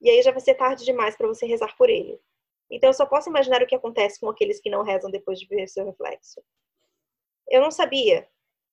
E 0.01 0.09
aí 0.09 0.21
já 0.21 0.31
vai 0.31 0.41
ser 0.41 0.55
tarde 0.55 0.83
demais 0.83 1.15
para 1.15 1.25
você 1.25 1.45
rezar 1.45 1.73
por 1.77 1.89
ele. 1.89 2.19
Então 2.69 2.89
eu 2.89 2.93
só 2.93 3.05
posso 3.05 3.29
imaginar 3.29 3.63
o 3.63 3.65
que 3.65 3.75
acontece 3.75 4.19
com 4.19 4.27
aqueles 4.27 4.59
que 4.59 4.69
não 4.69 4.83
rezam 4.83 5.09
depois 5.09 5.39
de 5.39 5.47
ver 5.47 5.69
seu 5.69 5.85
reflexo. 5.85 6.43
Eu 7.49 7.61
não 7.61 7.71
sabia, 7.71 8.27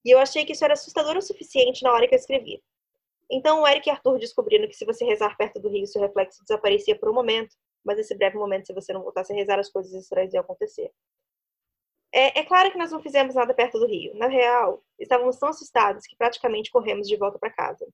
e 0.05 0.11
eu 0.11 0.19
achei 0.19 0.45
que 0.45 0.51
isso 0.51 0.65
era 0.65 0.75
assustador 0.75 1.17
o 1.17 1.23
suficiente 1.23 1.85
na 1.85 1.93
hora 1.93 2.09
que 2.09 2.15
eu 2.17 2.19
escrevi. 2.19 2.61
Então 3.31 3.63
o 3.63 3.69
Eric 3.69 3.89
e 3.89 3.93
Arthur 3.93 4.19
descobriram 4.19 4.67
que 4.67 4.75
se 4.75 4.85
você 4.85 5.05
rezar 5.05 5.37
perto 5.37 5.61
do 5.61 5.69
rio, 5.69 5.87
seu 5.87 6.03
reflexo 6.03 6.43
desaparecia 6.43 6.99
por 6.99 7.09
um 7.09 7.15
momento, 7.15 7.55
mas 7.85 8.01
esse 8.01 8.17
breve 8.17 8.37
momento, 8.37 8.67
se 8.67 8.75
você 8.75 8.93
não 8.93 9.05
voltasse 9.05 9.33
a 9.33 9.37
rezar, 9.37 9.61
as 9.61 9.71
coisas 9.71 9.93
estranhas 9.93 10.35
iam 10.35 10.43
acontecer. 10.43 10.91
É, 12.13 12.41
é, 12.41 12.45
claro 12.45 12.73
que 12.73 12.79
nós 12.79 12.91
não 12.91 13.01
fizemos 13.01 13.35
nada 13.35 13.55
perto 13.55 13.79
do 13.79 13.87
rio. 13.87 14.15
Na 14.17 14.27
real, 14.27 14.83
estávamos 14.99 15.39
tão 15.39 15.49
assustados 15.49 16.07
que 16.07 16.17
praticamente 16.17 16.71
corremos 16.71 17.07
de 17.07 17.17
volta 17.17 17.39
para 17.39 17.51
casa. 17.51 17.87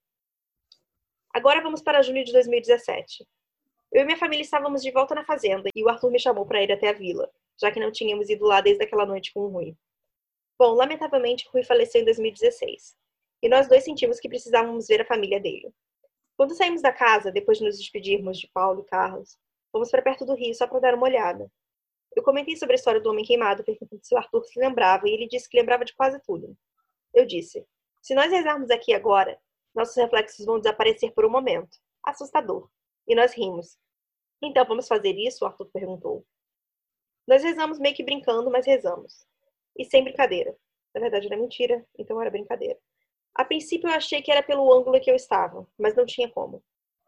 Agora 1.35 1.61
vamos 1.63 1.83
para 1.83 2.03
julho 2.03 2.25
de 2.25 2.33
2017. 2.33 3.27
Eu 3.93 4.03
e 4.03 4.05
minha 4.05 4.17
família 4.17 4.43
estávamos 4.43 4.83
de 4.83 4.91
volta 4.91 5.15
na 5.15 5.25
fazenda 5.25 5.69
e 5.75 5.85
o 5.85 5.89
Arthur 5.89 6.11
me 6.11 6.19
chamou 6.19 6.47
para 6.47 6.63
ir 6.63 6.73
até 6.73 6.89
a 6.89 6.93
vila, 6.93 7.31
já 7.61 7.71
que 7.71 7.79
não 7.79 7.93
tínhamos 7.93 8.31
ido 8.31 8.45
lá 8.47 8.61
desde 8.61 8.83
aquela 8.83 9.05
noite 9.05 9.33
com 9.33 9.41
o 9.41 9.49
Rui. 9.49 9.77
Bom, 10.59 10.73
lamentavelmente, 10.73 11.47
Rui 11.53 11.63
faleceu 11.63 12.01
em 12.01 12.05
2016. 12.05 12.97
E 13.43 13.49
nós 13.49 13.69
dois 13.69 13.85
sentimos 13.85 14.19
que 14.19 14.29
precisávamos 14.29 14.87
ver 14.87 15.03
a 15.03 15.05
família 15.05 15.39
dele. 15.39 15.71
Quando 16.37 16.55
saímos 16.55 16.81
da 16.81 16.93
casa, 16.93 17.31
depois 17.31 17.59
de 17.59 17.65
nos 17.65 17.79
despedirmos 17.79 18.39
de 18.39 18.49
Paulo 18.49 18.81
e 18.81 18.85
Carlos, 18.85 19.39
fomos 19.71 19.91
para 19.91 20.03
perto 20.03 20.25
do 20.25 20.35
rio 20.35 20.55
só 20.55 20.67
para 20.67 20.81
dar 20.81 20.95
uma 20.95 21.07
olhada. 21.07 21.51
Eu 22.17 22.23
comentei 22.23 22.57
sobre 22.57 22.75
a 22.75 22.77
história 22.77 23.01
do 23.01 23.11
homem 23.11 23.25
queimado, 23.25 23.63
perguntando 23.63 24.03
se 24.03 24.15
o 24.15 24.19
Arthur 24.19 24.43
se 24.47 24.59
lembrava, 24.59 25.07
e 25.07 25.13
ele 25.13 25.29
disse 25.29 25.47
que 25.49 25.59
lembrava 25.59 25.85
de 25.85 25.95
quase 25.95 26.19
tudo. 26.23 26.57
Eu 27.13 27.27
disse: 27.27 27.67
Se 28.01 28.15
nós 28.15 28.33
rezarmos 28.33 28.71
aqui 28.71 28.95
agora, 28.95 29.39
nossos 29.75 29.95
reflexos 29.95 30.47
vão 30.47 30.59
desaparecer 30.59 31.13
por 31.13 31.27
um 31.27 31.31
momento. 31.31 31.77
Assustador. 32.03 32.71
E 33.07 33.15
nós 33.15 33.35
rimos. 33.35 33.79
Então 34.43 34.65
vamos 34.65 34.89
fazer 34.89 35.15
isso? 35.19 35.45
O 35.45 35.47
Arthur 35.47 35.67
perguntou. 35.67 36.25
Nós 37.29 37.43
rezamos 37.43 37.79
meio 37.79 37.95
que 37.95 38.03
brincando, 38.03 38.51
mas 38.51 38.67
rezamos. 38.67 39.27
E 39.77 39.85
sem 39.85 40.03
brincadeira. 40.03 40.57
Na 40.95 41.01
verdade 41.03 41.27
era 41.27 41.37
mentira, 41.37 41.87
então 41.99 42.19
era 42.21 42.31
brincadeira. 42.31 42.79
A 43.35 43.45
princípio 43.45 43.91
eu 43.91 43.95
achei 43.95 44.23
que 44.23 44.33
era 44.33 44.43
pelo 44.43 44.73
ângulo 44.73 44.99
que 44.99 45.11
eu 45.11 45.15
estava, 45.15 45.69
mas 45.79 45.95
não 45.95 46.07
tinha 46.07 46.31
como. 46.31 46.65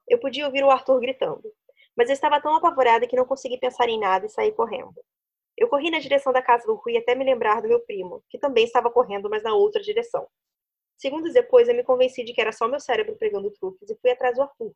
Eu 0.06 0.18
podia 0.18 0.44
ouvir 0.44 0.62
o 0.62 0.70
Arthur 0.70 1.00
gritando, 1.00 1.50
mas 1.99 2.09
eu 2.09 2.14
estava 2.14 2.40
tão 2.40 2.55
apavorada 2.55 3.09
que 3.09 3.16
não 3.16 3.26
consegui 3.26 3.59
pensar 3.59 3.88
em 3.88 3.99
nada 3.99 4.24
e 4.24 4.28
saí 4.28 4.53
correndo. 4.53 4.94
Eu 5.57 5.68
corri 5.68 5.90
na 5.90 5.99
direção 5.99 6.32
da 6.32 6.40
casa 6.40 6.64
do 6.64 6.76
Rui 6.76 6.96
até 6.96 7.12
me 7.16 7.24
lembrar 7.24 7.61
do 7.61 7.66
meu 7.66 7.80
primo, 7.80 8.22
que 8.30 8.38
também 8.38 8.64
estava 8.64 8.88
correndo, 8.88 9.28
mas 9.28 9.42
na 9.42 9.53
outra 9.53 9.82
direção. 9.82 10.28
Segundos 10.96 11.32
depois, 11.32 11.68
eu 11.68 11.74
me 11.74 11.82
convenci 11.82 12.22
de 12.22 12.32
que 12.32 12.40
era 12.40 12.53
só 12.53 12.68
meu 12.68 12.78
cérebro 12.78 13.16
pregando 13.16 13.51
truques 13.51 13.90
e 13.90 13.96
fui 13.96 14.12
atrás 14.12 14.36
do 14.36 14.42
Arthur. 14.42 14.72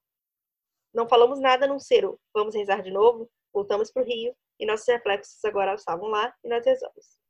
Não 0.92 1.08
falamos 1.08 1.38
nada 1.38 1.64
a 1.64 1.68
não 1.68 1.78
ser 1.78 2.04
o 2.04 2.18
vamos 2.34 2.56
rezar 2.56 2.82
de 2.82 2.90
novo, 2.90 3.30
voltamos 3.52 3.92
para 3.92 4.02
o 4.02 4.04
rio 4.04 4.34
e 4.58 4.66
nossos 4.66 4.88
reflexos 4.88 5.44
agora 5.44 5.74
estavam 5.74 6.08
lá 6.08 6.34
e 6.42 6.48
nós 6.48 6.66
rezamos. 6.66 7.20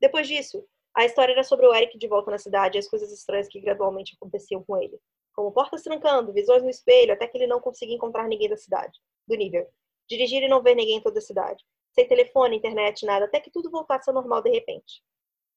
Depois 0.00 0.28
disso, 0.28 0.64
a 0.94 1.04
história 1.04 1.32
era 1.32 1.42
sobre 1.42 1.66
o 1.66 1.74
Eric 1.74 1.98
de 1.98 2.06
volta 2.06 2.30
na 2.30 2.38
cidade 2.38 2.78
e 2.78 2.80
as 2.80 2.88
coisas 2.88 3.10
estranhas 3.10 3.48
que 3.48 3.60
gradualmente 3.60 4.14
aconteciam 4.14 4.62
com 4.62 4.80
ele. 4.80 4.96
Como 5.34 5.52
portas 5.52 5.82
trancando, 5.82 6.32
visões 6.32 6.62
no 6.62 6.70
espelho, 6.70 7.12
até 7.12 7.26
que 7.26 7.38
ele 7.38 7.46
não 7.46 7.60
conseguia 7.60 7.94
encontrar 7.94 8.28
ninguém 8.28 8.48
da 8.48 8.56
cidade, 8.56 8.98
do 9.26 9.34
nível. 9.34 9.66
Dirigir 10.08 10.42
e 10.42 10.48
não 10.48 10.62
ver 10.62 10.74
ninguém 10.74 10.98
em 10.98 11.02
toda 11.02 11.18
a 11.18 11.22
cidade. 11.22 11.64
Sem 11.92 12.06
telefone, 12.06 12.56
internet, 12.56 13.04
nada, 13.06 13.24
até 13.24 13.40
que 13.40 13.50
tudo 13.50 13.70
voltasse 13.70 14.08
ao 14.08 14.14
normal 14.14 14.42
de 14.42 14.50
repente. 14.50 15.02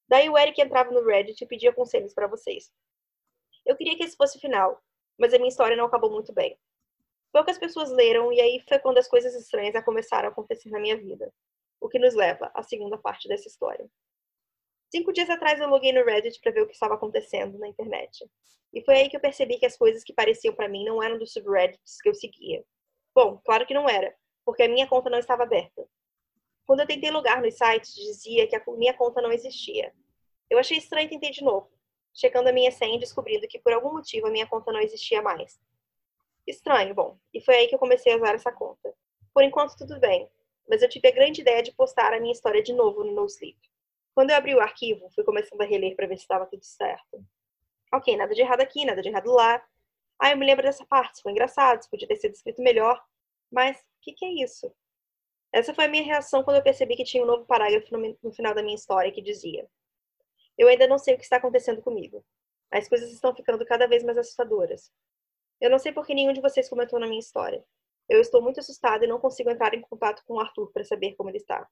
Daí 0.08 0.28
o 0.30 0.38
Eric 0.38 0.60
entrava 0.60 0.90
no 0.90 1.04
Reddit 1.04 1.42
e 1.42 1.46
pedia 1.46 1.72
conselhos 1.72 2.14
para 2.14 2.26
vocês. 2.26 2.72
Eu 3.64 3.76
queria 3.76 3.96
que 3.96 4.04
esse 4.04 4.16
fosse 4.16 4.38
o 4.38 4.40
final, 4.40 4.80
mas 5.18 5.34
a 5.34 5.38
minha 5.38 5.48
história 5.48 5.76
não 5.76 5.86
acabou 5.86 6.10
muito 6.10 6.32
bem. 6.32 6.58
Poucas 7.32 7.58
pessoas 7.58 7.90
leram 7.90 8.32
e 8.32 8.40
aí 8.40 8.64
foi 8.68 8.78
quando 8.78 8.98
as 8.98 9.08
coisas 9.08 9.34
estranhas 9.34 9.84
começaram 9.84 10.28
a 10.28 10.32
acontecer 10.32 10.70
na 10.70 10.78
minha 10.78 10.96
vida. 10.96 11.32
O 11.80 11.88
que 11.88 11.98
nos 11.98 12.14
leva 12.14 12.50
à 12.54 12.62
segunda 12.62 12.96
parte 12.96 13.28
dessa 13.28 13.48
história. 13.48 13.86
Cinco 14.88 15.12
dias 15.12 15.28
atrás 15.28 15.60
eu 15.60 15.68
loguei 15.68 15.92
no 15.92 16.04
Reddit 16.04 16.40
para 16.40 16.52
ver 16.52 16.62
o 16.62 16.66
que 16.66 16.74
estava 16.74 16.94
acontecendo 16.94 17.58
na 17.58 17.68
internet. 17.68 18.24
E 18.72 18.82
foi 18.84 18.96
aí 18.96 19.08
que 19.08 19.16
eu 19.16 19.20
percebi 19.20 19.58
que 19.58 19.66
as 19.66 19.76
coisas 19.76 20.04
que 20.04 20.12
pareciam 20.12 20.54
para 20.54 20.68
mim 20.68 20.84
não 20.84 21.02
eram 21.02 21.18
dos 21.18 21.32
subreddits 21.32 22.00
que 22.00 22.08
eu 22.08 22.14
seguia. 22.14 22.64
Bom, 23.14 23.40
claro 23.44 23.66
que 23.66 23.74
não 23.74 23.88
era, 23.88 24.14
porque 24.44 24.62
a 24.62 24.68
minha 24.68 24.86
conta 24.86 25.10
não 25.10 25.18
estava 25.18 25.42
aberta. 25.42 25.88
Quando 26.66 26.80
eu 26.80 26.86
tentei 26.86 27.10
logar 27.10 27.40
nos 27.40 27.54
sites, 27.54 27.94
dizia 27.94 28.46
que 28.46 28.54
a 28.54 28.62
minha 28.76 28.92
conta 28.92 29.22
não 29.22 29.32
existia. 29.32 29.92
Eu 30.50 30.58
achei 30.58 30.76
estranho 30.76 31.06
e 31.06 31.10
tentei 31.10 31.30
de 31.30 31.42
novo, 31.42 31.70
checando 32.14 32.48
a 32.48 32.52
minha 32.52 32.70
senha 32.70 32.96
e 32.96 33.00
descobrindo 33.00 33.48
que 33.48 33.58
por 33.58 33.72
algum 33.72 33.92
motivo 33.92 34.26
a 34.26 34.30
minha 34.30 34.46
conta 34.46 34.72
não 34.72 34.80
existia 34.80 35.22
mais. 35.22 35.58
Estranho, 36.46 36.94
bom, 36.94 37.18
e 37.32 37.40
foi 37.40 37.56
aí 37.56 37.68
que 37.68 37.74
eu 37.74 37.78
comecei 37.78 38.12
a 38.12 38.16
usar 38.16 38.34
essa 38.34 38.52
conta. 38.52 38.94
Por 39.32 39.42
enquanto 39.42 39.76
tudo 39.76 39.98
bem, 39.98 40.28
mas 40.68 40.82
eu 40.82 40.88
tive 40.88 41.08
a 41.08 41.12
grande 41.12 41.40
ideia 41.40 41.62
de 41.62 41.72
postar 41.72 42.12
a 42.12 42.20
minha 42.20 42.32
história 42.32 42.62
de 42.62 42.72
novo 42.72 43.02
no 43.02 43.12
NoSleep. 43.12 43.56
Quando 44.16 44.30
eu 44.30 44.36
abri 44.36 44.54
o 44.54 44.60
arquivo, 44.60 45.10
fui 45.10 45.22
começando 45.22 45.60
a 45.60 45.66
reler 45.66 45.94
para 45.94 46.06
ver 46.06 46.16
se 46.16 46.22
estava 46.22 46.46
tudo 46.46 46.64
certo. 46.64 47.22
Ok, 47.92 48.16
nada 48.16 48.34
de 48.34 48.40
errado 48.40 48.62
aqui, 48.62 48.82
nada 48.82 49.02
de 49.02 49.10
errado 49.10 49.30
lá. 49.30 49.62
Ah, 50.18 50.30
eu 50.30 50.38
me 50.38 50.46
lembro 50.46 50.62
dessa 50.62 50.86
parte, 50.86 51.20
foi 51.20 51.32
engraçado, 51.32 51.86
podia 51.90 52.08
ter 52.08 52.16
sido 52.16 52.32
escrito 52.32 52.62
melhor. 52.62 52.98
Mas, 53.50 53.76
o 53.76 53.82
que, 54.00 54.14
que, 54.14 54.24
é 54.24 54.42
isso? 54.42 54.74
Essa 55.52 55.74
foi 55.74 55.84
a 55.84 55.88
minha 55.88 56.02
reação 56.02 56.42
quando 56.42 56.56
eu 56.56 56.62
percebi 56.62 56.96
que 56.96 57.04
tinha 57.04 57.22
um 57.22 57.26
novo 57.26 57.44
parágrafo 57.44 57.94
no, 57.94 58.18
no 58.22 58.32
final 58.32 58.54
da 58.54 58.62
minha 58.62 58.74
história 58.74 59.12
que 59.12 59.20
dizia: 59.20 59.68
Eu 60.56 60.68
ainda 60.68 60.86
não 60.86 60.96
sei 60.96 61.12
o 61.12 61.18
que 61.18 61.24
está 61.24 61.36
acontecendo 61.36 61.82
comigo. 61.82 62.24
As 62.70 62.88
coisas 62.88 63.12
estão 63.12 63.36
ficando 63.36 63.66
cada 63.66 63.86
vez 63.86 64.02
mais 64.02 64.16
assustadoras. 64.16 64.90
Eu 65.60 65.68
não 65.68 65.78
sei 65.78 65.92
por 65.92 66.06
que 66.06 66.14
nenhum 66.14 66.32
de 66.32 66.40
vocês 66.40 66.70
comentou 66.70 66.98
na 66.98 67.06
minha 67.06 67.20
história. 67.20 67.62
Eu 68.08 68.22
estou 68.22 68.40
muito 68.40 68.60
assustada 68.60 69.04
e 69.04 69.08
não 69.08 69.20
consigo 69.20 69.50
entrar 69.50 69.74
em 69.74 69.82
contato 69.82 70.22
com 70.26 70.36
o 70.36 70.40
Arthur 70.40 70.72
para 70.72 70.84
saber 70.84 71.14
como 71.16 71.28
ele 71.28 71.36
está. 71.36 71.68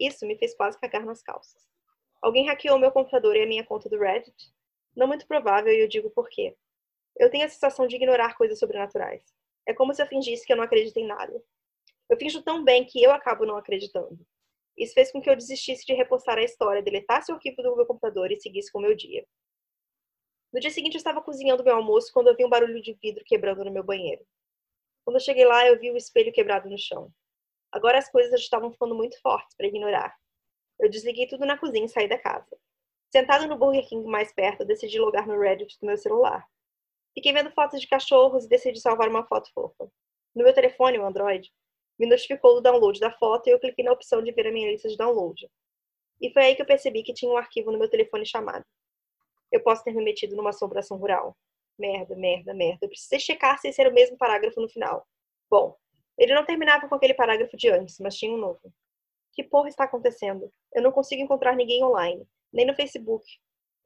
Isso 0.00 0.26
me 0.26 0.36
fez 0.38 0.54
quase 0.54 0.80
cagar 0.80 1.04
nas 1.04 1.22
calças. 1.22 1.68
Alguém 2.22 2.46
hackeou 2.46 2.78
meu 2.78 2.90
computador 2.90 3.36
e 3.36 3.42
a 3.42 3.46
minha 3.46 3.64
conta 3.64 3.88
do 3.88 3.98
Reddit? 3.98 4.34
Não 4.96 5.06
muito 5.06 5.26
provável, 5.26 5.72
e 5.72 5.80
eu 5.80 5.88
digo 5.88 6.10
por 6.10 6.28
quê. 6.28 6.56
Eu 7.18 7.30
tenho 7.30 7.44
a 7.44 7.48
sensação 7.48 7.86
de 7.86 7.96
ignorar 7.96 8.36
coisas 8.36 8.58
sobrenaturais. 8.58 9.22
É 9.66 9.74
como 9.74 9.92
se 9.94 10.02
eu 10.02 10.06
fingisse 10.06 10.46
que 10.46 10.52
eu 10.52 10.56
não 10.56 10.64
acredito 10.64 10.96
em 10.96 11.06
nada. 11.06 11.42
Eu 12.08 12.16
finjo 12.16 12.42
tão 12.42 12.64
bem 12.64 12.84
que 12.84 13.02
eu 13.02 13.10
acabo 13.10 13.44
não 13.44 13.56
acreditando. 13.56 14.18
Isso 14.76 14.94
fez 14.94 15.12
com 15.12 15.20
que 15.20 15.28
eu 15.28 15.36
desistisse 15.36 15.84
de 15.84 15.92
repostar 15.92 16.38
a 16.38 16.42
história, 16.42 16.82
deletasse 16.82 17.30
o 17.30 17.34
arquivo 17.34 17.62
do 17.62 17.76
meu 17.76 17.86
computador 17.86 18.32
e 18.32 18.40
seguisse 18.40 18.72
com 18.72 18.78
o 18.78 18.82
meu 18.82 18.96
dia. 18.96 19.26
No 20.52 20.58
dia 20.58 20.70
seguinte, 20.70 20.94
eu 20.94 20.98
estava 20.98 21.20
cozinhando 21.22 21.62
meu 21.62 21.76
almoço 21.76 22.10
quando 22.12 22.28
eu 22.28 22.36
vi 22.36 22.44
um 22.44 22.48
barulho 22.48 22.80
de 22.80 22.94
vidro 22.94 23.22
quebrando 23.24 23.64
no 23.64 23.70
meu 23.70 23.84
banheiro. 23.84 24.26
Quando 25.04 25.16
eu 25.16 25.20
cheguei 25.20 25.44
lá, 25.44 25.66
eu 25.66 25.78
vi 25.78 25.90
o 25.90 25.96
espelho 25.96 26.32
quebrado 26.32 26.68
no 26.68 26.78
chão. 26.78 27.12
Agora 27.72 27.98
as 27.98 28.10
coisas 28.10 28.40
estavam 28.40 28.72
ficando 28.72 28.94
muito 28.94 29.20
fortes 29.20 29.56
para 29.56 29.66
ignorar. 29.66 30.14
Eu 30.78 30.88
desliguei 30.88 31.26
tudo 31.26 31.46
na 31.46 31.58
cozinha 31.58 31.84
e 31.84 31.88
saí 31.88 32.08
da 32.08 32.18
casa. 32.18 32.56
Sentado 33.12 33.46
no 33.46 33.58
Burger 33.58 33.86
King 33.88 34.08
mais 34.08 34.32
perto, 34.32 34.64
decidi 34.64 34.98
logar 34.98 35.26
no 35.26 35.38
Reddit 35.38 35.78
do 35.80 35.86
meu 35.86 35.96
celular. 35.96 36.46
Fiquei 37.14 37.32
vendo 37.32 37.50
fotos 37.50 37.80
de 37.80 37.88
cachorros 37.88 38.44
e 38.44 38.48
decidi 38.48 38.80
salvar 38.80 39.08
uma 39.08 39.26
foto 39.26 39.50
fofa. 39.52 39.90
No 40.34 40.44
meu 40.44 40.54
telefone, 40.54 40.98
o 40.98 41.04
Android, 41.04 41.52
me 41.98 42.06
notificou 42.06 42.54
do 42.54 42.60
download 42.60 42.98
da 42.98 43.10
foto 43.10 43.48
e 43.48 43.50
eu 43.50 43.58
cliquei 43.58 43.84
na 43.84 43.92
opção 43.92 44.22
de 44.22 44.32
ver 44.32 44.46
a 44.46 44.52
minha 44.52 44.70
lista 44.70 44.88
de 44.88 44.96
download. 44.96 45.50
E 46.20 46.32
foi 46.32 46.42
aí 46.44 46.54
que 46.54 46.62
eu 46.62 46.66
percebi 46.66 47.02
que 47.02 47.12
tinha 47.12 47.30
um 47.30 47.36
arquivo 47.36 47.72
no 47.72 47.78
meu 47.78 47.88
telefone 47.88 48.24
chamado. 48.24 48.64
Eu 49.50 49.62
posso 49.62 49.82
ter 49.82 49.92
me 49.92 50.04
metido 50.04 50.36
numa 50.36 50.50
assombração 50.50 50.96
rural. 50.96 51.36
Merda, 51.78 52.14
merda, 52.14 52.54
merda. 52.54 52.86
Eu 52.86 52.88
precisei 52.88 53.18
checar 53.18 53.58
se 53.58 53.68
esse 53.68 53.80
era 53.80 53.90
o 53.90 53.94
mesmo 53.94 54.16
parágrafo 54.16 54.60
no 54.60 54.68
final. 54.68 55.06
Bom, 55.50 55.76
ele 56.20 56.34
não 56.34 56.44
terminava 56.44 56.86
com 56.86 56.94
aquele 56.94 57.14
parágrafo 57.14 57.56
de 57.56 57.70
antes, 57.70 57.98
mas 57.98 58.14
tinha 58.14 58.30
um 58.30 58.36
novo. 58.36 58.60
Que 59.32 59.42
porra 59.42 59.70
está 59.70 59.84
acontecendo? 59.84 60.52
Eu 60.74 60.82
não 60.82 60.92
consigo 60.92 61.22
encontrar 61.22 61.56
ninguém 61.56 61.82
online, 61.82 62.28
nem 62.52 62.66
no 62.66 62.74
Facebook. 62.74 63.24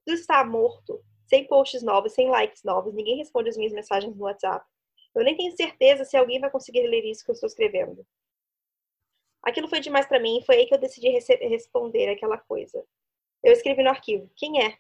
Tudo 0.05 0.19
está 0.19 0.45
morto, 0.45 1.01
sem 1.29 1.47
posts 1.47 1.81
novos, 1.85 2.13
sem 2.13 2.29
likes 2.29 2.65
novos, 2.65 2.93
ninguém 2.93 3.19
responde 3.19 3.51
as 3.51 3.57
minhas 3.57 3.73
mensagens 3.73 4.17
no 4.17 4.25
WhatsApp. 4.25 4.67
Eu 5.15 5.23
nem 5.23 5.37
tenho 5.37 5.57
certeza 5.57 6.05
se 6.05 6.17
alguém 6.17 6.41
vai 6.41 6.51
conseguir 6.51 6.85
ler 6.89 7.05
isso 7.05 7.25
que 7.25 7.31
eu 7.31 7.35
estou 7.35 7.47
escrevendo. 7.47 8.05
Aquilo 9.41 9.69
foi 9.69 9.79
demais 9.79 10.07
para 10.07 10.19
mim 10.19 10.39
e 10.39 10.45
foi 10.45 10.57
aí 10.57 10.67
que 10.67 10.75
eu 10.75 10.79
decidi 10.79 11.11
responder 11.11 12.09
aquela 12.09 12.37
coisa. 12.37 12.85
Eu 13.45 13.53
escrevi 13.53 13.85
no 13.85 13.91
arquivo: 13.91 14.29
Quem 14.35 14.61
é? 14.61 14.77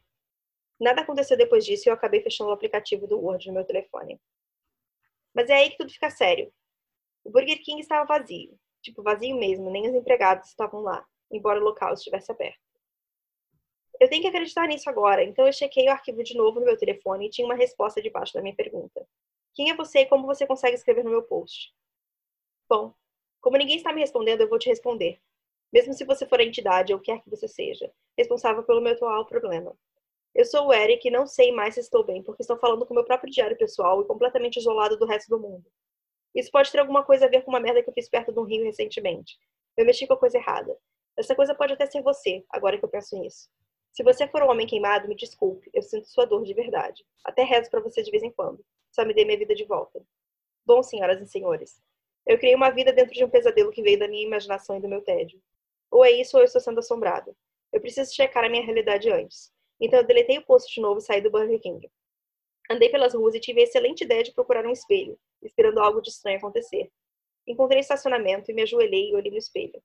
Nada 0.80 1.02
aconteceu 1.02 1.36
depois 1.36 1.64
disso 1.64 1.88
e 1.88 1.90
eu 1.90 1.94
acabei 1.94 2.20
fechando 2.20 2.50
o 2.50 2.52
aplicativo 2.52 3.06
do 3.06 3.20
Word 3.20 3.46
no 3.46 3.54
meu 3.54 3.64
telefone. 3.64 4.20
Mas 5.32 5.48
é 5.48 5.54
aí 5.54 5.70
que 5.70 5.76
tudo 5.76 5.92
fica 5.92 6.10
sério. 6.10 6.52
O 7.24 7.30
Burger 7.30 7.60
King 7.62 7.80
estava 7.80 8.04
vazio. 8.04 8.58
Tipo, 8.82 9.02
vazio 9.02 9.34
mesmo, 9.36 9.70
nem 9.70 9.88
os 9.88 9.94
empregados 9.94 10.50
estavam 10.50 10.82
lá, 10.82 11.04
embora 11.32 11.58
o 11.58 11.64
local 11.64 11.94
estivesse 11.94 12.30
aberto. 12.30 12.60
Eu 13.98 14.08
tenho 14.08 14.20
que 14.20 14.28
acreditar 14.28 14.66
nisso 14.66 14.90
agora, 14.90 15.24
então 15.24 15.46
eu 15.46 15.52
chequei 15.52 15.86
o 15.88 15.90
arquivo 15.90 16.22
de 16.22 16.36
novo 16.36 16.60
no 16.60 16.66
meu 16.66 16.76
telefone 16.76 17.26
e 17.26 17.30
tinha 17.30 17.46
uma 17.46 17.54
resposta 17.54 18.02
debaixo 18.02 18.34
da 18.34 18.42
minha 18.42 18.54
pergunta. 18.54 19.06
Quem 19.54 19.70
é 19.70 19.74
você 19.74 20.00
e 20.00 20.06
como 20.06 20.26
você 20.26 20.46
consegue 20.46 20.74
escrever 20.76 21.02
no 21.02 21.10
meu 21.10 21.22
post? 21.22 21.72
Bom, 22.68 22.92
como 23.40 23.56
ninguém 23.56 23.76
está 23.76 23.92
me 23.92 24.00
respondendo, 24.00 24.42
eu 24.42 24.48
vou 24.48 24.58
te 24.58 24.68
responder. 24.68 25.18
Mesmo 25.72 25.94
se 25.94 26.04
você 26.04 26.26
for 26.26 26.40
a 26.40 26.44
entidade 26.44 26.92
ou 26.92 27.00
quer 27.00 27.22
que 27.22 27.30
você 27.30 27.48
seja, 27.48 27.90
responsável 28.18 28.62
pelo 28.64 28.80
meu 28.80 28.92
atual 28.92 29.24
problema. 29.26 29.74
Eu 30.34 30.44
sou 30.44 30.66
o 30.66 30.72
Eric 30.72 31.06
e 31.06 31.10
não 31.10 31.26
sei 31.26 31.52
mais 31.52 31.74
se 31.74 31.80
estou 31.80 32.04
bem, 32.04 32.22
porque 32.22 32.42
estou 32.42 32.58
falando 32.58 32.84
com 32.84 32.92
meu 32.92 33.04
próprio 33.04 33.30
diário 33.30 33.56
pessoal 33.56 34.02
e 34.02 34.06
completamente 34.06 34.58
isolado 34.58 34.98
do 34.98 35.06
resto 35.06 35.28
do 35.28 35.40
mundo. 35.40 35.64
Isso 36.34 36.50
pode 36.50 36.70
ter 36.70 36.78
alguma 36.78 37.04
coisa 37.04 37.26
a 37.26 37.28
ver 37.28 37.42
com 37.42 37.50
uma 37.50 37.60
merda 37.60 37.82
que 37.82 37.88
eu 37.88 37.94
fiz 37.94 38.08
perto 38.08 38.32
de 38.32 38.38
um 38.38 38.44
rio 38.44 38.64
recentemente. 38.64 39.38
Eu 39.76 39.86
mexi 39.86 40.06
com 40.06 40.14
a 40.14 40.18
coisa 40.18 40.38
errada. 40.38 40.76
Essa 41.16 41.34
coisa 41.34 41.54
pode 41.54 41.72
até 41.72 41.86
ser 41.86 42.02
você, 42.02 42.44
agora 42.50 42.78
que 42.78 42.84
eu 42.84 42.88
penso 42.88 43.18
nisso. 43.18 43.48
Se 43.92 44.02
você 44.02 44.26
for 44.26 44.42
um 44.42 44.50
homem 44.50 44.66
queimado, 44.66 45.08
me 45.08 45.14
desculpe. 45.14 45.70
Eu 45.72 45.82
sinto 45.82 46.08
sua 46.08 46.24
dor 46.24 46.42
de 46.44 46.52
verdade. 46.52 47.04
Até 47.24 47.44
rezo 47.44 47.70
para 47.70 47.80
você 47.80 48.02
de 48.02 48.10
vez 48.10 48.22
em 48.22 48.32
quando. 48.32 48.64
Só 48.90 49.04
me 49.04 49.14
dê 49.14 49.24
minha 49.24 49.38
vida 49.38 49.54
de 49.54 49.64
volta. 49.64 50.04
Bom, 50.66 50.82
senhoras 50.82 51.20
e 51.20 51.26
senhores, 51.26 51.80
eu 52.26 52.38
criei 52.38 52.54
uma 52.54 52.70
vida 52.70 52.92
dentro 52.92 53.12
de 53.12 53.22
um 53.22 53.28
pesadelo 53.28 53.70
que 53.70 53.82
veio 53.82 53.98
da 53.98 54.08
minha 54.08 54.26
imaginação 54.26 54.76
e 54.76 54.80
do 54.80 54.88
meu 54.88 55.02
tédio. 55.02 55.40
Ou 55.90 56.04
é 56.04 56.10
isso 56.10 56.36
ou 56.36 56.42
eu 56.42 56.46
estou 56.46 56.60
sendo 56.60 56.78
assombrado. 56.78 57.36
Eu 57.72 57.80
preciso 57.80 58.14
checar 58.14 58.44
a 58.44 58.48
minha 58.48 58.64
realidade 58.64 59.10
antes. 59.10 59.52
Então 59.80 60.00
eu 60.00 60.06
deletei 60.06 60.38
o 60.38 60.46
post 60.46 60.72
de 60.72 60.80
novo 60.80 60.98
e 60.98 61.02
saí 61.02 61.20
do 61.20 61.30
Burger 61.30 61.60
King. 61.60 61.90
Andei 62.70 62.88
pelas 62.88 63.12
ruas 63.14 63.34
e 63.34 63.40
tive 63.40 63.60
a 63.60 63.64
excelente 63.64 64.04
ideia 64.04 64.22
de 64.22 64.32
procurar 64.32 64.64
um 64.64 64.72
espelho, 64.72 65.18
esperando 65.46 65.78
algo 65.78 66.00
de 66.00 66.10
estranho 66.10 66.38
acontecer. 66.38 66.90
Encontrei 67.46 67.80
estacionamento 67.80 68.50
e 68.50 68.54
me 68.54 68.62
ajoelhei 68.62 69.10
e 69.10 69.14
olhei 69.14 69.30
no 69.30 69.38
espelho. 69.38 69.82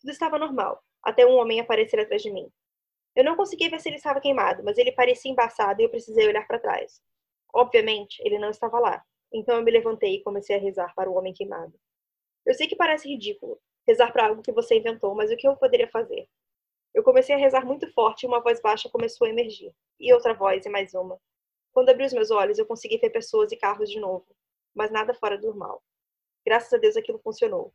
Tudo 0.00 0.10
estava 0.10 0.38
normal, 0.38 0.82
até 1.02 1.24
um 1.24 1.36
homem 1.36 1.60
aparecer 1.60 2.00
atrás 2.00 2.22
de 2.22 2.30
mim. 2.30 2.50
Eu 3.14 3.24
não 3.24 3.36
conseguia 3.36 3.70
ver 3.70 3.80
se 3.80 3.88
ele 3.88 3.96
estava 3.96 4.20
queimado, 4.20 4.62
mas 4.64 4.78
ele 4.78 4.92
parecia 4.92 5.30
embaçado 5.30 5.80
e 5.80 5.84
eu 5.84 5.90
precisei 5.90 6.26
olhar 6.26 6.46
para 6.46 6.58
trás. 6.58 7.00
Obviamente, 7.54 8.20
ele 8.24 8.38
não 8.38 8.50
estava 8.50 8.78
lá, 8.78 9.02
então 9.32 9.56
eu 9.56 9.62
me 9.62 9.70
levantei 9.70 10.16
e 10.16 10.22
comecei 10.22 10.56
a 10.56 10.58
rezar 10.58 10.94
para 10.94 11.10
o 11.10 11.14
homem 11.14 11.32
queimado. 11.32 11.72
Eu 12.44 12.54
sei 12.54 12.66
que 12.66 12.76
parece 12.76 13.08
ridículo, 13.08 13.60
rezar 13.86 14.12
para 14.12 14.26
algo 14.26 14.42
que 14.42 14.52
você 14.52 14.78
inventou, 14.78 15.14
mas 15.14 15.30
o 15.30 15.36
que 15.36 15.46
eu 15.46 15.56
poderia 15.56 15.88
fazer? 15.88 16.28
Eu 16.94 17.02
comecei 17.02 17.34
a 17.34 17.38
rezar 17.38 17.64
muito 17.64 17.92
forte 17.92 18.24
e 18.24 18.26
uma 18.26 18.40
voz 18.40 18.60
baixa 18.60 18.88
começou 18.88 19.26
a 19.26 19.30
emergir. 19.30 19.72
E 20.00 20.12
outra 20.12 20.34
voz, 20.34 20.64
e 20.64 20.68
mais 20.68 20.94
uma. 20.94 21.20
Quando 21.72 21.90
abri 21.90 22.04
os 22.04 22.12
meus 22.12 22.30
olhos, 22.30 22.58
eu 22.58 22.66
consegui 22.66 22.98
ver 22.98 23.10
pessoas 23.10 23.52
e 23.52 23.56
carros 23.56 23.90
de 23.90 24.00
novo 24.00 24.26
mas 24.78 24.92
nada 24.92 25.12
fora 25.12 25.36
do 25.36 25.48
normal. 25.48 25.82
Graças 26.46 26.72
a 26.72 26.78
Deus 26.78 26.96
aquilo 26.96 27.18
funcionou. 27.18 27.74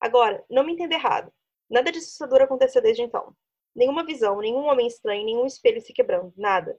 Agora, 0.00 0.44
não 0.48 0.64
me 0.64 0.72
entenda 0.72 0.94
errado. 0.94 1.32
Nada 1.68 1.90
de 1.90 1.98
assustador 1.98 2.40
aconteceu 2.40 2.80
desde 2.80 3.02
então. 3.02 3.36
Nenhuma 3.74 4.06
visão, 4.06 4.38
nenhum 4.38 4.64
homem 4.66 4.86
estranho, 4.86 5.24
nenhum 5.24 5.44
espelho 5.44 5.80
se 5.80 5.92
quebrando, 5.92 6.32
nada. 6.36 6.78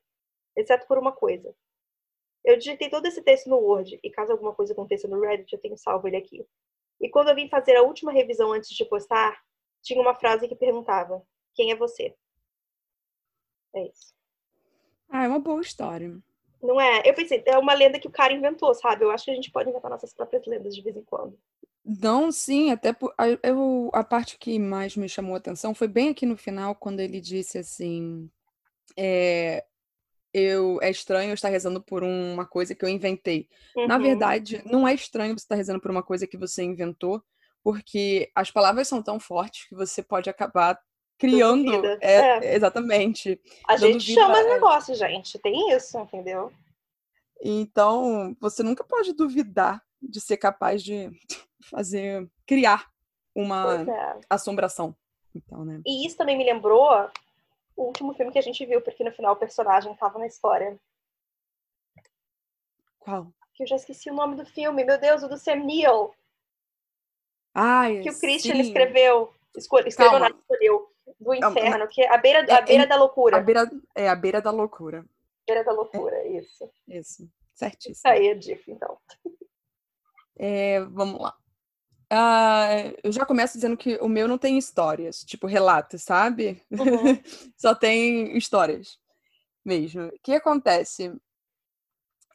Exceto 0.55 0.87
por 0.87 0.97
uma 0.97 1.11
coisa. 1.11 1.53
Eu 2.45 2.57
digitei 2.57 2.89
todo 2.89 3.05
esse 3.05 3.21
texto 3.21 3.49
no 3.49 3.57
Word, 3.57 3.99
e 4.01 4.09
caso 4.09 4.31
alguma 4.31 4.55
coisa 4.55 4.71
aconteça 4.71 5.09
no 5.09 5.19
Reddit, 5.19 5.51
eu 5.51 5.59
tenho 5.59 5.77
salvo 5.77 6.07
ele 6.07 6.15
aqui. 6.15 6.47
E 7.01 7.09
quando 7.09 7.27
eu 7.27 7.35
vim 7.35 7.49
fazer 7.49 7.75
a 7.75 7.83
última 7.83 8.13
revisão 8.13 8.53
antes 8.53 8.69
de 8.69 8.85
postar, 8.85 9.37
tinha 9.83 10.01
uma 10.01 10.15
frase 10.15 10.47
que 10.47 10.55
perguntava: 10.55 11.21
Quem 11.53 11.71
é 11.71 11.75
você? 11.75 12.15
É 13.75 13.87
isso. 13.87 14.13
Ah, 15.09 15.25
é 15.25 15.27
uma 15.27 15.39
boa 15.39 15.61
história. 15.61 16.17
Não 16.61 16.79
é? 16.79 17.01
Eu 17.05 17.13
pensei, 17.13 17.41
é 17.45 17.57
uma 17.57 17.73
lenda 17.73 17.99
que 17.99 18.07
o 18.07 18.11
cara 18.11 18.33
inventou, 18.33 18.73
sabe? 18.73 19.03
Eu 19.03 19.11
acho 19.11 19.25
que 19.25 19.31
a 19.31 19.35
gente 19.35 19.51
pode 19.51 19.69
inventar 19.69 19.89
nossas 19.89 20.13
próprias 20.13 20.45
lendas 20.45 20.75
de 20.75 20.81
vez 20.81 20.95
em 20.95 21.03
quando. 21.03 21.37
Não, 21.85 22.31
sim, 22.31 22.71
até 22.71 22.93
por, 22.93 23.13
a, 23.17 23.25
eu, 23.41 23.89
a 23.93 24.03
parte 24.03 24.37
que 24.37 24.59
mais 24.59 24.95
me 24.95 25.07
chamou 25.07 25.35
a 25.35 25.37
atenção 25.37 25.73
foi 25.73 25.87
bem 25.87 26.09
aqui 26.09 26.25
no 26.25 26.37
final, 26.37 26.75
quando 26.75 26.99
ele 26.99 27.21
disse 27.21 27.57
assim: 27.57 28.29
é, 28.97 29.63
eu, 30.33 30.79
é 30.81 30.91
estranho 30.91 31.31
eu 31.31 31.33
estar 31.33 31.49
rezando 31.49 31.81
por 31.81 32.03
uma 32.03 32.45
coisa 32.45 32.75
que 32.75 32.83
eu 32.83 32.89
inventei. 32.89 33.47
Uhum. 33.75 33.87
Na 33.87 33.97
verdade, 33.97 34.61
não 34.65 34.87
é 34.87 34.93
estranho 34.93 35.33
você 35.33 35.43
estar 35.43 35.55
rezando 35.55 35.81
por 35.81 35.89
uma 35.89 36.03
coisa 36.03 36.27
que 36.27 36.37
você 36.37 36.63
inventou, 36.63 37.23
porque 37.63 38.29
as 38.35 38.51
palavras 38.51 38.87
são 38.87 39.01
tão 39.01 39.19
fortes 39.19 39.67
que 39.67 39.75
você 39.75 40.03
pode 40.03 40.29
acabar 40.29 40.79
criando. 41.19 41.85
É, 42.01 42.39
é. 42.39 42.55
Exatamente. 42.55 43.39
A 43.67 43.77
gente 43.77 44.13
chama 44.13 44.39
os 44.39 44.45
negócios, 44.47 44.97
gente. 44.97 45.37
Tem 45.37 45.71
isso, 45.73 45.99
entendeu? 45.99 46.51
Então, 47.41 48.35
você 48.39 48.63
nunca 48.63 48.83
pode 48.83 49.13
duvidar 49.13 49.83
de 50.01 50.19
ser 50.19 50.37
capaz 50.37 50.81
de 50.81 51.11
fazer, 51.69 52.27
criar 52.47 52.89
uma 53.35 53.81
é. 53.81 54.19
assombração. 54.29 54.95
Então, 55.35 55.63
né? 55.63 55.81
E 55.85 56.07
isso 56.07 56.17
também 56.17 56.37
me 56.37 56.43
lembrou 56.43 56.89
o 57.75 57.83
último 57.83 58.13
filme 58.13 58.31
que 58.31 58.39
a 58.39 58.43
gente 58.43 58.65
viu, 58.65 58.81
porque 58.81 59.03
no 59.03 59.11
final 59.11 59.33
o 59.33 59.39
personagem 59.39 59.91
estava 59.91 60.17
na 60.17 60.25
história. 60.25 60.79
Qual? 62.97 63.31
Que 63.53 63.63
eu 63.63 63.67
já 63.67 63.75
esqueci 63.75 64.09
o 64.09 64.13
nome 64.13 64.35
do 64.35 64.45
filme. 64.45 64.83
Meu 64.83 64.99
Deus, 64.99 65.21
o 65.21 65.27
do 65.27 65.37
Sam 65.37 65.57
Neill. 65.57 66.13
Ai, 67.53 68.01
que 68.01 68.09
o 68.09 68.19
Christian 68.19 68.55
sim. 68.55 68.61
escreveu. 68.61 69.33
Escreveu, 69.55 70.19
não, 70.19 70.27
escolheu. 70.27 70.29
Do 71.29 71.47
inferno, 71.47 71.87
que 71.87 72.01
é 72.01 72.13
a 72.13 72.17
beira, 72.17 72.39
a 72.39 72.57
é, 72.57 72.61
beira 72.61 72.83
é, 72.83 72.87
da 72.87 72.95
loucura. 72.95 73.37
A 73.37 73.41
beira, 73.41 73.69
é 73.95 74.09
a 74.09 74.15
beira 74.15 74.41
da 74.41 74.51
loucura. 74.51 75.05
Beira 75.47 75.63
da 75.63 75.71
loucura, 75.71 76.15
é, 76.15 76.37
isso. 76.37 76.69
Isso, 76.87 77.29
certíssimo. 77.53 77.93
Isso 77.93 78.07
aí 78.07 78.27
é 78.27 78.35
diff, 78.35 78.71
então. 78.71 78.97
É, 80.37 80.79
vamos 80.81 81.21
lá. 81.21 81.35
Uh, 82.11 82.97
eu 83.03 83.11
já 83.11 83.23
começo 83.23 83.53
dizendo 83.53 83.77
que 83.77 83.97
o 84.01 84.07
meu 84.07 84.27
não 84.27 84.37
tem 84.37 84.57
histórias, 84.57 85.23
tipo 85.23 85.45
relatos, 85.45 86.01
sabe? 86.01 86.61
Uhum. 86.71 87.21
Só 87.55 87.75
tem 87.75 88.35
histórias 88.35 88.97
mesmo. 89.63 90.07
O 90.07 90.19
que 90.23 90.33
acontece? 90.33 91.13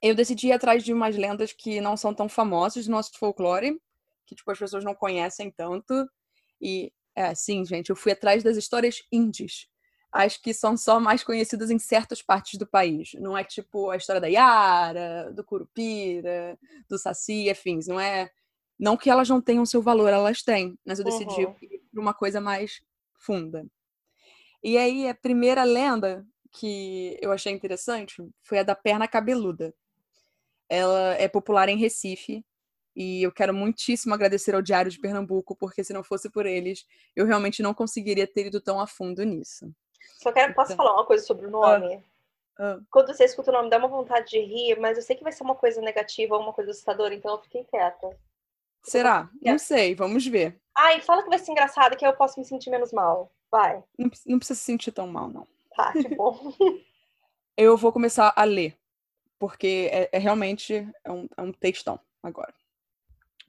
Eu 0.01 0.14
decidi 0.14 0.49
ir 0.49 0.53
atrás 0.53 0.84
de 0.84 0.92
umas 0.92 1.16
lendas 1.16 1.53
que 1.53 1.80
não 1.80 1.97
são 1.97 2.14
tão 2.14 2.28
famosas 2.28 2.86
do 2.86 2.92
nosso 2.92 3.18
folclore, 3.18 3.80
que 4.26 4.34
tipo 4.36 4.51
as 4.51 4.59
pessoas 4.59 4.84
não 4.84 4.95
conhecem 4.95 5.51
tanto. 5.51 6.09
E 6.61 6.92
é, 7.15 7.35
sim, 7.35 7.65
gente, 7.65 7.91
eu 7.91 7.97
fui 7.97 8.12
atrás 8.12 8.43
das 8.43 8.57
histórias 8.57 9.03
indies. 9.11 9.69
As 10.12 10.37
que 10.37 10.55
são 10.55 10.77
só 10.77 11.01
mais 11.01 11.25
conhecidas 11.25 11.71
em 11.71 11.79
certas 11.79 12.23
partes 12.23 12.59
do 12.59 12.67
país. 12.67 13.12
Não 13.15 13.37
é 13.37 13.43
tipo 13.43 13.91
a 13.91 13.97
história 13.97 14.21
da 14.21 14.29
Yara, 14.29 15.33
do 15.33 15.43
Curupira, 15.43 16.57
do 16.89 16.97
Saci, 16.97 17.51
afins. 17.51 17.89
Não 17.89 17.99
é 17.99 18.31
não 18.79 18.97
que 18.97 19.11
elas 19.11 19.29
não 19.29 19.41
tenham 19.41 19.67
seu 19.67 19.83
valor, 19.83 20.12
elas 20.12 20.43
têm, 20.43 20.79
mas 20.85 20.99
eu 20.99 21.05
decidi 21.05 21.45
uhum. 21.45 21.57
ir 21.62 21.81
para 21.93 22.01
uma 22.01 22.15
coisa 22.15 22.41
mais 22.41 22.81
funda. 23.19 23.67
E 24.62 24.77
aí, 24.79 25.09
a 25.09 25.15
primeira 25.15 25.62
lenda 25.65 26.27
que 26.53 27.19
eu 27.21 27.33
achei 27.33 27.53
interessante 27.53 28.17
foi 28.43 28.59
a 28.59 28.62
da 28.62 28.75
perna 28.75 29.07
cabeluda. 29.07 29.75
Ela 30.69 31.15
é 31.15 31.29
popular 31.29 31.69
em 31.69 31.77
Recife 31.77 32.45
e 32.95 33.22
eu 33.22 33.32
quero 33.32 33.53
muitíssimo 33.53 34.14
agradecer 34.14 34.55
ao 34.55 34.62
Diário 34.62 34.90
de 34.90 34.99
Pernambuco, 34.99 35.57
porque 35.57 35.82
se 35.82 35.92
não 35.92 36.05
fosse 36.05 36.30
por 36.30 36.47
eles, 36.47 36.86
eu 37.16 37.26
realmente 37.26 37.62
não 37.62 37.74
conseguiria 37.74 38.26
ter 38.26 38.47
ido 38.47 38.61
tão 38.61 38.78
a 38.78 38.86
fundo 38.86 39.24
nisso. 39.24 39.70
Só 40.22 40.32
quero, 40.32 40.55
posso 40.55 40.72
então... 40.72 40.84
falar 40.84 40.97
uma 40.97 41.07
coisa 41.07 41.24
sobre 41.24 41.47
o 41.47 41.51
nome? 41.51 41.97
Ah. 41.97 42.14
Ah. 42.59 42.78
Quando 42.90 43.09
você 43.09 43.24
escuta 43.24 43.51
o 43.51 43.55
nome, 43.55 43.70
dá 43.70 43.78
uma 43.78 43.88
vontade 43.88 44.30
de 44.30 44.38
rir, 44.38 44.78
mas 44.78 44.97
eu 44.97 45.03
sei 45.03 45.16
que 45.16 45.22
vai 45.22 45.32
ser 45.32 45.42
uma 45.42 45.57
coisa 45.57 45.80
negativa 45.80 46.36
ou 46.36 46.42
uma 46.42 46.53
coisa 46.53 46.70
assustadora, 46.70 47.14
então 47.14 47.32
eu 47.32 47.42
fiquei 47.42 47.64
quieta. 47.64 48.16
Será? 48.84 49.28
Não 49.42 49.59
sei, 49.59 49.95
vamos 49.95 50.26
ver. 50.26 50.61
Ai, 50.76 51.01
fala 51.01 51.22
que 51.22 51.28
vai 51.28 51.38
ser 51.38 51.51
engraçado, 51.51 51.97
que 51.97 52.07
eu 52.07 52.14
posso 52.14 52.38
me 52.38 52.45
sentir 52.47 52.70
menos 52.70 52.92
mal. 52.92 53.32
Vai. 53.51 53.82
Não, 53.99 54.11
não 54.26 54.38
precisa 54.38 54.59
se 54.59 54.64
sentir 54.64 54.92
tão 54.92 55.07
mal, 55.07 55.28
não. 55.28 55.47
Tá, 55.74 55.92
que 55.92 56.14
bom. 56.14 56.38
eu 57.57 57.76
vou 57.76 57.92
começar 57.92 58.32
a 58.36 58.45
ler, 58.45 58.76
porque 59.38 59.88
é, 59.92 60.11
é 60.12 60.18
realmente 60.18 60.88
é 61.03 61.11
um, 61.11 61.28
é 61.36 61.42
um 61.42 61.53
textão 61.53 61.99
agora. 62.22 62.55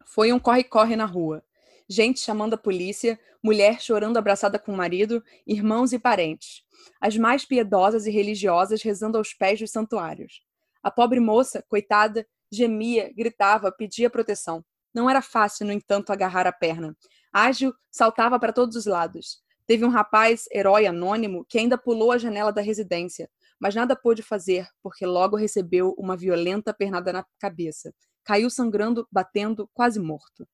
Foi 0.05 0.31
um 0.31 0.39
corre-corre 0.39 0.95
na 0.95 1.05
rua. 1.05 1.43
Gente 1.89 2.19
chamando 2.19 2.53
a 2.53 2.57
polícia, 2.57 3.19
mulher 3.43 3.81
chorando 3.81 4.17
abraçada 4.17 4.57
com 4.57 4.71
o 4.71 4.77
marido, 4.77 5.23
irmãos 5.45 5.93
e 5.93 5.99
parentes. 5.99 6.63
As 7.01 7.17
mais 7.17 7.45
piedosas 7.45 8.05
e 8.05 8.11
religiosas 8.11 8.81
rezando 8.81 9.17
aos 9.17 9.33
pés 9.33 9.59
dos 9.59 9.71
santuários. 9.71 10.41
A 10.81 10.89
pobre 10.89 11.19
moça, 11.19 11.63
coitada, 11.67 12.25
gemia, 12.51 13.11
gritava, 13.15 13.71
pedia 13.71 14.09
proteção. 14.09 14.63
Não 14.93 15.09
era 15.09 15.21
fácil, 15.21 15.65
no 15.65 15.73
entanto, 15.73 16.11
agarrar 16.11 16.47
a 16.47 16.51
perna. 16.51 16.95
Ágil, 17.33 17.73
saltava 17.91 18.39
para 18.39 18.53
todos 18.53 18.75
os 18.75 18.85
lados. 18.85 19.41
Teve 19.67 19.83
um 19.83 19.89
rapaz, 19.89 20.45
herói 20.53 20.85
anônimo, 20.85 21.43
que 21.49 21.57
ainda 21.57 21.77
pulou 21.77 22.11
a 22.11 22.17
janela 22.17 22.53
da 22.53 22.61
residência, 22.61 23.29
mas 23.59 23.73
nada 23.73 23.95
pôde 23.95 24.21
fazer, 24.21 24.67
porque 24.81 25.05
logo 25.05 25.35
recebeu 25.35 25.93
uma 25.97 26.15
violenta 26.15 26.73
pernada 26.73 27.11
na 27.11 27.25
cabeça. 27.39 27.93
Caiu 28.25 28.49
sangrando, 28.49 29.07
batendo, 29.09 29.69
quase 29.73 29.99
morto. 29.99 30.45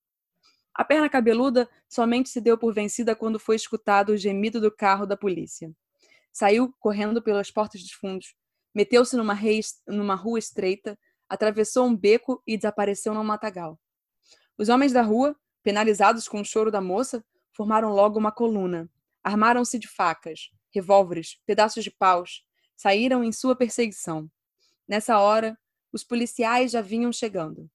A 0.73 0.85
perna 0.85 1.09
cabeluda 1.09 1.67
somente 1.89 2.29
se 2.29 2.39
deu 2.39 2.57
por 2.57 2.73
vencida 2.73 3.15
quando 3.15 3.39
foi 3.39 3.55
escutado 3.55 4.11
o 4.11 4.17
gemido 4.17 4.61
do 4.61 4.71
carro 4.71 5.05
da 5.05 5.17
polícia. 5.17 5.71
Saiu 6.31 6.73
correndo 6.79 7.21
pelas 7.21 7.49
portas 7.49 7.81
dos 7.81 7.91
fundos, 7.91 8.35
meteu-se 8.73 9.15
numa, 9.17 9.37
numa 9.87 10.15
rua 10.15 10.37
estreita, 10.37 10.97
atravessou 11.27 11.87
um 11.87 11.95
beco 11.95 12.41
e 12.45 12.55
desapareceu 12.55 13.13
no 13.13 13.23
matagal. 13.23 13.79
Os 14.57 14.69
homens 14.69 14.91
da 14.91 15.01
rua, 15.01 15.35
penalizados 15.63 16.27
com 16.27 16.41
o 16.41 16.45
choro 16.45 16.69
da 16.69 16.81
moça, 16.81 17.23
formaram 17.51 17.93
logo 17.93 18.19
uma 18.19 18.31
coluna. 18.31 18.89
Armaram-se 19.23 19.79
de 19.79 19.87
facas, 19.87 20.51
revólveres, 20.73 21.39
pedaços 21.45 21.83
de 21.83 21.91
paus, 21.91 22.45
saíram 22.75 23.23
em 23.23 23.31
sua 23.31 23.55
perseguição. 23.55 24.29
Nessa 24.87 25.19
hora, 25.19 25.57
os 25.91 26.03
policiais 26.03 26.71
já 26.71 26.81
vinham 26.81 27.11
chegando. 27.11 27.69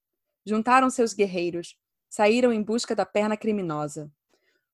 Juntaram 0.45 0.89
seus 0.91 1.13
guerreiros, 1.13 1.77
saíram 2.09 2.53
em 2.53 2.63
busca 2.63 2.95
da 2.95 3.05
perna 3.05 3.37
criminosa. 3.37 4.11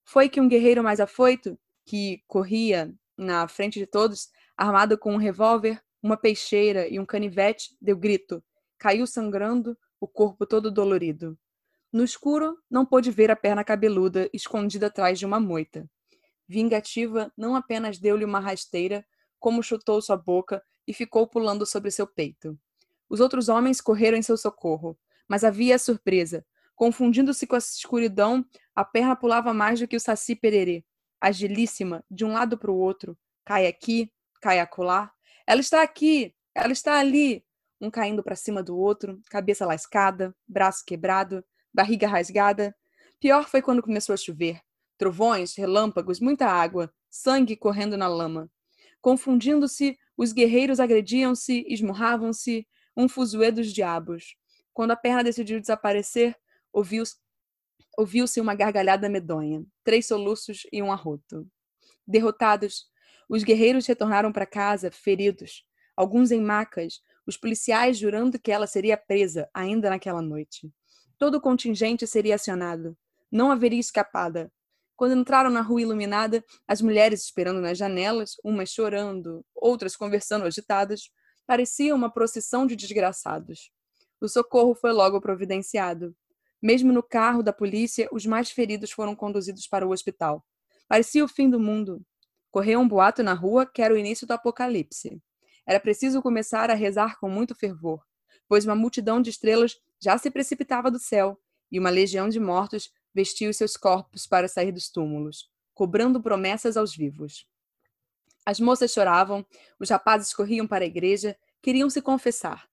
Foi 0.04 0.28
que 0.28 0.40
um 0.40 0.48
guerreiro 0.48 0.82
mais 0.82 1.00
afoito, 1.00 1.58
que 1.84 2.22
corria 2.26 2.94
na 3.16 3.46
frente 3.48 3.78
de 3.78 3.86
todos, 3.86 4.30
armado 4.56 4.98
com 4.98 5.14
um 5.14 5.18
revólver, 5.18 5.82
uma 6.02 6.16
peixeira 6.16 6.88
e 6.88 6.98
um 6.98 7.06
canivete, 7.06 7.76
deu 7.80 7.96
grito. 7.96 8.42
Caiu 8.78 9.06
sangrando, 9.06 9.76
o 10.00 10.06
corpo 10.08 10.44
todo 10.44 10.70
dolorido. 10.70 11.38
No 11.92 12.02
escuro, 12.02 12.58
não 12.70 12.84
pôde 12.84 13.10
ver 13.10 13.30
a 13.30 13.36
perna 13.36 13.62
cabeluda 13.62 14.28
escondida 14.32 14.86
atrás 14.86 15.18
de 15.18 15.26
uma 15.26 15.38
moita. 15.38 15.88
Vingativa, 16.48 17.32
não 17.36 17.54
apenas 17.54 17.98
deu-lhe 17.98 18.24
uma 18.24 18.40
rasteira, 18.40 19.06
como 19.38 19.62
chutou 19.62 20.02
sua 20.02 20.16
boca 20.16 20.62
e 20.86 20.92
ficou 20.92 21.26
pulando 21.26 21.64
sobre 21.64 21.90
seu 21.90 22.06
peito. 22.06 22.58
Os 23.12 23.20
outros 23.20 23.50
homens 23.50 23.78
correram 23.78 24.16
em 24.16 24.22
seu 24.22 24.38
socorro, 24.38 24.98
mas 25.28 25.44
havia 25.44 25.78
surpresa. 25.78 26.42
Confundindo-se 26.74 27.46
com 27.46 27.54
a 27.54 27.58
escuridão, 27.58 28.42
a 28.74 28.86
perna 28.86 29.14
pulava 29.14 29.52
mais 29.52 29.78
do 29.78 29.86
que 29.86 29.96
o 29.96 30.00
saci 30.00 30.34
pererê. 30.34 30.82
Agilíssima, 31.20 32.02
de 32.10 32.24
um 32.24 32.32
lado 32.32 32.56
para 32.56 32.70
o 32.70 32.74
outro. 32.74 33.14
Cai 33.44 33.66
aqui, 33.66 34.10
cai 34.40 34.60
acolá. 34.60 35.12
Ela 35.46 35.60
está 35.60 35.82
aqui, 35.82 36.34
ela 36.54 36.72
está 36.72 36.98
ali. 36.98 37.44
Um 37.78 37.90
caindo 37.90 38.22
para 38.22 38.34
cima 38.34 38.62
do 38.62 38.78
outro, 38.78 39.20
cabeça 39.28 39.66
lascada, 39.66 40.34
braço 40.48 40.82
quebrado, 40.82 41.44
barriga 41.70 42.08
rasgada. 42.08 42.74
Pior 43.20 43.46
foi 43.46 43.60
quando 43.60 43.82
começou 43.82 44.14
a 44.14 44.16
chover. 44.16 44.58
Trovões, 44.96 45.54
relâmpagos, 45.54 46.18
muita 46.18 46.46
água, 46.46 46.90
sangue 47.10 47.56
correndo 47.56 47.94
na 47.94 48.08
lama. 48.08 48.50
Confundindo-se, 49.02 49.98
os 50.16 50.32
guerreiros 50.32 50.80
agrediam-se, 50.80 51.62
esmurravam-se, 51.68 52.66
um 52.96 53.08
fuzuê 53.08 53.50
dos 53.50 53.72
diabos. 53.72 54.36
Quando 54.72 54.92
a 54.92 54.96
perna 54.96 55.24
decidiu 55.24 55.60
desaparecer, 55.60 56.36
ouviu-se 56.72 57.16
ouviu 57.96 58.24
uma 58.38 58.54
gargalhada 58.54 59.08
medonha, 59.08 59.64
três 59.84 60.06
soluços 60.06 60.66
e 60.72 60.82
um 60.82 60.90
arroto. 60.90 61.46
Derrotados, 62.06 62.86
os 63.28 63.42
guerreiros 63.42 63.86
retornaram 63.86 64.32
para 64.32 64.46
casa, 64.46 64.90
feridos, 64.90 65.64
alguns 65.96 66.30
em 66.30 66.40
macas, 66.40 67.00
os 67.26 67.36
policiais 67.36 67.98
jurando 67.98 68.38
que 68.38 68.50
ela 68.50 68.66
seria 68.66 68.96
presa 68.96 69.48
ainda 69.52 69.90
naquela 69.90 70.22
noite. 70.22 70.72
Todo 71.18 71.36
o 71.36 71.40
contingente 71.40 72.06
seria 72.06 72.34
acionado. 72.34 72.96
Não 73.30 73.50
haveria 73.50 73.78
escapada. 73.78 74.50
Quando 74.96 75.18
entraram 75.18 75.50
na 75.50 75.60
rua 75.60 75.82
iluminada, 75.82 76.44
as 76.66 76.80
mulheres 76.80 77.24
esperando 77.24 77.60
nas 77.60 77.78
janelas, 77.78 78.36
umas 78.44 78.70
chorando, 78.70 79.44
outras 79.54 79.96
conversando 79.96 80.44
agitadas, 80.44 81.10
parecia 81.46 81.94
uma 81.94 82.10
procissão 82.10 82.66
de 82.66 82.76
desgraçados. 82.76 83.70
O 84.20 84.28
socorro 84.28 84.74
foi 84.74 84.92
logo 84.92 85.20
providenciado. 85.20 86.14
Mesmo 86.62 86.92
no 86.92 87.02
carro 87.02 87.42
da 87.42 87.52
polícia, 87.52 88.08
os 88.12 88.24
mais 88.24 88.50
feridos 88.50 88.92
foram 88.92 89.16
conduzidos 89.16 89.66
para 89.66 89.86
o 89.86 89.90
hospital. 89.90 90.44
Parecia 90.88 91.24
o 91.24 91.28
fim 91.28 91.50
do 91.50 91.58
mundo. 91.58 92.00
Correu 92.50 92.78
um 92.80 92.86
boato 92.86 93.22
na 93.22 93.34
rua 93.34 93.66
que 93.66 93.82
era 93.82 93.92
o 93.92 93.96
início 93.96 94.26
do 94.26 94.32
apocalipse. 94.32 95.20
Era 95.66 95.80
preciso 95.80 96.22
começar 96.22 96.70
a 96.70 96.74
rezar 96.74 97.18
com 97.18 97.28
muito 97.28 97.54
fervor, 97.54 98.04
pois 98.48 98.64
uma 98.64 98.74
multidão 98.74 99.20
de 99.20 99.30
estrelas 99.30 99.76
já 100.00 100.18
se 100.18 100.30
precipitava 100.30 100.90
do 100.90 100.98
céu, 100.98 101.38
e 101.70 101.78
uma 101.78 101.90
legião 101.90 102.28
de 102.28 102.38
mortos 102.38 102.90
vestia 103.14 103.48
os 103.48 103.56
seus 103.56 103.76
corpos 103.76 104.26
para 104.26 104.48
sair 104.48 104.72
dos 104.72 104.90
túmulos, 104.90 105.48
cobrando 105.74 106.22
promessas 106.22 106.76
aos 106.76 106.94
vivos. 106.94 107.46
As 108.44 108.58
moças 108.58 108.92
choravam, 108.92 109.46
os 109.78 109.88
rapazes 109.88 110.34
corriam 110.34 110.66
para 110.66 110.84
a 110.84 110.86
igreja, 110.86 111.36
queriam 111.62 111.88
se 111.88 112.02
confessar. 112.02 112.68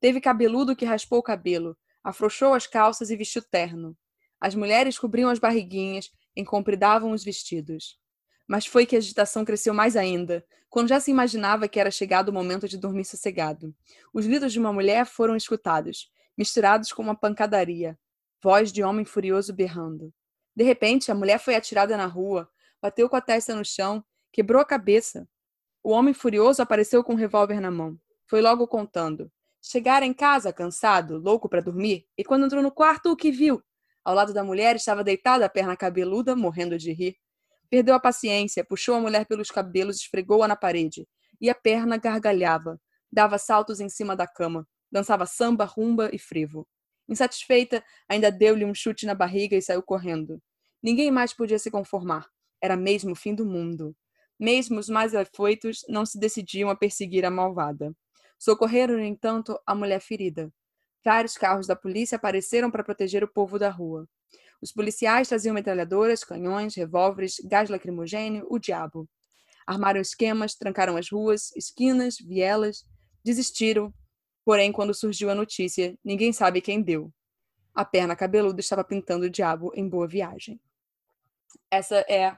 Teve 0.00 0.20
cabeludo 0.20 0.74
que 0.74 0.84
raspou 0.84 1.20
o 1.20 1.22
cabelo, 1.22 1.76
afrouxou 2.02 2.54
as 2.54 2.66
calças 2.66 3.10
e 3.10 3.16
vestiu 3.16 3.42
terno. 3.42 3.96
As 4.40 4.54
mulheres 4.54 4.98
cobriam 4.98 5.30
as 5.30 5.38
barriguinhas, 5.38 6.10
encompridavam 6.36 7.12
os 7.12 7.22
vestidos. 7.22 7.98
Mas 8.48 8.66
foi 8.66 8.84
que 8.84 8.96
a 8.96 8.98
agitação 8.98 9.44
cresceu 9.44 9.72
mais 9.72 9.96
ainda, 9.96 10.44
quando 10.68 10.88
já 10.88 10.98
se 10.98 11.10
imaginava 11.10 11.68
que 11.68 11.78
era 11.78 11.90
chegado 11.90 12.30
o 12.30 12.32
momento 12.32 12.68
de 12.68 12.76
dormir 12.76 13.04
sossegado. 13.04 13.72
Os 14.12 14.26
gritos 14.26 14.52
de 14.52 14.58
uma 14.58 14.72
mulher 14.72 15.06
foram 15.06 15.36
escutados, 15.36 16.10
misturados 16.36 16.92
com 16.92 17.02
uma 17.02 17.14
pancadaria, 17.14 17.96
voz 18.42 18.72
de 18.72 18.82
homem 18.82 19.04
furioso 19.04 19.52
berrando. 19.52 20.12
De 20.56 20.64
repente, 20.64 21.12
a 21.12 21.14
mulher 21.14 21.38
foi 21.38 21.54
atirada 21.54 21.96
na 21.96 22.06
rua, 22.06 22.50
bateu 22.80 23.08
com 23.08 23.14
a 23.14 23.20
testa 23.20 23.54
no 23.54 23.64
chão, 23.64 24.04
quebrou 24.32 24.60
a 24.60 24.64
cabeça. 24.64 25.28
O 25.82 25.90
homem 25.90 26.14
furioso 26.14 26.62
apareceu 26.62 27.04
com 27.04 27.12
um 27.12 27.16
revólver 27.16 27.60
na 27.60 27.70
mão. 27.70 27.98
Foi 28.26 28.40
logo 28.40 28.66
contando. 28.66 29.30
Chegara 29.60 30.04
em 30.04 30.12
casa, 30.12 30.52
cansado, 30.52 31.18
louco 31.18 31.48
para 31.48 31.60
dormir, 31.60 32.06
e 32.18 32.24
quando 32.24 32.46
entrou 32.46 32.62
no 32.62 32.72
quarto, 32.72 33.12
o 33.12 33.16
que 33.16 33.30
viu? 33.30 33.62
Ao 34.04 34.14
lado 34.14 34.34
da 34.34 34.42
mulher 34.42 34.74
estava 34.74 35.04
deitada 35.04 35.46
a 35.46 35.48
perna 35.48 35.76
cabeluda, 35.76 36.34
morrendo 36.34 36.76
de 36.76 36.92
rir. 36.92 37.16
Perdeu 37.70 37.94
a 37.94 38.00
paciência, 38.00 38.64
puxou 38.64 38.96
a 38.96 39.00
mulher 39.00 39.26
pelos 39.26 39.50
cabelos, 39.50 39.96
esfregou-a 39.98 40.48
na 40.48 40.56
parede. 40.56 41.06
E 41.40 41.48
a 41.48 41.54
perna 41.54 41.96
gargalhava, 41.96 42.80
dava 43.10 43.38
saltos 43.38 43.80
em 43.80 43.88
cima 43.88 44.16
da 44.16 44.26
cama, 44.26 44.66
dançava 44.90 45.26
samba, 45.26 45.64
rumba 45.64 46.10
e 46.12 46.18
frevo. 46.18 46.66
Insatisfeita, 47.08 47.84
ainda 48.08 48.30
deu-lhe 48.30 48.64
um 48.64 48.74
chute 48.74 49.06
na 49.06 49.14
barriga 49.14 49.56
e 49.56 49.62
saiu 49.62 49.82
correndo. 49.82 50.42
Ninguém 50.82 51.10
mais 51.10 51.32
podia 51.32 51.58
se 51.58 51.70
conformar. 51.70 52.28
Era 52.60 52.76
mesmo 52.76 53.12
o 53.12 53.16
fim 53.16 53.34
do 53.34 53.44
mundo. 53.44 53.94
Mesmo 54.42 54.80
os 54.80 54.88
mais 54.88 55.14
afoitos 55.14 55.84
não 55.88 56.04
se 56.04 56.18
decidiam 56.18 56.68
a 56.68 56.74
perseguir 56.74 57.24
a 57.24 57.30
malvada. 57.30 57.94
Socorreram, 58.36 58.96
no 58.96 59.04
entanto, 59.04 59.56
a 59.64 59.72
mulher 59.72 60.00
ferida. 60.00 60.52
Vários 61.04 61.38
carros 61.38 61.68
da 61.68 61.76
polícia 61.76 62.16
apareceram 62.16 62.68
para 62.68 62.82
proteger 62.82 63.22
o 63.22 63.32
povo 63.32 63.56
da 63.56 63.70
rua. 63.70 64.04
Os 64.60 64.72
policiais 64.72 65.28
traziam 65.28 65.54
metralhadoras, 65.54 66.24
canhões, 66.24 66.74
revólveres, 66.74 67.36
gás 67.44 67.70
lacrimogênio, 67.70 68.44
o 68.50 68.58
diabo. 68.58 69.08
Armaram 69.64 70.00
esquemas, 70.00 70.56
trancaram 70.56 70.96
as 70.96 71.08
ruas, 71.08 71.54
esquinas, 71.54 72.16
vielas, 72.18 72.84
desistiram. 73.22 73.94
Porém, 74.44 74.72
quando 74.72 74.92
surgiu 74.92 75.30
a 75.30 75.36
notícia, 75.36 75.96
ninguém 76.04 76.32
sabe 76.32 76.60
quem 76.60 76.82
deu. 76.82 77.12
A 77.72 77.84
perna 77.84 78.16
cabeluda 78.16 78.58
estava 78.58 78.82
pintando 78.82 79.26
o 79.26 79.30
diabo 79.30 79.70
em 79.72 79.88
boa 79.88 80.08
viagem. 80.08 80.60
Essa 81.70 82.04
é 82.08 82.36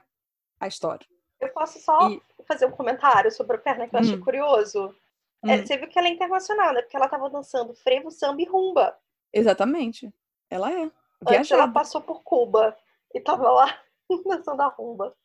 a 0.59 0.67
história. 0.67 1.14
Eu 1.39 1.49
posso 1.49 1.79
só 1.79 2.09
e... 2.09 2.21
fazer 2.47 2.65
um 2.65 2.71
comentário 2.71 3.31
sobre 3.31 3.57
a 3.57 3.59
perna 3.59 3.87
que 3.87 3.95
eu 3.95 3.99
achei 3.99 4.15
hum. 4.15 4.21
curioso? 4.21 4.95
É, 5.43 5.47
hum. 5.47 5.51
É, 5.51 5.65
você 5.65 5.77
viu 5.77 5.87
que 5.87 5.97
ela 5.97 6.07
é 6.07 6.11
internacional, 6.11 6.73
né? 6.73 6.81
Porque 6.81 6.95
ela 6.95 7.05
estava 7.05 7.29
dançando 7.29 7.73
frevo, 7.75 8.11
samba 8.11 8.41
e 8.41 8.45
rumba. 8.45 8.97
Exatamente. 9.33 10.13
Ela 10.49 10.71
é. 10.71 10.91
Antes 11.27 11.51
ela 11.51 11.67
passou 11.67 12.01
por 12.01 12.23
Cuba 12.23 12.75
e 13.13 13.19
tava 13.19 13.49
lá 13.49 13.79
dançando 14.25 14.61
a 14.61 14.67
rumba. 14.67 15.15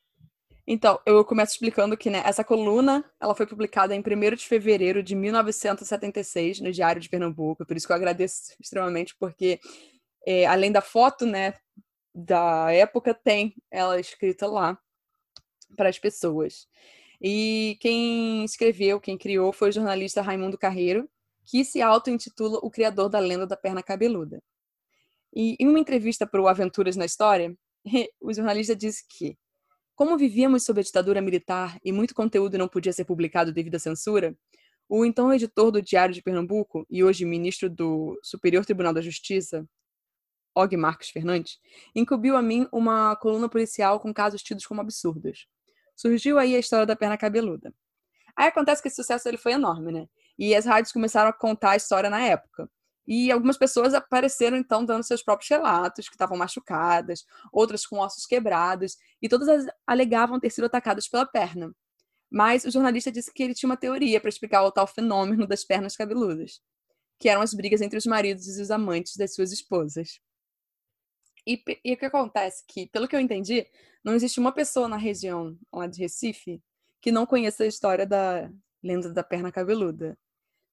Então, 0.67 1.01
eu 1.05 1.25
começo 1.25 1.53
explicando 1.53 1.97
que 1.97 2.11
né, 2.11 2.23
essa 2.25 2.45
coluna 2.45 3.05
ela 3.21 3.35
foi 3.35 3.47
publicada 3.47 3.95
em 3.95 3.99
1 3.99 4.37
de 4.37 4.47
fevereiro 4.47 5.03
de 5.03 5.17
1976 5.17 6.61
no 6.61 6.71
Diário 6.71 7.01
de 7.01 7.09
Pernambuco, 7.09 7.67
por 7.67 7.77
isso 7.77 7.87
que 7.89 7.93
eu 7.93 7.97
agradeço 7.97 8.55
extremamente, 8.61 9.17
porque 9.19 9.59
é, 10.25 10.47
além 10.47 10.71
da 10.71 10.81
foto 10.81 11.27
né, 11.27 11.55
da 12.15 12.71
época, 12.73 13.13
tem 13.13 13.55
ela 13.69 13.99
escrita 13.99 14.47
lá 14.47 14.79
para 15.77 15.89
as 15.89 15.99
pessoas. 15.99 16.67
E 17.21 17.77
quem 17.81 18.45
escreveu, 18.45 19.01
quem 19.01 19.19
criou, 19.19 19.53
foi 19.53 19.69
o 19.69 19.73
jornalista 19.73 20.23
Raimundo 20.23 20.57
Carreiro, 20.57 21.09
que 21.45 21.65
se 21.65 21.83
auto-intitula 21.83 22.59
o 22.63 22.71
criador 22.71 23.09
da 23.09 23.19
lenda 23.19 23.47
da 23.47 23.57
perna 23.57 23.83
cabeluda. 23.83 24.43
E 25.35 25.57
em 25.61 25.69
uma 25.69 25.79
entrevista 25.79 26.27
para 26.27 26.41
o 26.41 26.49
Aventuras 26.49 26.97
na 26.97 27.05
História, 27.05 27.55
o 28.21 28.33
jornalista 28.33 28.75
disse 28.75 29.05
que, 29.09 29.37
como 29.95 30.17
vivíamos 30.17 30.65
sob 30.65 30.81
a 30.81 30.83
ditadura 30.83 31.21
militar 31.21 31.79
e 31.85 31.93
muito 31.93 32.15
conteúdo 32.15 32.57
não 32.57 32.69
podia 32.69 32.93
ser 32.93 33.05
publicado 33.05 33.53
devido 33.53 33.75
à 33.75 33.79
censura, 33.79 34.35
o 34.89 35.05
então 35.05 35.33
editor 35.33 35.71
do 35.71 35.83
Diário 35.83 36.15
de 36.15 36.23
Pernambuco 36.23 36.85
e 36.91 37.05
hoje 37.05 37.25
ministro 37.25 37.71
do 37.71 38.19
Superior 38.25 38.65
Tribunal 38.65 38.93
da 38.93 39.01
Justiça, 39.01 39.65
Og 40.57 40.77
Marcos 40.77 41.11
Fernandes, 41.11 41.59
incumbiu 41.95 42.37
a 42.37 42.43
mim 42.43 42.67
uma 42.73 43.15
coluna 43.17 43.49
policial 43.49 44.01
com 44.01 44.13
casos 44.13 44.43
tidos 44.43 44.67
como 44.67 44.81
absurdos. 44.81 45.47
Surgiu 46.01 46.39
aí 46.39 46.57
a 46.57 46.59
história 46.59 46.87
da 46.87 46.97
perna 46.97 47.19
cabeluda. 47.19 47.75
Aí 48.35 48.49
acontece 48.49 48.81
que 48.81 48.89
esse 48.89 48.97
sucesso 48.97 49.29
ele 49.29 49.37
foi 49.37 49.53
enorme, 49.53 49.93
né? 49.93 50.07
E 50.39 50.55
as 50.55 50.65
rádios 50.65 50.93
começaram 50.93 51.29
a 51.29 51.33
contar 51.33 51.73
a 51.73 51.77
história 51.77 52.09
na 52.09 52.23
época. 52.23 52.71
E 53.07 53.31
algumas 53.31 53.59
pessoas 53.59 53.93
apareceram, 53.93 54.57
então, 54.57 54.83
dando 54.83 55.03
seus 55.03 55.23
próprios 55.23 55.51
relatos, 55.51 56.09
que 56.09 56.15
estavam 56.15 56.39
machucadas, 56.39 57.27
outras 57.53 57.85
com 57.85 57.99
ossos 57.99 58.25
quebrados, 58.25 58.97
e 59.21 59.29
todas 59.29 59.67
alegavam 59.87 60.41
ter 60.41 60.49
sido 60.49 60.65
atacadas 60.65 61.07
pela 61.07 61.27
perna. 61.27 61.71
Mas 62.31 62.65
o 62.65 62.71
jornalista 62.71 63.13
disse 63.13 63.31
que 63.31 63.43
ele 63.43 63.53
tinha 63.53 63.69
uma 63.69 63.77
teoria 63.77 64.23
para 64.23 64.31
explicar 64.31 64.63
o 64.63 64.73
tal 64.73 64.87
fenômeno 64.87 65.47
das 65.47 65.65
pernas 65.65 65.97
cabeludas, 65.97 66.63
que 67.19 67.29
eram 67.29 67.43
as 67.43 67.53
brigas 67.53 67.83
entre 67.83 67.99
os 67.99 68.07
maridos 68.07 68.47
e 68.47 68.63
os 68.63 68.71
amantes 68.71 69.19
das 69.19 69.35
suas 69.35 69.53
esposas. 69.53 70.19
E, 71.47 71.63
e 71.85 71.93
o 71.93 71.97
que 71.97 72.07
acontece? 72.07 72.65
Que, 72.67 72.87
pelo 72.89 73.09
que 73.09 73.17
eu 73.17 73.21
entendi, 73.21 73.67
não 74.05 74.15
existe 74.15 74.41
uma 74.41 74.53
pessoa 74.53 74.89
na 74.89 74.97
região 74.97 75.57
lá 75.73 75.87
de 75.87 76.01
Recife 76.01 76.63
que 77.01 77.11
não 77.11 77.27
conheça 77.27 77.65
a 77.65 77.67
história 77.67 78.07
da 78.07 78.51
lenda 78.83 79.13
da 79.13 79.23
perna 79.23 79.51
cabeluda. 79.51 80.19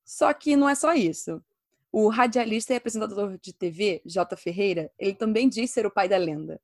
Só 0.05 0.33
que 0.33 0.55
não 0.55 0.69
é 0.69 0.75
só 0.75 0.93
isso. 0.93 1.41
O 1.91 2.09
radialista 2.09 2.73
e 2.73 2.77
apresentador 2.77 3.37
de 3.37 3.53
TV, 3.53 4.01
J. 4.05 4.35
Ferreira, 4.35 4.91
ele 4.99 5.13
também 5.13 5.47
diz 5.47 5.71
ser 5.71 5.85
o 5.85 5.91
pai 5.91 6.07
da 6.07 6.17
lenda. 6.17 6.61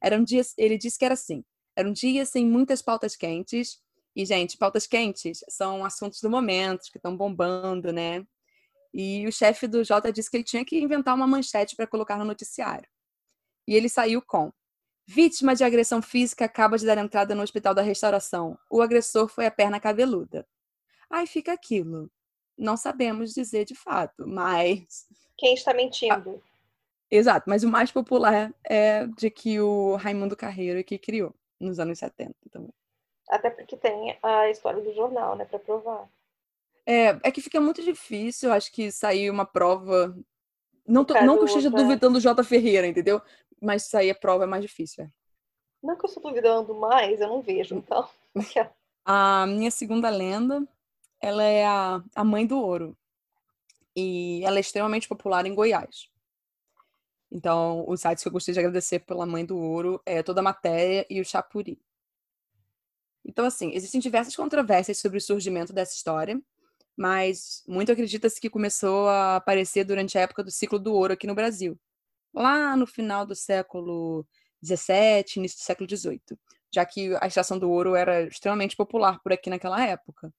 Era 0.00 0.16
um 0.16 0.24
dia, 0.24 0.42
ele 0.58 0.78
disse 0.78 0.98
que 0.98 1.04
era 1.04 1.14
assim: 1.14 1.44
era 1.76 1.88
um 1.88 1.92
dia 1.92 2.24
sem 2.24 2.46
muitas 2.46 2.82
pautas 2.82 3.16
quentes. 3.16 3.80
E, 4.14 4.26
gente, 4.26 4.58
pautas 4.58 4.86
quentes 4.86 5.42
são 5.48 5.84
assuntos 5.84 6.20
do 6.20 6.28
momento, 6.28 6.90
que 6.90 6.98
estão 6.98 7.16
bombando, 7.16 7.92
né? 7.92 8.26
E 8.92 9.26
o 9.26 9.32
chefe 9.32 9.66
do 9.66 9.82
J 9.82 10.12
disse 10.12 10.30
que 10.30 10.36
ele 10.36 10.44
tinha 10.44 10.64
que 10.64 10.78
inventar 10.78 11.14
uma 11.14 11.26
manchete 11.26 11.74
para 11.74 11.86
colocar 11.86 12.18
no 12.18 12.24
noticiário. 12.24 12.86
E 13.66 13.74
ele 13.74 13.88
saiu 13.88 14.22
com: 14.22 14.52
Vítima 15.06 15.54
de 15.54 15.64
agressão 15.64 16.00
física 16.02 16.44
acaba 16.44 16.78
de 16.78 16.86
dar 16.86 16.98
entrada 16.98 17.34
no 17.34 17.42
hospital 17.42 17.74
da 17.74 17.82
restauração. 17.82 18.58
O 18.70 18.80
agressor 18.82 19.28
foi 19.28 19.46
a 19.46 19.50
perna 19.50 19.80
cabeluda. 19.80 20.46
Aí 21.10 21.26
fica 21.26 21.52
aquilo 21.52 22.10
não 22.56 22.76
sabemos 22.76 23.32
dizer 23.32 23.64
de 23.64 23.74
fato, 23.74 24.26
mas. 24.26 25.06
Quem 25.36 25.54
está 25.54 25.74
mentindo? 25.74 26.42
Ah, 26.42 26.48
exato, 27.10 27.48
mas 27.48 27.64
o 27.64 27.68
mais 27.68 27.90
popular 27.90 28.54
é 28.64 29.06
de 29.06 29.30
que 29.30 29.60
o 29.60 29.96
Raimundo 29.96 30.36
Carreiro 30.36 30.82
que 30.84 30.98
criou, 30.98 31.34
nos 31.60 31.78
anos 31.78 31.98
70 31.98 32.34
também. 32.50 32.72
Até 33.28 33.50
porque 33.50 33.76
tem 33.76 34.18
a 34.22 34.50
história 34.50 34.82
do 34.82 34.94
jornal, 34.94 35.36
né, 35.36 35.44
para 35.44 35.58
provar. 35.58 36.08
É, 36.84 37.18
é 37.22 37.30
que 37.30 37.40
fica 37.40 37.60
muito 37.60 37.82
difícil, 37.82 38.52
acho 38.52 38.70
que 38.72 38.90
sair 38.90 39.30
uma 39.30 39.46
prova. 39.46 40.16
Não, 40.86 41.04
tô, 41.04 41.14
não 41.22 41.36
que 41.36 41.42
eu 41.42 41.46
esteja 41.46 41.68
outra... 41.68 41.82
duvidando 41.82 42.14
do 42.14 42.20
J. 42.20 42.42
Ferreira, 42.44 42.86
entendeu? 42.86 43.20
Mas 43.60 43.84
sair 43.84 44.10
a 44.10 44.14
prova 44.14 44.44
é 44.44 44.46
mais 44.46 44.62
difícil. 44.62 45.04
É. 45.04 45.10
Não 45.82 45.96
que 45.96 46.04
eu 46.04 46.08
estou 46.08 46.22
duvidando 46.22 46.74
mais, 46.74 47.20
eu 47.20 47.28
não 47.28 47.40
vejo, 47.40 47.74
então. 47.76 48.08
a 49.04 49.46
minha 49.46 49.70
segunda 49.70 50.10
lenda 50.10 50.66
ela 51.20 51.44
é 51.44 51.64
a, 51.64 52.02
a 52.14 52.24
mãe 52.24 52.46
do 52.46 52.58
ouro. 52.58 52.96
E 53.94 54.42
ela 54.44 54.56
é 54.56 54.60
extremamente 54.60 55.08
popular 55.08 55.46
em 55.46 55.54
Goiás. 55.54 56.10
Então, 57.30 57.84
os 57.88 58.00
sites 58.00 58.22
que 58.22 58.28
eu 58.28 58.32
gostei 58.32 58.52
de 58.52 58.60
agradecer 58.60 59.00
pela 59.00 59.24
mãe 59.24 59.44
do 59.44 59.56
ouro 59.56 60.02
é 60.04 60.22
toda 60.22 60.40
a 60.40 60.44
matéria 60.44 61.06
e 61.08 61.20
o 61.20 61.24
Chapuri. 61.24 61.80
Então, 63.24 63.46
assim, 63.46 63.72
existem 63.72 64.00
diversas 64.00 64.34
controvérsias 64.34 64.98
sobre 64.98 65.18
o 65.18 65.20
surgimento 65.20 65.72
dessa 65.72 65.94
história, 65.94 66.40
mas 66.96 67.62
muito 67.66 67.92
acredita-se 67.92 68.40
que 68.40 68.50
começou 68.50 69.08
a 69.08 69.36
aparecer 69.36 69.84
durante 69.84 70.18
a 70.18 70.22
época 70.22 70.44
do 70.44 70.50
ciclo 70.50 70.78
do 70.78 70.94
ouro 70.94 71.12
aqui 71.14 71.26
no 71.26 71.34
Brasil, 71.34 71.78
lá 72.34 72.76
no 72.76 72.86
final 72.86 73.26
do 73.26 73.34
século 73.34 74.26
XVII, 74.64 75.36
início 75.36 75.58
do 75.58 75.62
século 75.64 75.88
XVIII, 75.88 76.20
já 76.72 76.84
que 76.84 77.14
a 77.20 77.26
extração 77.26 77.58
do 77.58 77.70
ouro 77.70 77.94
era 77.94 78.22
extremamente 78.22 78.76
popular 78.76 79.20
por 79.22 79.32
aqui 79.32 79.50
naquela 79.50 79.84
época. 79.84 80.32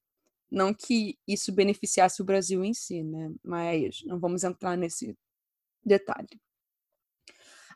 Não 0.50 0.74
que 0.74 1.18
isso 1.28 1.52
beneficiasse 1.52 2.22
o 2.22 2.26
Brasil 2.26 2.64
em 2.64 2.74
si, 2.74 3.04
né? 3.04 3.32
Mas 3.44 4.04
não 4.06 4.20
vamos 4.20 4.44
entrar 4.44 4.78
nesse 4.78 5.18
detalhe. 5.84 6.40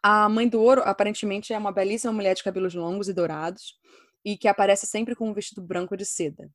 A 0.02 0.30
mãe 0.30 0.48
do 0.48 0.62
ouro, 0.62 0.82
aparentemente, 0.86 1.54
é 1.54 1.58
uma 1.58 1.72
belíssima 1.72 2.14
mulher 2.14 2.36
de 2.36 2.44
cabelos 2.44 2.76
longos 2.76 3.10
e 3.10 3.14
dourados 3.14 3.76
e 4.24 4.38
que 4.38 4.48
aparece 4.48 4.86
sempre 4.86 5.16
com 5.16 5.30
um 5.30 5.34
vestido 5.34 5.62
branco 5.62 5.98
de 5.98 6.06
seda. 6.06 6.52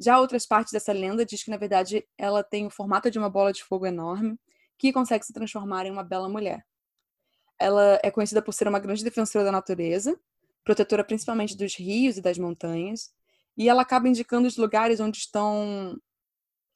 Já 0.00 0.20
outras 0.20 0.46
partes 0.46 0.72
dessa 0.72 0.92
lenda 0.92 1.24
diz 1.24 1.42
que, 1.42 1.50
na 1.50 1.56
verdade, 1.56 2.06
ela 2.16 2.42
tem 2.42 2.66
o 2.66 2.70
formato 2.70 3.10
de 3.10 3.18
uma 3.18 3.28
bola 3.28 3.52
de 3.52 3.64
fogo 3.64 3.86
enorme 3.86 4.38
que 4.78 4.92
consegue 4.92 5.26
se 5.26 5.32
transformar 5.32 5.86
em 5.86 5.90
uma 5.90 6.04
bela 6.04 6.28
mulher. 6.28 6.64
Ela 7.58 7.98
é 8.02 8.10
conhecida 8.10 8.40
por 8.40 8.52
ser 8.52 8.68
uma 8.68 8.78
grande 8.78 9.02
defensora 9.02 9.44
da 9.44 9.50
natureza, 9.50 10.18
protetora 10.62 11.02
principalmente 11.02 11.56
dos 11.56 11.74
rios 11.74 12.16
e 12.16 12.20
das 12.20 12.38
montanhas, 12.38 13.12
e 13.56 13.68
ela 13.68 13.82
acaba 13.82 14.08
indicando 14.08 14.46
os 14.46 14.56
lugares 14.56 15.00
onde 15.00 15.18
estão 15.18 16.00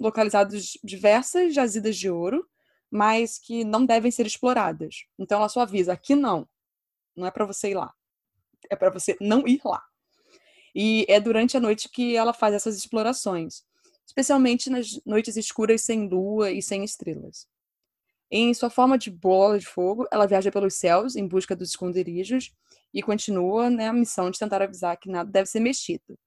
localizados 0.00 0.76
diversas 0.82 1.54
jazidas 1.54 1.96
de 1.96 2.10
ouro, 2.10 2.44
mas 2.90 3.38
que 3.38 3.64
não 3.64 3.86
devem 3.86 4.10
ser 4.10 4.26
exploradas. 4.26 5.06
Então 5.16 5.38
ela 5.38 5.48
só 5.48 5.60
avisa: 5.60 5.92
aqui 5.92 6.16
não, 6.16 6.48
não 7.16 7.26
é 7.26 7.30
para 7.30 7.46
você 7.46 7.70
ir 7.70 7.74
lá. 7.74 7.94
É 8.68 8.74
para 8.74 8.90
você 8.90 9.16
não 9.20 9.46
ir 9.46 9.60
lá. 9.64 9.82
E 10.74 11.04
é 11.08 11.20
durante 11.20 11.56
a 11.56 11.60
noite 11.60 11.88
que 11.88 12.16
ela 12.16 12.32
faz 12.32 12.54
essas 12.54 12.76
explorações, 12.76 13.62
especialmente 14.06 14.70
nas 14.70 15.00
noites 15.04 15.36
escuras 15.36 15.82
sem 15.82 16.08
lua 16.08 16.50
e 16.50 16.62
sem 16.62 16.82
estrelas. 16.84 17.46
Em 18.30 18.54
sua 18.54 18.70
forma 18.70 18.96
de 18.96 19.10
bola 19.10 19.58
de 19.58 19.66
fogo, 19.66 20.06
ela 20.10 20.26
viaja 20.26 20.50
pelos 20.50 20.74
céus 20.74 21.16
em 21.16 21.26
busca 21.26 21.54
dos 21.54 21.70
esconderijos 21.70 22.50
e 22.92 23.02
continua 23.02 23.68
né, 23.68 23.88
a 23.88 23.92
missão 23.92 24.30
de 24.30 24.38
tentar 24.38 24.62
avisar 24.62 24.96
que 24.96 25.10
nada 25.10 25.30
deve 25.30 25.46
ser 25.46 25.60
mexido. 25.60 26.18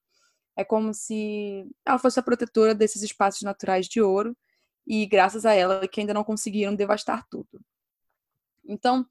É 0.56 0.64
como 0.64 0.94
se 0.94 1.68
ela 1.84 1.98
fosse 1.98 2.20
a 2.20 2.22
protetora 2.22 2.74
desses 2.74 3.02
espaços 3.02 3.42
naturais 3.42 3.86
de 3.86 4.00
ouro 4.00 4.36
e 4.86 5.04
graças 5.04 5.44
a 5.44 5.52
ela 5.52 5.86
que 5.88 6.00
ainda 6.00 6.14
não 6.14 6.22
conseguiram 6.22 6.74
devastar 6.74 7.26
tudo. 7.28 7.60
Então, 8.64 9.04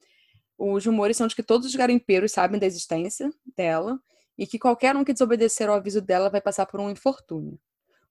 os 0.56 0.84
rumores 0.86 1.18
são 1.18 1.26
de 1.26 1.36
que 1.36 1.42
todos 1.42 1.66
os 1.66 1.74
garimpeiros 1.74 2.32
sabem 2.32 2.58
da 2.58 2.66
existência 2.66 3.30
dela 3.54 4.00
e 4.38 4.46
que 4.46 4.58
qualquer 4.58 4.96
um 4.96 5.04
que 5.04 5.12
desobedecer 5.12 5.68
ao 5.68 5.76
aviso 5.76 6.00
dela 6.00 6.28
vai 6.28 6.40
passar 6.40 6.66
por 6.66 6.80
um 6.80 6.90
infortúnio. 6.90 7.58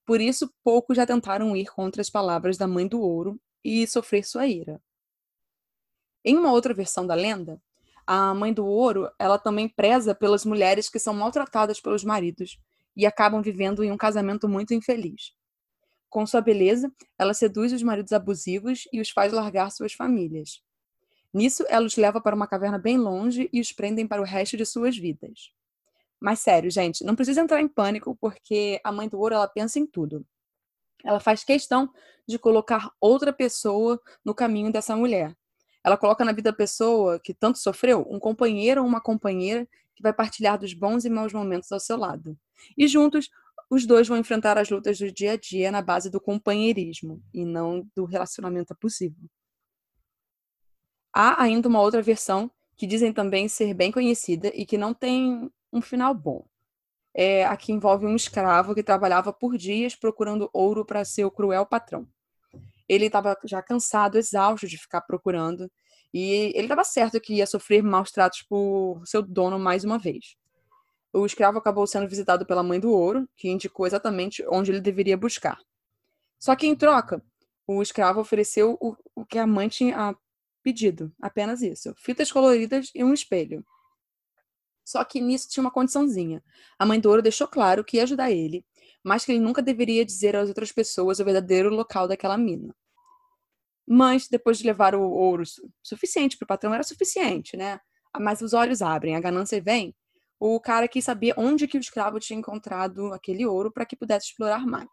Por 0.05 0.21
isso, 0.21 0.53
poucos 0.63 0.97
já 0.97 1.05
tentaram 1.05 1.55
ir 1.55 1.67
contra 1.67 2.01
as 2.01 2.09
palavras 2.09 2.57
da 2.57 2.67
Mãe 2.67 2.87
do 2.87 3.01
Ouro 3.01 3.39
e 3.63 3.85
sofrer 3.87 4.23
sua 4.23 4.47
ira. 4.47 4.79
Em 6.23 6.37
uma 6.37 6.51
outra 6.51 6.73
versão 6.73 7.05
da 7.05 7.15
lenda, 7.15 7.61
a 8.05 8.33
Mãe 8.33 8.53
do 8.53 8.65
Ouro, 8.65 9.09
ela 9.17 9.39
também 9.39 9.67
preza 9.67 10.13
pelas 10.13 10.45
mulheres 10.45 10.89
que 10.89 10.99
são 10.99 11.13
maltratadas 11.13 11.79
pelos 11.81 12.03
maridos 12.03 12.59
e 12.95 13.05
acabam 13.05 13.41
vivendo 13.41 13.83
em 13.83 13.91
um 13.91 13.97
casamento 13.97 14.47
muito 14.47 14.73
infeliz. 14.73 15.33
Com 16.07 16.25
sua 16.25 16.39
beleza, 16.39 16.91
ela 17.17 17.33
seduz 17.33 17.73
os 17.73 17.83
maridos 17.83 18.13
abusivos 18.13 18.87
e 18.93 19.01
os 19.01 19.09
faz 19.09 19.33
largar 19.33 19.71
suas 19.71 19.93
famílias. 19.93 20.61
Nisso, 21.33 21.65
ela 21.67 21.85
os 21.85 21.97
leva 21.97 22.21
para 22.21 22.35
uma 22.35 22.47
caverna 22.47 22.77
bem 22.77 22.97
longe 22.97 23.49
e 23.51 23.59
os 23.59 23.73
prendem 23.73 24.07
para 24.07 24.21
o 24.21 24.25
resto 24.25 24.55
de 24.55 24.65
suas 24.65 24.95
vidas. 24.95 25.51
Mas 26.19 26.39
sério, 26.39 26.71
gente, 26.71 27.03
não 27.03 27.15
precisa 27.15 27.41
entrar 27.41 27.61
em 27.61 27.67
pânico, 27.67 28.15
porque 28.15 28.79
a 28.83 28.91
mãe 28.91 29.07
do 29.07 29.19
ouro 29.19 29.35
ela 29.35 29.47
pensa 29.47 29.79
em 29.79 29.85
tudo. 29.85 30.25
Ela 31.03 31.19
faz 31.19 31.43
questão 31.43 31.91
de 32.27 32.39
colocar 32.39 32.91
outra 32.99 33.31
pessoa 33.31 34.01
no 34.23 34.33
caminho 34.33 34.71
dessa 34.71 34.95
mulher. 34.95 35.35
Ela 35.83 35.97
coloca 35.97 36.25
na 36.25 36.31
vida 36.31 36.51
da 36.51 36.57
pessoa 36.57 37.19
que 37.19 37.33
tanto 37.33 37.59
sofreu 37.59 38.05
um 38.09 38.19
companheiro 38.19 38.81
ou 38.81 38.87
uma 38.87 38.99
companheira 38.99 39.67
que 39.95 40.01
vai 40.01 40.11
partilhar 40.11 40.57
dos 40.57 40.73
bons 40.73 41.05
e 41.05 41.09
maus 41.09 41.31
momentos 41.31 41.71
ao 41.71 41.79
seu 41.79 41.95
lado. 41.95 42.37
E 42.75 42.87
juntos, 42.87 43.29
os 43.69 43.85
dois 43.85 44.07
vão 44.07 44.17
enfrentar 44.17 44.57
as 44.57 44.69
lutas 44.69 44.97
do 44.97 45.11
dia 45.11 45.33
a 45.33 45.37
dia 45.37 45.71
na 45.71 45.81
base 45.81 46.09
do 46.09 46.19
companheirismo 46.19 47.21
e 47.33 47.45
não 47.45 47.87
do 47.95 48.05
relacionamento 48.05 48.73
abusivo. 48.73 49.29
Há 51.13 51.41
ainda 51.41 51.69
uma 51.69 51.81
outra 51.81 52.01
versão 52.01 52.51
que 52.75 52.85
dizem 52.85 53.13
também 53.13 53.47
ser 53.47 53.73
bem 53.73 53.91
conhecida 53.91 54.51
e 54.53 54.65
que 54.65 54.77
não 54.77 54.93
tem 54.93 55.49
um 55.75 55.81
final 55.81 56.13
bom. 56.13 56.45
É, 57.13 57.45
aqui 57.45 57.71
envolve 57.71 58.05
um 58.05 58.15
escravo 58.15 58.73
que 58.73 58.83
trabalhava 58.83 59.31
por 59.31 59.57
dias 59.57 59.95
procurando 59.95 60.49
ouro 60.53 60.85
para 60.85 61.05
seu 61.05 61.29
cruel 61.29 61.65
patrão. 61.65 62.07
Ele 62.87 63.05
estava 63.05 63.37
já 63.45 63.61
cansado, 63.61 64.17
exausto 64.17 64.67
de 64.67 64.77
ficar 64.77 65.01
procurando, 65.01 65.69
e 66.13 66.51
ele 66.55 66.63
estava 66.63 66.83
certo 66.83 67.19
que 67.19 67.35
ia 67.35 67.47
sofrer 67.47 67.83
maus 67.83 68.11
tratos 68.11 68.41
por 68.41 69.01
seu 69.05 69.21
dono 69.21 69.59
mais 69.59 69.83
uma 69.83 69.97
vez. 69.97 70.35
O 71.11 71.25
escravo 71.25 71.57
acabou 71.57 71.87
sendo 71.87 72.07
visitado 72.07 72.45
pela 72.45 72.63
mãe 72.63 72.79
do 72.79 72.91
ouro, 72.91 73.27
que 73.35 73.49
indicou 73.49 73.87
exatamente 73.87 74.45
onde 74.49 74.71
ele 74.71 74.81
deveria 74.81 75.17
buscar. 75.17 75.59
Só 76.37 76.55
que, 76.55 76.67
em 76.67 76.75
troca, 76.75 77.23
o 77.65 77.81
escravo 77.81 78.19
ofereceu 78.19 78.77
o, 78.81 78.95
o 79.15 79.25
que 79.25 79.39
a 79.39 79.47
mãe 79.47 79.69
tinha 79.69 80.15
pedido, 80.61 81.11
apenas 81.21 81.61
isso: 81.61 81.93
fitas 81.97 82.31
coloridas 82.31 82.91
e 82.93 83.03
um 83.03 83.13
espelho. 83.13 83.65
Só 84.85 85.03
que 85.03 85.19
nisso 85.19 85.49
tinha 85.49 85.63
uma 85.63 85.71
condiçãozinha. 85.71 86.43
A 86.77 86.85
mãe 86.85 86.99
do 86.99 87.09
ouro 87.09 87.21
deixou 87.21 87.47
claro 87.47 87.83
que 87.83 87.97
ia 87.97 88.03
ajudar 88.03 88.31
ele, 88.31 88.63
mas 89.03 89.25
que 89.25 89.31
ele 89.31 89.39
nunca 89.39 89.61
deveria 89.61 90.05
dizer 90.05 90.35
às 90.35 90.47
outras 90.47 90.71
pessoas 90.71 91.19
o 91.19 91.25
verdadeiro 91.25 91.69
local 91.69 92.07
daquela 92.07 92.37
mina. 92.37 92.73
Mas, 93.87 94.27
depois 94.27 94.59
de 94.59 94.65
levar 94.65 94.95
o 94.95 95.01
ouro 95.01 95.43
suficiente 95.81 96.37
para 96.37 96.45
o 96.45 96.47
patrão, 96.47 96.73
era 96.73 96.83
suficiente, 96.83 97.57
né? 97.57 97.79
Mas 98.19 98.41
os 98.41 98.53
olhos 98.53 98.81
abrem, 98.81 99.15
a 99.15 99.19
ganância 99.19 99.61
vem. 99.61 99.95
O 100.39 100.59
cara 100.59 100.87
quis 100.87 101.03
saber 101.03 101.33
onde 101.37 101.67
que 101.67 101.77
o 101.77 101.79
escravo 101.79 102.19
tinha 102.19 102.37
encontrado 102.37 103.13
aquele 103.13 103.45
ouro 103.45 103.71
para 103.71 103.85
que 103.85 103.95
pudesse 103.95 104.27
explorar 104.27 104.65
mais. 104.65 104.89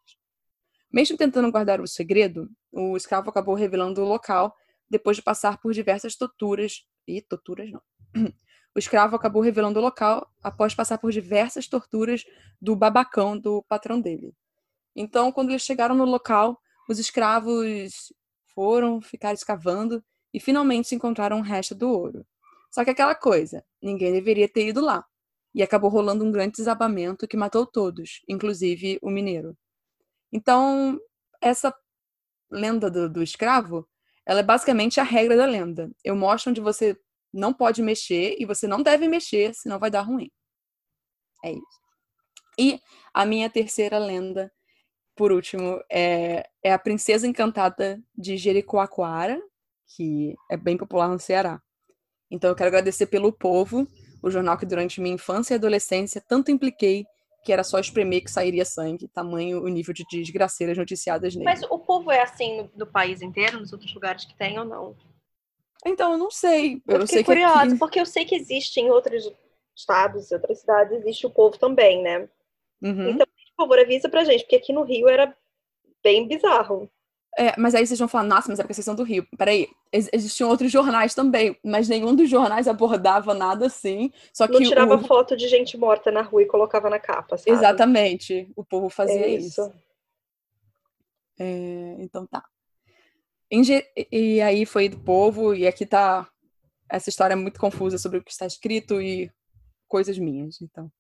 Mesmo 0.91 1.17
tentando 1.17 1.51
guardar 1.51 1.81
o 1.81 1.87
segredo, 1.87 2.51
o 2.71 2.97
escravo 2.97 3.31
acabou 3.31 3.55
revelando 3.55 4.03
o 4.03 4.09
local 4.09 4.55
depois 4.91 5.17
de 5.17 5.23
passar 5.23 5.59
por 5.59 5.73
diversas 5.73 6.17
torturas. 6.17 6.87
E 7.07 7.21
torturas 7.21 7.71
não. 7.71 7.83
o 8.75 8.79
escravo 8.79 9.17
acabou 9.17 9.43
revelando 9.43 9.79
o 9.79 9.83
local 9.83 10.31
após 10.43 10.75
passar 10.75 10.99
por 10.99 11.13
diversas 11.13 11.67
torturas 11.67 12.25
do 12.61 12.75
babacão 12.75 13.39
do 13.39 13.63
patrão 13.65 14.01
dele. 14.01 14.35
Então, 14.97 15.31
quando 15.31 15.51
eles 15.51 15.63
chegaram 15.63 15.95
no 15.95 16.05
local, 16.05 16.61
os 16.89 16.99
escravos 16.99 18.13
foram 18.55 19.01
ficar 19.01 19.33
escavando 19.33 20.03
e 20.33 20.41
finalmente 20.41 20.95
encontraram 20.95 21.39
o 21.39 21.43
resto 21.43 21.75
do 21.75 21.89
ouro. 21.91 22.27
Só 22.71 22.85
que 22.85 22.91
aquela 22.91 23.15
coisa, 23.15 23.65
ninguém 23.83 24.13
deveria 24.13 24.49
ter 24.49 24.69
ido 24.69 24.81
lá. 24.81 25.05
E 25.55 25.63
acabou 25.63 25.91
rolando 25.91 26.25
um 26.25 26.33
grande 26.33 26.57
desabamento 26.57 27.29
que 27.29 27.37
matou 27.37 27.67
todos, 27.67 28.23
inclusive 28.27 28.99
o 29.03 29.11
mineiro. 29.11 29.57
Então, 30.33 30.99
essa 31.41 31.75
lenda 32.51 32.91
do, 32.91 33.09
do 33.11 33.23
escravo, 33.23 33.87
ela 34.25 34.41
é 34.41 34.43
basicamente 34.43 34.99
a 34.99 35.03
regra 35.03 35.37
da 35.37 35.45
lenda. 35.45 35.91
Eu 36.03 36.17
mostro 36.17 36.51
onde 36.51 36.61
você 36.61 36.99
não 37.33 37.53
pode 37.53 37.83
mexer 37.83 38.37
e 38.39 38.45
você 38.45 38.67
não 38.67 38.83
deve 38.83 39.09
mexer, 39.09 39.55
senão 39.55 39.79
vai 39.79 39.91
dar 39.91 40.03
ruim. 40.03 40.31
É 41.45 41.53
isso. 41.53 41.83
E 42.59 42.81
a 43.15 43.25
minha 43.25 43.49
terceira 43.49 43.99
lenda, 43.99 44.53
por 45.17 45.33
último, 45.33 45.83
é, 45.91 46.49
é 46.63 46.73
a 46.73 46.79
Princesa 46.79 47.27
Encantada 47.27 48.01
de 48.17 48.37
Jericoacoara, 48.37 49.41
que 49.97 50.35
é 50.51 50.57
bem 50.57 50.77
popular 50.77 51.09
no 51.09 51.19
Ceará. 51.19 51.61
Então 52.31 52.51
eu 52.51 52.57
quero 52.57 52.69
agradecer 52.69 53.07
pelo 53.07 53.33
povo, 53.33 53.87
o 54.23 54.31
jornal 54.31 54.57
que 54.57 54.67
durante 54.67 55.01
minha 55.01 55.15
infância 55.15 55.55
e 55.55 55.57
adolescência 55.57 56.23
tanto 56.27 56.51
impliquei 56.51 57.05
que 57.45 57.53
era 57.53 57.65
só 57.65 57.79
espremer 57.79 58.23
que 58.23 58.31
sairia 58.31 58.65
sangue, 58.65 59.09
tamanho 59.09 59.63
o 59.63 59.69
nível 59.69 59.93
de 59.93 60.05
desgraceiras 60.09 60.79
noticiadas 60.79 61.35
nele. 61.35 61.45
Mas 61.45 61.63
o 61.65 61.79
povo 61.79 62.11
é 62.11 62.23
assim 62.23 62.59
no, 62.59 62.71
no 62.77 62.87
país 62.87 63.21
inteiro, 63.21 63.59
nos 63.59 63.73
outros 63.73 63.93
lugares 63.93 64.25
que 64.25 64.35
tem 64.37 64.59
ou 64.59 64.65
não? 64.65 64.97
Então, 65.85 66.13
eu 66.13 66.19
não 66.19 66.31
sei. 66.31 66.75
Eu, 66.87 66.95
eu 66.95 66.99
não 67.01 67.07
sei 67.07 67.25
curiosa, 67.25 67.63
aqui... 67.63 67.79
porque 67.79 68.01
eu 68.01 68.07
sei 68.07 68.25
que 68.25 68.35
existe 68.35 68.81
em 68.81 68.91
outros 68.91 69.31
estados 69.77 70.31
e 70.31 70.35
outras 70.35 70.61
cidades, 70.61 70.99
existe 70.99 71.27
o 71.27 71.31
povo 71.31 71.59
também, 71.59 72.03
né? 72.03 72.29
Uhum. 72.81 73.11
Então, 73.11 73.27
por 73.27 73.65
favor, 73.65 73.79
avisa 73.79 74.09
pra 74.09 74.25
gente, 74.25 74.43
porque 74.43 74.57
aqui 74.57 74.73
no 74.73 74.83
Rio 74.83 75.09
era 75.09 75.35
bem 76.03 76.27
bizarro. 76.27 76.91
É, 77.39 77.59
mas 77.59 77.75
aí 77.75 77.87
vocês 77.87 77.99
vão 77.99 78.09
falar, 78.09 78.25
nossa, 78.25 78.49
mas 78.49 78.59
é 78.59 78.63
porque 78.63 78.75
vocês 78.75 78.85
são 78.85 78.95
do 78.95 79.03
Rio. 79.03 79.27
Peraí, 79.39 79.67
ex 79.91 80.09
existiam 80.13 80.51
outros 80.51 80.71
jornais 80.71 81.15
também, 81.15 81.57
mas 81.65 81.89
nenhum 81.89 82.15
dos 82.15 82.29
jornais 82.29 82.69
abordava 82.69 83.33
nada 83.33 83.67
assim. 83.67 84.13
Só 84.35 84.47
que 84.47 84.53
Não 84.53 84.63
tirava 84.63 84.97
o... 84.97 85.07
foto 85.07 85.35
de 85.35 85.49
gente 85.49 85.79
morta 85.79 86.11
na 86.11 86.21
rua 86.21 86.43
e 86.43 86.47
colocava 86.47 86.91
na 86.91 86.99
capa, 86.99 87.39
sabe? 87.39 87.51
Exatamente. 87.51 88.53
O 88.55 88.63
povo 88.63 88.91
fazia 88.91 89.25
é 89.25 89.29
isso. 89.29 89.63
isso. 89.63 89.73
É, 91.39 91.97
então 92.01 92.27
tá. 92.27 92.45
E 94.11 94.41
aí 94.41 94.65
foi 94.65 94.89
do 94.89 94.99
povo, 94.99 95.55
e 95.55 95.67
aqui 95.67 95.85
tá 95.85 96.27
essa 96.93 97.09
história 97.09 97.33
é 97.33 97.37
muito 97.37 97.59
confusa 97.59 97.97
sobre 97.97 98.19
o 98.19 98.23
que 98.23 98.31
está 98.31 98.47
escrito 98.47 99.01
e 99.01 99.31
coisas 99.89 100.19
minhas, 100.19 100.61
então. 100.61 100.91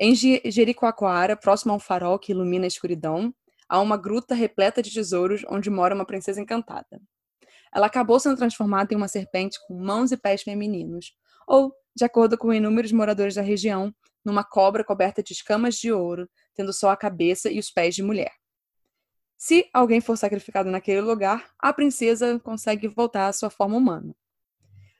Em 0.00 0.14
Jericoacoara, 0.14 1.36
próximo 1.36 1.72
a 1.72 1.76
um 1.76 1.80
farol 1.80 2.18
que 2.18 2.32
ilumina 2.32 2.64
a 2.64 2.68
escuridão, 2.68 3.34
há 3.68 3.80
uma 3.80 3.96
gruta 3.96 4.34
repleta 4.34 4.82
de 4.82 4.92
tesouros 4.92 5.44
onde 5.50 5.68
mora 5.68 5.94
uma 5.94 6.06
princesa 6.06 6.40
encantada. 6.40 7.00
Ela 7.74 7.86
acabou 7.86 8.18
sendo 8.18 8.36
transformada 8.36 8.94
em 8.94 8.96
uma 8.96 9.08
serpente 9.08 9.58
com 9.66 9.74
mãos 9.74 10.12
e 10.12 10.16
pés 10.16 10.42
femininos, 10.42 11.12
ou, 11.46 11.74
de 11.94 12.04
acordo 12.04 12.38
com 12.38 12.52
inúmeros 12.52 12.92
moradores 12.92 13.34
da 13.34 13.42
região, 13.42 13.94
numa 14.24 14.44
cobra 14.44 14.82
coberta 14.82 15.22
de 15.22 15.32
escamas 15.32 15.74
de 15.74 15.92
ouro, 15.92 16.28
tendo 16.54 16.72
só 16.72 16.90
a 16.90 16.96
cabeça 16.96 17.50
e 17.50 17.58
os 17.58 17.70
pés 17.70 17.94
de 17.94 18.02
mulher. 18.02 18.32
Se 19.40 19.70
alguém 19.72 20.00
for 20.00 20.18
sacrificado 20.18 20.68
naquele 20.68 21.00
lugar, 21.00 21.48
a 21.60 21.72
princesa 21.72 22.40
consegue 22.40 22.88
voltar 22.88 23.28
à 23.28 23.32
sua 23.32 23.48
forma 23.48 23.76
humana. 23.76 24.12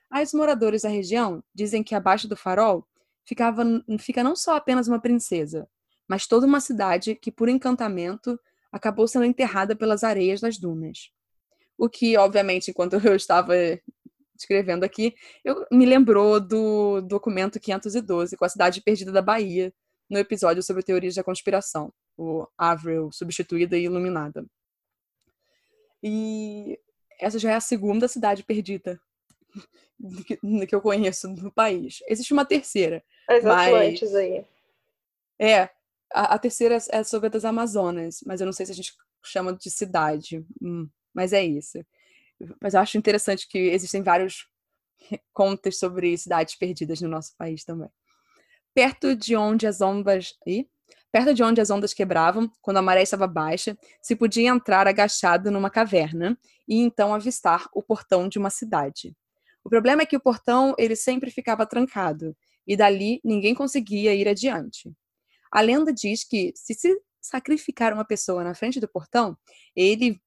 Os 0.09 0.33
moradores 0.33 0.83
da 0.83 0.89
região 0.89 1.43
dizem 1.53 1.83
que 1.83 1.93
abaixo 1.93 2.25
do 2.25 2.37
farol 2.37 2.87
ficava, 3.25 3.63
fica 3.99 4.23
não 4.23 4.37
só 4.37 4.55
apenas 4.55 4.87
uma 4.87 4.99
princesa, 5.01 5.67
mas 6.07 6.25
toda 6.25 6.47
uma 6.47 6.61
cidade 6.61 7.15
que, 7.15 7.33
por 7.33 7.49
encantamento, 7.49 8.39
acabou 8.71 9.09
sendo 9.09 9.25
enterrada 9.25 9.75
pelas 9.75 10.05
areias 10.05 10.39
das 10.39 10.57
dunas. 10.57 11.11
O 11.77 11.89
que, 11.89 12.17
obviamente, 12.17 12.71
enquanto 12.71 12.93
eu 13.05 13.15
estava 13.17 13.53
escrevendo 14.37 14.85
aqui, 14.85 15.15
eu, 15.43 15.65
me 15.69 15.85
lembrou 15.85 16.39
do 16.39 17.01
documento 17.01 17.59
512, 17.59 18.37
com 18.37 18.45
a 18.45 18.49
cidade 18.49 18.81
perdida 18.81 19.11
da 19.11 19.21
Bahia, 19.21 19.73
no 20.09 20.17
episódio 20.17 20.63
sobre 20.63 20.81
teorias 20.81 21.15
da 21.15 21.25
conspiração 21.25 21.93
o 22.19 22.45
Avril 22.57 23.09
substituída 23.13 23.77
e 23.77 23.83
iluminada. 23.83 24.45
E 26.03 26.77
essa 27.17 27.39
já 27.39 27.51
é 27.51 27.55
a 27.55 27.61
segunda 27.61 28.09
cidade 28.09 28.43
perdida 28.43 28.99
que, 30.27 30.37
que 30.67 30.75
eu 30.75 30.81
conheço 30.81 31.29
no 31.29 31.51
país. 31.51 31.99
Existe 32.09 32.33
uma 32.33 32.45
terceira. 32.45 33.01
As 33.27 33.43
mas... 33.43 34.15
aí. 34.15 34.45
É, 35.39 35.61
a, 36.13 36.35
a, 36.35 36.39
terceira 36.39 36.77
é 36.89 37.03
sobre 37.03 37.27
a 37.27 37.29
das 37.29 37.45
Amazonas, 37.45 38.19
mas 38.25 38.41
eu 38.41 38.45
não 38.45 38.53
sei 38.53 38.65
se 38.65 38.73
a 38.73 38.75
gente 38.75 38.93
chama 39.23 39.53
de 39.53 39.71
cidade. 39.71 40.45
Hum, 40.61 40.89
mas 41.13 41.31
é 41.31 41.43
isso. 41.43 41.79
Mas 42.61 42.73
eu 42.73 42.81
acho 42.81 42.97
interessante 42.97 43.47
que 43.47 43.57
existem 43.57 44.03
vários 44.03 44.45
contas 45.31 45.77
sobre 45.77 46.17
cidades 46.17 46.55
perdidas 46.55 46.99
no 46.99 47.07
nosso 47.07 47.33
país 47.37 47.63
também. 47.63 47.89
Perto 48.73 49.15
de 49.15 49.37
onde 49.37 49.65
as 49.65 49.79
ondas. 49.79 50.37
Ih? 50.45 50.69
Perto 51.11 51.33
de 51.33 51.41
onde 51.41 51.59
as 51.59 51.71
ondas 51.71 51.91
quebravam, 51.91 52.51
quando 52.61 52.77
a 52.77 52.81
maré 52.83 53.01
estava 53.01 53.25
baixa, 53.25 53.75
se 53.99 54.15
podia 54.15 54.49
entrar 54.49 54.87
agachado 54.87 55.49
numa 55.49 55.69
caverna 55.69 56.37
e 56.67 56.77
então 56.77 57.13
avistar 57.13 57.67
o 57.73 57.81
portão 57.81 58.29
de 58.29 58.37
uma 58.37 58.51
cidade. 58.51 59.15
O 59.63 59.69
problema 59.69 60.03
é 60.03 60.05
que 60.05 60.15
o 60.15 60.19
portão 60.19 60.75
ele 60.77 60.95
sempre 60.95 61.31
ficava 61.31 61.65
trancado 61.65 62.37
e 62.65 62.77
dali 62.77 63.19
ninguém 63.23 63.55
conseguia 63.55 64.13
ir 64.13 64.27
adiante. 64.27 64.93
A 65.51 65.61
lenda 65.61 65.91
diz 65.91 66.23
que 66.23 66.53
se 66.55 66.75
se 66.75 67.01
sacrificar 67.19 67.91
uma 67.91 68.05
pessoa 68.05 68.43
na 68.43 68.53
frente 68.53 68.79
do 68.79 68.87
portão, 68.87 69.35
ele 69.75 70.21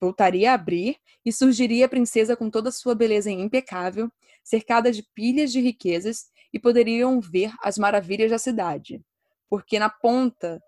voltaria 0.00 0.50
a 0.50 0.54
abrir 0.54 0.96
e 1.24 1.32
surgiria 1.32 1.86
a 1.86 1.88
princesa 1.88 2.36
com 2.36 2.50
toda 2.50 2.70
a 2.70 2.72
sua 2.72 2.94
beleza 2.94 3.30
impecável, 3.30 4.10
cercada 4.42 4.90
de 4.90 5.04
pilhas 5.14 5.52
de 5.52 5.60
riquezas 5.60 6.26
e 6.52 6.58
poderiam 6.58 7.20
ver 7.20 7.52
as 7.62 7.78
maravilhas 7.78 8.32
da 8.32 8.38
cidade 8.38 9.00
porque 9.48 9.78
na 9.78 9.88
ponta 9.88 10.62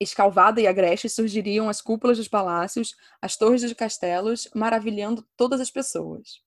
escalvada 0.00 0.60
e 0.60 0.66
agreste 0.66 1.08
surgiriam 1.08 1.68
as 1.68 1.80
cúpulas 1.80 2.18
dos 2.18 2.28
palácios, 2.28 2.94
as 3.20 3.36
torres 3.36 3.62
dos 3.62 3.72
castelos, 3.72 4.48
maravilhando 4.54 5.26
todas 5.36 5.60
as 5.60 5.70
pessoas. 5.70 6.42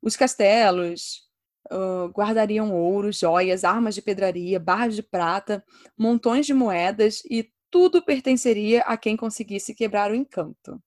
Os 0.00 0.16
castelos 0.16 1.28
uh, 1.70 2.08
guardariam 2.08 2.72
ouro, 2.72 3.12
joias, 3.12 3.64
armas 3.64 3.94
de 3.94 4.02
pedraria, 4.02 4.58
barras 4.58 4.94
de 4.94 5.02
prata, 5.02 5.64
montões 5.96 6.46
de 6.46 6.54
moedas 6.54 7.22
e 7.30 7.52
tudo 7.70 8.02
pertenceria 8.02 8.82
a 8.82 8.96
quem 8.96 9.16
conseguisse 9.16 9.74
quebrar 9.74 10.10
o 10.10 10.14
encanto. 10.14 10.82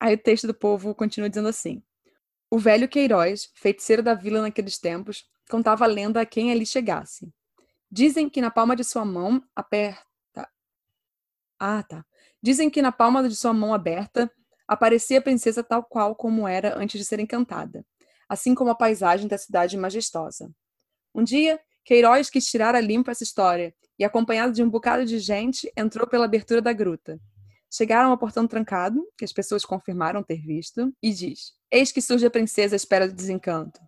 Aí 0.00 0.14
o 0.14 0.18
texto 0.18 0.46
do 0.46 0.54
povo 0.54 0.94
continua 0.94 1.28
dizendo 1.28 1.48
assim: 1.48 1.82
O 2.54 2.58
velho 2.60 2.88
Queiroz, 2.88 3.50
feiticeiro 3.52 4.00
da 4.00 4.14
vila 4.14 4.40
naqueles 4.40 4.78
tempos, 4.78 5.28
contava 5.50 5.82
a 5.82 5.88
lenda 5.88 6.20
a 6.20 6.24
quem 6.24 6.52
ali 6.52 6.64
chegasse. 6.64 7.28
Dizem 7.90 8.30
que 8.30 8.40
na 8.40 8.48
palma 8.48 8.76
de 8.76 8.84
sua 8.84 9.04
mão 9.04 9.42
aperta. 9.56 10.48
Ah, 11.58 11.82
tá. 11.82 12.06
Dizem 12.40 12.70
que 12.70 12.80
na 12.80 12.92
palma 12.92 13.28
de 13.28 13.34
sua 13.34 13.52
mão 13.52 13.74
aberta 13.74 14.30
aparecia 14.68 15.18
a 15.18 15.20
princesa 15.20 15.64
tal 15.64 15.82
qual 15.82 16.14
como 16.14 16.46
era 16.46 16.78
antes 16.78 17.00
de 17.00 17.04
ser 17.04 17.18
encantada, 17.18 17.84
assim 18.28 18.54
como 18.54 18.70
a 18.70 18.76
paisagem 18.76 19.26
da 19.26 19.36
cidade 19.36 19.76
majestosa. 19.76 20.48
Um 21.12 21.24
dia, 21.24 21.60
Queiroz 21.84 22.30
quis 22.30 22.46
tirar 22.46 22.76
a 22.76 22.80
limpo 22.80 23.10
essa 23.10 23.24
história 23.24 23.74
e, 23.98 24.04
acompanhado 24.04 24.52
de 24.52 24.62
um 24.62 24.70
bocado 24.70 25.04
de 25.04 25.18
gente, 25.18 25.68
entrou 25.76 26.06
pela 26.06 26.26
abertura 26.26 26.62
da 26.62 26.72
gruta. 26.72 27.18
Chegaram 27.76 28.10
ao 28.10 28.18
portão 28.18 28.46
trancado, 28.46 29.04
que 29.18 29.24
as 29.24 29.32
pessoas 29.32 29.64
confirmaram 29.64 30.22
ter 30.22 30.40
visto, 30.40 30.94
e 31.02 31.12
diz: 31.12 31.54
Eis 31.68 31.90
que 31.90 32.00
surge 32.00 32.24
a 32.24 32.30
princesa 32.30 32.76
à 32.76 32.78
espera 32.78 33.08
do 33.08 33.14
desencanto. 33.14 33.80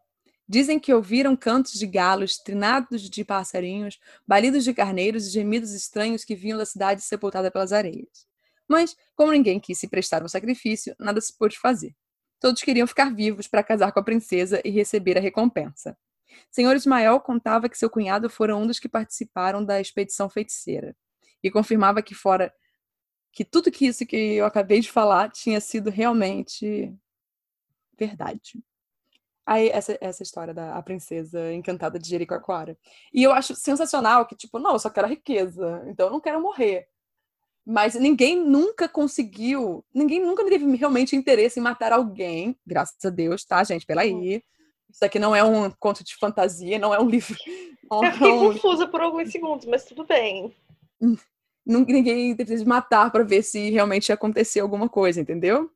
Dizem 0.48 0.76
que 0.76 0.92
ouviram 0.92 1.36
cantos 1.36 1.74
de 1.74 1.86
galos, 1.86 2.36
trinados 2.36 3.08
de 3.08 3.24
passarinhos, 3.24 4.00
balidos 4.26 4.64
de 4.64 4.74
carneiros 4.74 5.28
e 5.28 5.30
gemidos 5.30 5.72
estranhos 5.72 6.24
que 6.24 6.34
vinham 6.34 6.58
da 6.58 6.66
cidade 6.66 7.00
sepultada 7.00 7.48
pelas 7.48 7.72
areias. 7.72 8.26
Mas, 8.66 8.96
como 9.14 9.30
ninguém 9.30 9.60
quis 9.60 9.78
se 9.78 9.86
prestar 9.86 10.20
ao 10.20 10.28
sacrifício, 10.28 10.96
nada 10.98 11.20
se 11.20 11.36
pôde 11.38 11.56
fazer. 11.56 11.94
Todos 12.40 12.62
queriam 12.62 12.88
ficar 12.88 13.14
vivos 13.14 13.46
para 13.46 13.62
casar 13.62 13.92
com 13.92 14.00
a 14.00 14.04
princesa 14.04 14.60
e 14.64 14.70
receber 14.70 15.16
a 15.16 15.20
recompensa. 15.20 15.96
Senhor 16.50 16.74
Ismael 16.74 17.20
contava 17.20 17.68
que 17.68 17.78
seu 17.78 17.88
cunhado 17.88 18.28
fora 18.28 18.56
um 18.56 18.66
dos 18.66 18.80
que 18.80 18.88
participaram 18.88 19.64
da 19.64 19.80
expedição 19.80 20.28
feiticeira 20.28 20.96
e 21.40 21.52
confirmava 21.52 22.02
que 22.02 22.16
fora 22.16 22.52
que 23.36 23.44
tudo 23.44 23.70
que 23.70 23.86
isso 23.86 24.06
que 24.06 24.16
eu 24.16 24.46
acabei 24.46 24.80
de 24.80 24.90
falar 24.90 25.28
tinha 25.28 25.60
sido 25.60 25.90
realmente 25.90 26.90
verdade. 27.94 28.64
Aí, 29.44 29.68
essa, 29.68 29.98
essa 30.00 30.22
história 30.22 30.54
da 30.54 30.80
princesa 30.82 31.52
encantada 31.52 31.98
de 31.98 32.08
Jericoacoara. 32.08 32.78
E 33.12 33.22
eu 33.22 33.32
acho 33.32 33.54
sensacional 33.54 34.24
que, 34.24 34.34
tipo, 34.34 34.58
não, 34.58 34.72
eu 34.72 34.78
só 34.78 34.88
quero 34.88 35.06
riqueza, 35.06 35.84
então 35.86 36.06
eu 36.06 36.12
não 36.12 36.20
quero 36.20 36.40
morrer. 36.40 36.88
Mas 37.62 37.94
ninguém 37.94 38.42
nunca 38.42 38.88
conseguiu, 38.88 39.84
ninguém 39.92 40.18
nunca 40.18 40.42
teve 40.42 40.74
realmente 40.74 41.14
interesse 41.14 41.60
em 41.60 41.62
matar 41.62 41.92
alguém, 41.92 42.58
graças 42.66 43.04
a 43.04 43.10
Deus, 43.10 43.44
tá, 43.44 43.62
gente? 43.62 43.84
Pela 43.84 44.00
aí. 44.00 44.42
Isso 44.90 45.04
aqui 45.04 45.18
não 45.18 45.36
é 45.36 45.44
um 45.44 45.70
conto 45.72 46.02
de 46.02 46.16
fantasia, 46.16 46.78
não 46.78 46.94
é 46.94 46.98
um 46.98 47.08
livro. 47.08 47.36
Não 47.90 48.02
eu 48.02 48.12
fiquei 48.12 48.32
um... 48.32 48.52
confusa 48.54 48.88
por 48.88 49.02
alguns 49.02 49.30
segundos, 49.30 49.66
mas 49.66 49.84
tudo 49.84 50.06
bem. 50.06 50.56
Ninguém 51.66 52.34
teve 52.36 52.56
de 52.56 52.64
matar 52.64 53.10
para 53.10 53.24
ver 53.24 53.42
se 53.42 53.70
realmente 53.70 54.12
aconteceu 54.12 54.64
alguma 54.64 54.88
coisa, 54.88 55.20
entendeu? 55.20 55.68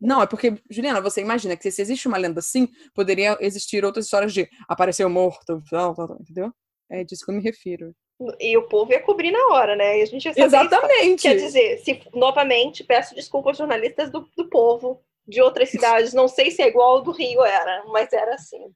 Não, 0.00 0.20
é 0.20 0.26
porque, 0.26 0.54
Juliana, 0.68 1.00
você 1.00 1.20
imagina 1.20 1.56
que 1.56 1.70
se 1.70 1.80
existe 1.80 2.08
uma 2.08 2.18
lenda 2.18 2.40
assim, 2.40 2.68
poderia 2.94 3.36
existir 3.40 3.84
outras 3.84 4.04
histórias 4.06 4.32
de 4.32 4.48
apareceu 4.68 5.08
morto, 5.08 5.62
tal, 5.70 5.94
tal, 5.94 6.08
tal, 6.08 6.18
entendeu? 6.20 6.52
É 6.90 7.02
disso 7.04 7.24
que 7.24 7.30
eu 7.30 7.36
me 7.36 7.42
refiro. 7.42 7.94
E 8.40 8.56
o 8.56 8.68
povo 8.68 8.92
ia 8.92 9.02
cobrir 9.02 9.30
na 9.30 9.46
hora, 9.48 9.76
né? 9.76 9.98
E 9.98 10.02
a 10.02 10.06
gente 10.06 10.24
ia 10.24 10.32
saber 10.32 10.46
Exatamente. 10.46 11.22
Quer 11.22 11.36
dizer, 11.36 11.78
se 11.78 12.02
novamente 12.14 12.84
peço 12.84 13.14
desculpa 13.14 13.50
aos 13.50 13.58
jornalistas 13.58 14.10
do, 14.10 14.28
do 14.36 14.48
povo 14.48 15.02
de 15.26 15.42
outras 15.42 15.70
cidades, 15.70 16.14
não 16.14 16.28
sei 16.28 16.50
se 16.50 16.62
é 16.62 16.68
igual 16.68 16.96
ao 16.96 17.02
do 17.02 17.10
Rio 17.10 17.44
era, 17.44 17.84
mas 17.86 18.12
era 18.12 18.34
assim. 18.34 18.70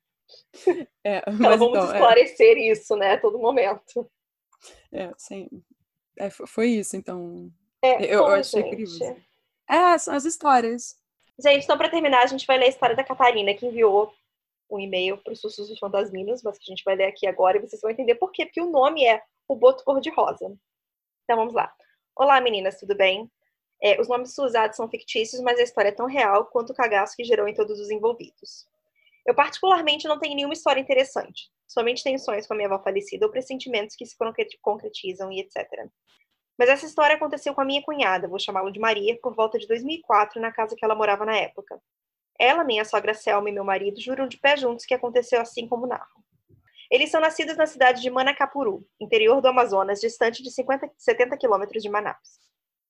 É, 1.05 1.19
então, 1.19 1.35
mas 1.39 1.59
vamos 1.59 1.79
então, 1.79 1.91
é. 1.91 1.93
esclarecer 1.93 2.57
é... 2.57 2.73
isso, 2.73 2.97
né, 2.97 3.13
a 3.13 3.21
todo 3.21 3.39
momento. 3.39 4.11
É, 4.93 5.11
sim. 5.17 5.49
É, 6.21 6.29
foi 6.29 6.69
isso, 6.69 6.97
então. 6.97 7.51
É, 7.81 8.05
eu, 8.05 8.19
eu 8.19 8.27
achei 8.27 8.61
incrível. 8.61 9.17
É, 9.67 9.97
são 9.97 10.15
as 10.15 10.27
histórias. 10.27 10.95
Gente, 11.43 11.65
então 11.65 11.79
para 11.79 11.89
terminar, 11.89 12.23
a 12.23 12.27
gente 12.27 12.47
vai 12.47 12.59
ler 12.59 12.67
a 12.67 12.69
história 12.69 12.95
da 12.95 13.03
Catarina, 13.03 13.55
que 13.55 13.67
enviou 13.67 14.13
um 14.71 14.79
e-mail 14.79 15.17
para 15.17 15.33
os 15.33 15.41
Sussurros 15.41 15.79
Fantasminos, 15.79 16.43
mas 16.43 16.59
que 16.59 16.65
a 16.71 16.73
gente 16.75 16.85
vai 16.85 16.95
ler 16.95 17.07
aqui 17.07 17.27
agora 17.27 17.57
e 17.57 17.61
vocês 17.61 17.81
vão 17.81 17.91
entender 17.91 18.17
por 18.17 18.31
quê, 18.33 18.45
porque 18.45 18.61
o 18.61 18.71
nome 18.71 19.03
é 19.07 19.23
O 19.49 19.57
Boto 19.57 19.83
Cor-de-Rosa. 19.83 20.55
Então 21.25 21.37
vamos 21.39 21.55
lá. 21.55 21.73
Olá, 22.15 22.39
meninas, 22.39 22.79
tudo 22.79 22.95
bem? 22.95 23.31
É, 23.83 23.99
os 23.99 24.07
nomes 24.07 24.37
usados 24.37 24.77
são 24.77 24.91
fictícios, 24.91 25.41
mas 25.41 25.59
a 25.59 25.63
história 25.63 25.89
é 25.89 25.93
tão 25.93 26.05
real 26.05 26.45
quanto 26.45 26.71
o 26.71 26.77
cagaço 26.77 27.17
que 27.17 27.25
gerou 27.25 27.49
em 27.49 27.55
todos 27.55 27.81
os 27.81 27.91
envolvidos. 27.91 28.67
Eu, 29.27 29.35
particularmente, 29.35 30.07
não 30.07 30.19
tenho 30.19 30.37
nenhuma 30.37 30.53
história 30.53 30.81
interessante. 30.81 31.51
Somente 31.71 32.03
tensões 32.03 32.49
com 32.49 32.53
a 32.53 32.57
minha 32.57 32.69
avó 32.69 32.83
falecida 32.83 33.25
ou 33.25 33.31
pressentimentos 33.31 33.95
que 33.95 34.05
se 34.05 34.17
concretizam 34.61 35.31
e 35.31 35.39
etc. 35.39 35.69
Mas 36.59 36.69
essa 36.69 36.85
história 36.85 37.15
aconteceu 37.15 37.55
com 37.55 37.61
a 37.61 37.65
minha 37.65 37.81
cunhada, 37.81 38.27
vou 38.27 38.41
chamá-la 38.41 38.73
de 38.73 38.81
Maria, 38.81 39.17
por 39.23 39.37
volta 39.37 39.57
de 39.57 39.69
2004, 39.69 40.41
na 40.41 40.51
casa 40.51 40.75
que 40.75 40.85
ela 40.85 40.97
morava 40.97 41.25
na 41.25 41.37
época. 41.37 41.81
Ela, 42.37 42.65
minha 42.65 42.85
sogra 42.85 43.15
Selma 43.15 43.49
e 43.49 43.53
meu 43.53 43.63
marido 43.63 44.01
juram 44.01 44.27
de 44.27 44.37
pé 44.37 44.57
juntos 44.57 44.85
que 44.85 44.93
aconteceu 44.93 45.41
assim 45.41 45.69
como 45.69 45.87
narram. 45.87 46.09
Eles 46.91 47.09
são 47.09 47.21
nascidos 47.21 47.57
na 47.57 47.67
cidade 47.67 48.03
de 48.03 48.11
Manacapuru, 48.11 48.85
interior 48.99 49.41
do 49.41 49.47
Amazonas, 49.47 50.01
distante 50.01 50.43
de 50.43 50.51
50, 50.51 50.91
70 50.99 51.37
quilômetros 51.37 51.85
de 51.85 51.89
Manaus. 51.89 52.41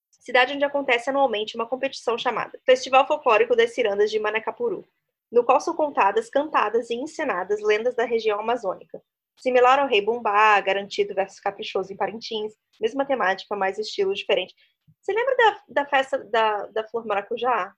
Cidade 0.08 0.54
onde 0.54 0.64
acontece 0.64 1.10
anualmente 1.10 1.54
uma 1.54 1.66
competição 1.66 2.16
chamada 2.16 2.58
Festival 2.64 3.06
Folclórico 3.06 3.54
das 3.54 3.74
Cirandas 3.74 4.10
de 4.10 4.18
Manacapuru, 4.18 4.88
no 5.30 5.44
qual 5.44 5.60
são 5.60 5.74
contadas, 5.74 6.28
cantadas 6.28 6.90
e 6.90 6.94
encenadas 6.94 7.60
lendas 7.60 7.94
da 7.94 8.04
região 8.04 8.40
amazônica, 8.40 9.02
similar 9.38 9.78
ao 9.78 9.88
Rei 9.88 10.00
Bumbá, 10.00 10.60
Garantido 10.60 11.14
versus 11.14 11.40
Caprichoso 11.40 11.92
em 11.92 11.96
Parintins, 11.96 12.54
mesma 12.80 13.04
temática, 13.04 13.54
mais 13.56 13.78
estilo 13.78 14.14
diferente. 14.14 14.54
Você 15.00 15.12
lembra 15.12 15.36
da, 15.36 15.62
da 15.68 15.86
festa 15.86 16.18
da, 16.18 16.66
da 16.66 16.88
Flor 16.88 17.06
Maracujá? 17.06 17.72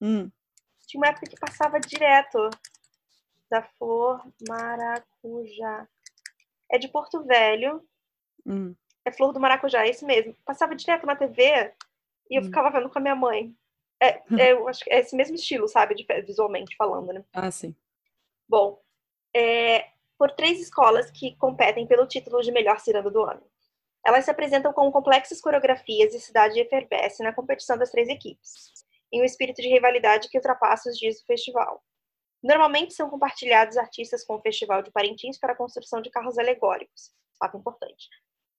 Hum. 0.00 0.30
Tinha 0.86 1.00
uma 1.00 1.08
época 1.08 1.26
que 1.26 1.38
passava 1.38 1.80
direto 1.80 2.48
da 3.50 3.62
Flor 3.62 4.22
Maracujá. 4.48 5.88
É 6.70 6.78
de 6.78 6.88
Porto 6.88 7.24
Velho. 7.24 7.82
Hum. 8.44 8.74
É 9.04 9.10
Flor 9.10 9.32
do 9.32 9.40
Maracujá, 9.40 9.84
é 9.84 9.90
esse 9.90 10.04
mesmo. 10.04 10.34
Passava 10.44 10.74
direto 10.74 11.06
na 11.06 11.16
TV 11.16 11.72
e 12.30 12.36
eu 12.36 12.42
hum. 12.42 12.46
ficava 12.46 12.70
vendo 12.70 12.88
com 12.88 12.98
a 12.98 13.02
minha 13.02 13.16
mãe. 13.16 13.54
É, 14.00 14.22
é, 14.38 14.52
eu 14.52 14.68
acho 14.68 14.84
que 14.84 14.92
é 14.92 15.00
esse 15.00 15.16
mesmo 15.16 15.36
estilo, 15.36 15.66
sabe? 15.68 15.94
De, 15.94 16.06
visualmente 16.22 16.76
falando, 16.76 17.12
né? 17.12 17.24
Ah, 17.32 17.50
sim. 17.50 17.74
Bom, 18.48 18.80
é, 19.34 19.88
por 20.18 20.30
três 20.32 20.60
escolas 20.60 21.10
que 21.10 21.36
competem 21.36 21.86
pelo 21.86 22.06
título 22.06 22.40
de 22.42 22.52
melhor 22.52 22.78
ciranda 22.80 23.10
do 23.10 23.22
ano. 23.22 23.42
Elas 24.04 24.24
se 24.24 24.30
apresentam 24.30 24.72
com 24.72 24.90
complexas 24.92 25.40
coreografias 25.40 26.14
e 26.14 26.20
cidade 26.20 26.60
efervesce 26.60 27.22
na 27.22 27.32
competição 27.32 27.76
das 27.76 27.90
três 27.90 28.08
equipes, 28.08 28.72
em 29.12 29.20
um 29.20 29.24
espírito 29.24 29.60
de 29.60 29.68
rivalidade 29.68 30.28
que 30.28 30.38
ultrapassa 30.38 30.88
os 30.88 30.96
dias 30.96 31.20
do 31.20 31.26
festival. 31.26 31.82
Normalmente 32.42 32.94
são 32.94 33.10
compartilhados 33.10 33.76
artistas 33.76 34.24
com 34.24 34.36
o 34.36 34.40
Festival 34.40 34.80
de 34.82 34.92
Parintins 34.92 35.38
para 35.38 35.52
a 35.52 35.56
construção 35.56 36.00
de 36.00 36.10
carros 36.10 36.38
alegóricos, 36.38 37.10
fato 37.38 37.56
importante. 37.56 38.08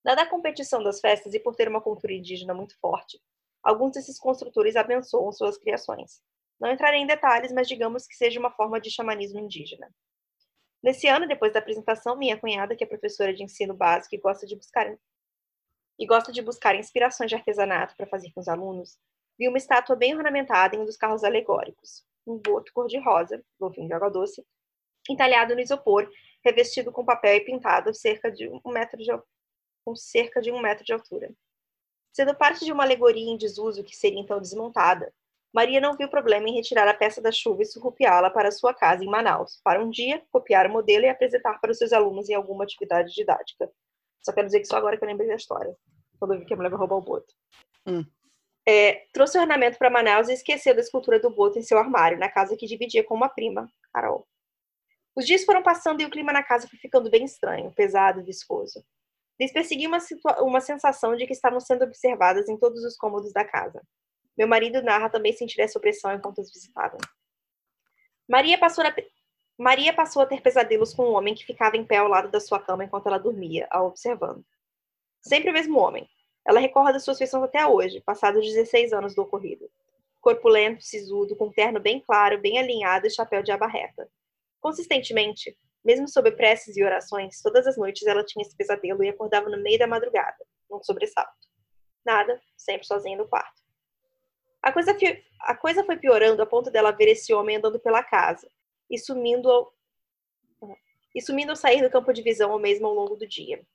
Dada 0.04 0.24
a 0.24 0.30
competição 0.30 0.84
das 0.84 1.00
festas 1.00 1.34
e 1.34 1.40
por 1.40 1.56
ter 1.56 1.70
uma 1.70 1.82
cultura 1.82 2.14
indígena 2.14 2.54
muito 2.54 2.78
forte, 2.80 3.22
alguns 3.64 3.94
desses 3.94 4.20
construtores 4.20 4.76
abençoam 4.76 5.32
suas 5.32 5.58
criações. 5.58 6.22
Não 6.60 6.72
entrarei 6.72 7.00
em 7.00 7.08
detalhes, 7.08 7.52
mas 7.52 7.68
digamos 7.68 8.08
que 8.08 8.16
seja 8.16 8.40
uma 8.40 8.52
forma 8.52 8.80
de 8.80 8.90
xamanismo 8.90 9.40
indígena. 9.40 9.90
Nesse 10.82 11.08
ano, 11.08 11.28
depois 11.28 11.54
da 11.54 11.60
apresentação, 11.60 12.18
minha 12.18 12.40
cunhada, 12.40 12.76
que 12.76 12.84
é 12.84 12.88
professora 12.88 13.34
de 13.34 13.44
ensino 13.44 13.74
básico 13.74 14.16
e 14.16 14.20
gosta 14.20 14.46
de 14.46 14.56
buscar 14.56 14.88
e 16.00 16.06
gosta 16.06 16.32
de 16.32 16.42
buscar 16.42 16.76
inspirações 16.76 17.30
de 17.30 17.36
artesanato 17.36 17.96
para 17.98 18.06
fazer 18.06 18.32
com 18.32 18.40
os 18.40 18.48
alunos, 18.48 18.98
viu 19.38 19.50
uma 19.50 19.58
estátua 19.58 19.96
bem 19.96 20.16
ornamentada 20.16 20.76
em 20.76 20.80
um 20.80 20.86
dos 20.86 20.96
carros 20.96 21.24
alegóricos, 21.24 22.06
um 22.26 22.38
boto 22.38 22.72
cor-de-rosa, 22.72 23.44
golfinho 23.60 23.88
de 23.88 23.94
água 23.94 24.10
doce, 24.10 24.46
entalhado 25.10 25.56
no 25.56 25.62
isopor, 25.62 26.08
revestido 26.46 26.92
com 26.92 27.04
papel 27.04 27.36
e 27.36 27.42
pintado 27.42 27.94
cerca 27.94 28.32
de 28.32 28.48
um 28.48 28.72
metro 28.72 28.98
de, 28.98 29.12
com 29.84 29.96
cerca 29.96 30.40
de 30.40 30.52
um 30.52 30.60
metro 30.60 30.84
de 30.84 30.94
altura. 30.94 31.34
Sendo 32.18 32.34
parte 32.34 32.66
de 32.66 32.72
uma 32.72 32.84
alegoria 32.84 33.30
em 33.30 33.38
desuso 33.38 33.84
que 33.84 33.96
seria 33.96 34.20
então 34.20 34.42
desmontada, 34.42 35.14
Maria 35.54 35.80
não 35.80 35.96
viu 35.96 36.10
problema 36.10 36.50
em 36.50 36.56
retirar 36.56 36.88
a 36.88 36.94
peça 36.96 37.22
da 37.22 37.32
chuva 37.32 37.62
e 37.62 37.66
surrupiá-la 37.68 38.32
para 38.32 38.50
sua 38.50 38.74
casa 38.74 39.04
em 39.04 39.08
Manaus, 39.08 39.62
para 39.64 39.80
um 39.80 39.88
dia 39.88 40.24
copiar 40.32 40.66
o 40.66 40.72
modelo 40.72 41.06
e 41.06 41.10
apresentar 41.10 41.62
para 41.62 41.70
os 41.70 41.78
seus 41.78 41.94
alunos 41.94 42.28
em 42.28 42.34
alguma 42.34 42.64
atividade 42.64 43.14
didática. 43.14 43.70
Só 44.20 44.34
quero 44.34 44.48
dizer 44.48 44.62
que 44.62 44.66
só 44.66 44.78
agora 44.78 44.98
que 44.98 45.04
eu 45.04 45.08
lembrei 45.08 45.28
da 45.28 45.36
história, 45.36 45.78
quando 46.18 46.34
eu 46.34 46.40
vi 46.40 46.46
que 46.48 46.56
a 46.56 46.58
mulher 46.58 46.70
vai 46.70 46.80
roubar 46.80 46.96
o 46.96 47.02
boto. 47.02 47.32
Hum. 47.86 48.04
É, 48.68 49.06
trouxe 49.14 49.38
o 49.38 49.42
ornamento 49.42 49.78
para 49.78 49.92
Manaus 49.92 50.28
e 50.28 50.34
esqueceu 50.34 50.74
da 50.74 50.82
escultura 50.82 51.20
do 51.20 51.30
boto 51.30 51.60
em 51.60 51.62
seu 51.62 51.78
armário, 51.78 52.18
na 52.18 52.32
casa 52.32 52.58
que 52.58 52.66
dividia 52.66 53.04
com 53.04 53.14
uma 53.14 53.30
prima, 53.30 53.70
Carol. 53.94 54.28
Os 55.16 55.24
dias 55.24 55.46
foram 55.46 55.62
passando 55.62 56.02
e 56.02 56.06
o 56.06 56.10
clima 56.10 56.34
na 56.34 56.42
casa 56.42 56.68
foi 56.68 56.80
ficando 56.80 57.12
bem 57.12 57.26
estranho, 57.26 57.72
pesado 57.74 58.22
e 58.22 58.24
viscoso. 58.24 58.84
Lhes 59.40 59.52
perseguia 59.52 59.88
uma, 59.88 60.00
uma 60.42 60.62
sensação 60.62 61.16
de 61.16 61.26
que 61.28 61.34
estavam 61.34 61.60
sendo 61.60 61.84
observadas 61.84 62.50
em 62.50 62.58
todos 62.58 62.84
os 62.84 62.98
cômodos 62.98 63.32
da 63.32 63.46
casa. 63.46 63.82
Meu 64.38 64.48
marido 64.48 64.82
narra 64.82 65.10
também 65.10 65.34
sentir 65.34 65.62
essa 65.62 65.78
opressão 65.78 66.14
enquanto 66.14 66.40
os 66.40 66.52
visitavam. 66.52 67.00
Maria 68.28 68.58
passou, 68.58 68.84
a... 68.84 68.96
Maria 69.58 69.94
passou 69.94 70.22
a 70.22 70.26
ter 70.26 70.42
pesadelos 70.42 70.94
com 70.94 71.10
um 71.10 71.14
homem 71.14 71.34
que 71.34 71.46
ficava 71.46 71.78
em 71.78 71.86
pé 71.86 71.98
ao 71.98 72.08
lado 72.08 72.30
da 72.30 72.40
sua 72.40 72.60
cama 72.60 72.84
enquanto 72.84 73.08
ela 73.08 73.18
dormia, 73.18 73.68
a 73.72 73.82
observando. 73.84 74.46
Sempre 75.22 75.50
o 75.50 75.54
mesmo 75.54 75.80
homem. 75.80 76.08
Ela 76.46 76.60
recorda 76.60 77.00
suas 77.00 77.18
feições 77.18 77.44
até 77.44 77.66
hoje, 77.66 78.02
passados 78.02 78.46
16 78.46 78.94
anos 78.94 79.16
do 79.16 79.22
ocorrido. 79.22 79.70
Corpulento, 80.22 80.84
sisudo, 80.84 81.36
com 81.36 81.52
terno 81.52 81.80
bem 81.80 82.00
claro, 82.00 82.40
bem 82.40 82.60
alinhado 82.60 83.08
e 83.08 83.12
chapéu 83.12 83.42
de 83.42 83.52
aba 83.52 83.68
reta. 83.68 84.10
Consistentemente, 84.60 85.58
mesmo 85.88 86.06
sob 86.06 86.30
preces 86.34 86.76
e 86.76 86.84
orações, 86.84 87.42
todas 87.42 87.66
as 87.66 87.78
noites 87.78 88.06
ela 88.06 88.22
tinha 88.22 88.44
esse 88.46 88.54
pesadelo 88.58 89.02
e 89.06 89.08
acordava 89.08 89.50
no 89.50 89.64
meio 89.64 89.80
da 89.80 89.88
madrugada, 89.88 90.46
num 90.70 90.84
sobressalto. 90.84 91.32
Nada, 92.06 92.42
sempre 92.58 92.86
sozinha 92.86 93.18
no 93.18 93.26
quarto. 93.26 93.62
A 94.62 94.74
coisa, 94.74 94.94
a 95.44 95.56
coisa 95.56 95.86
foi 95.86 95.96
piorando 95.96 96.42
a 96.42 96.46
ponto 96.46 96.70
dela 96.70 96.92
ver 96.92 97.08
esse 97.08 97.34
homem 97.34 97.56
andando 97.56 97.80
pela 97.80 98.04
casa 98.04 98.52
e 98.92 98.98
sumindo 98.98 99.50
ao, 99.50 99.74
e 101.16 101.22
sumindo 101.22 101.52
ao 101.52 101.56
sair 101.56 101.82
do 101.82 101.90
campo 101.90 102.12
de 102.12 102.22
visão 102.22 102.52
ou 102.52 102.60
mesmo 102.60 102.86
ao 102.86 102.94
longo 102.94 103.16
do 103.16 103.26
dia. 103.26 103.66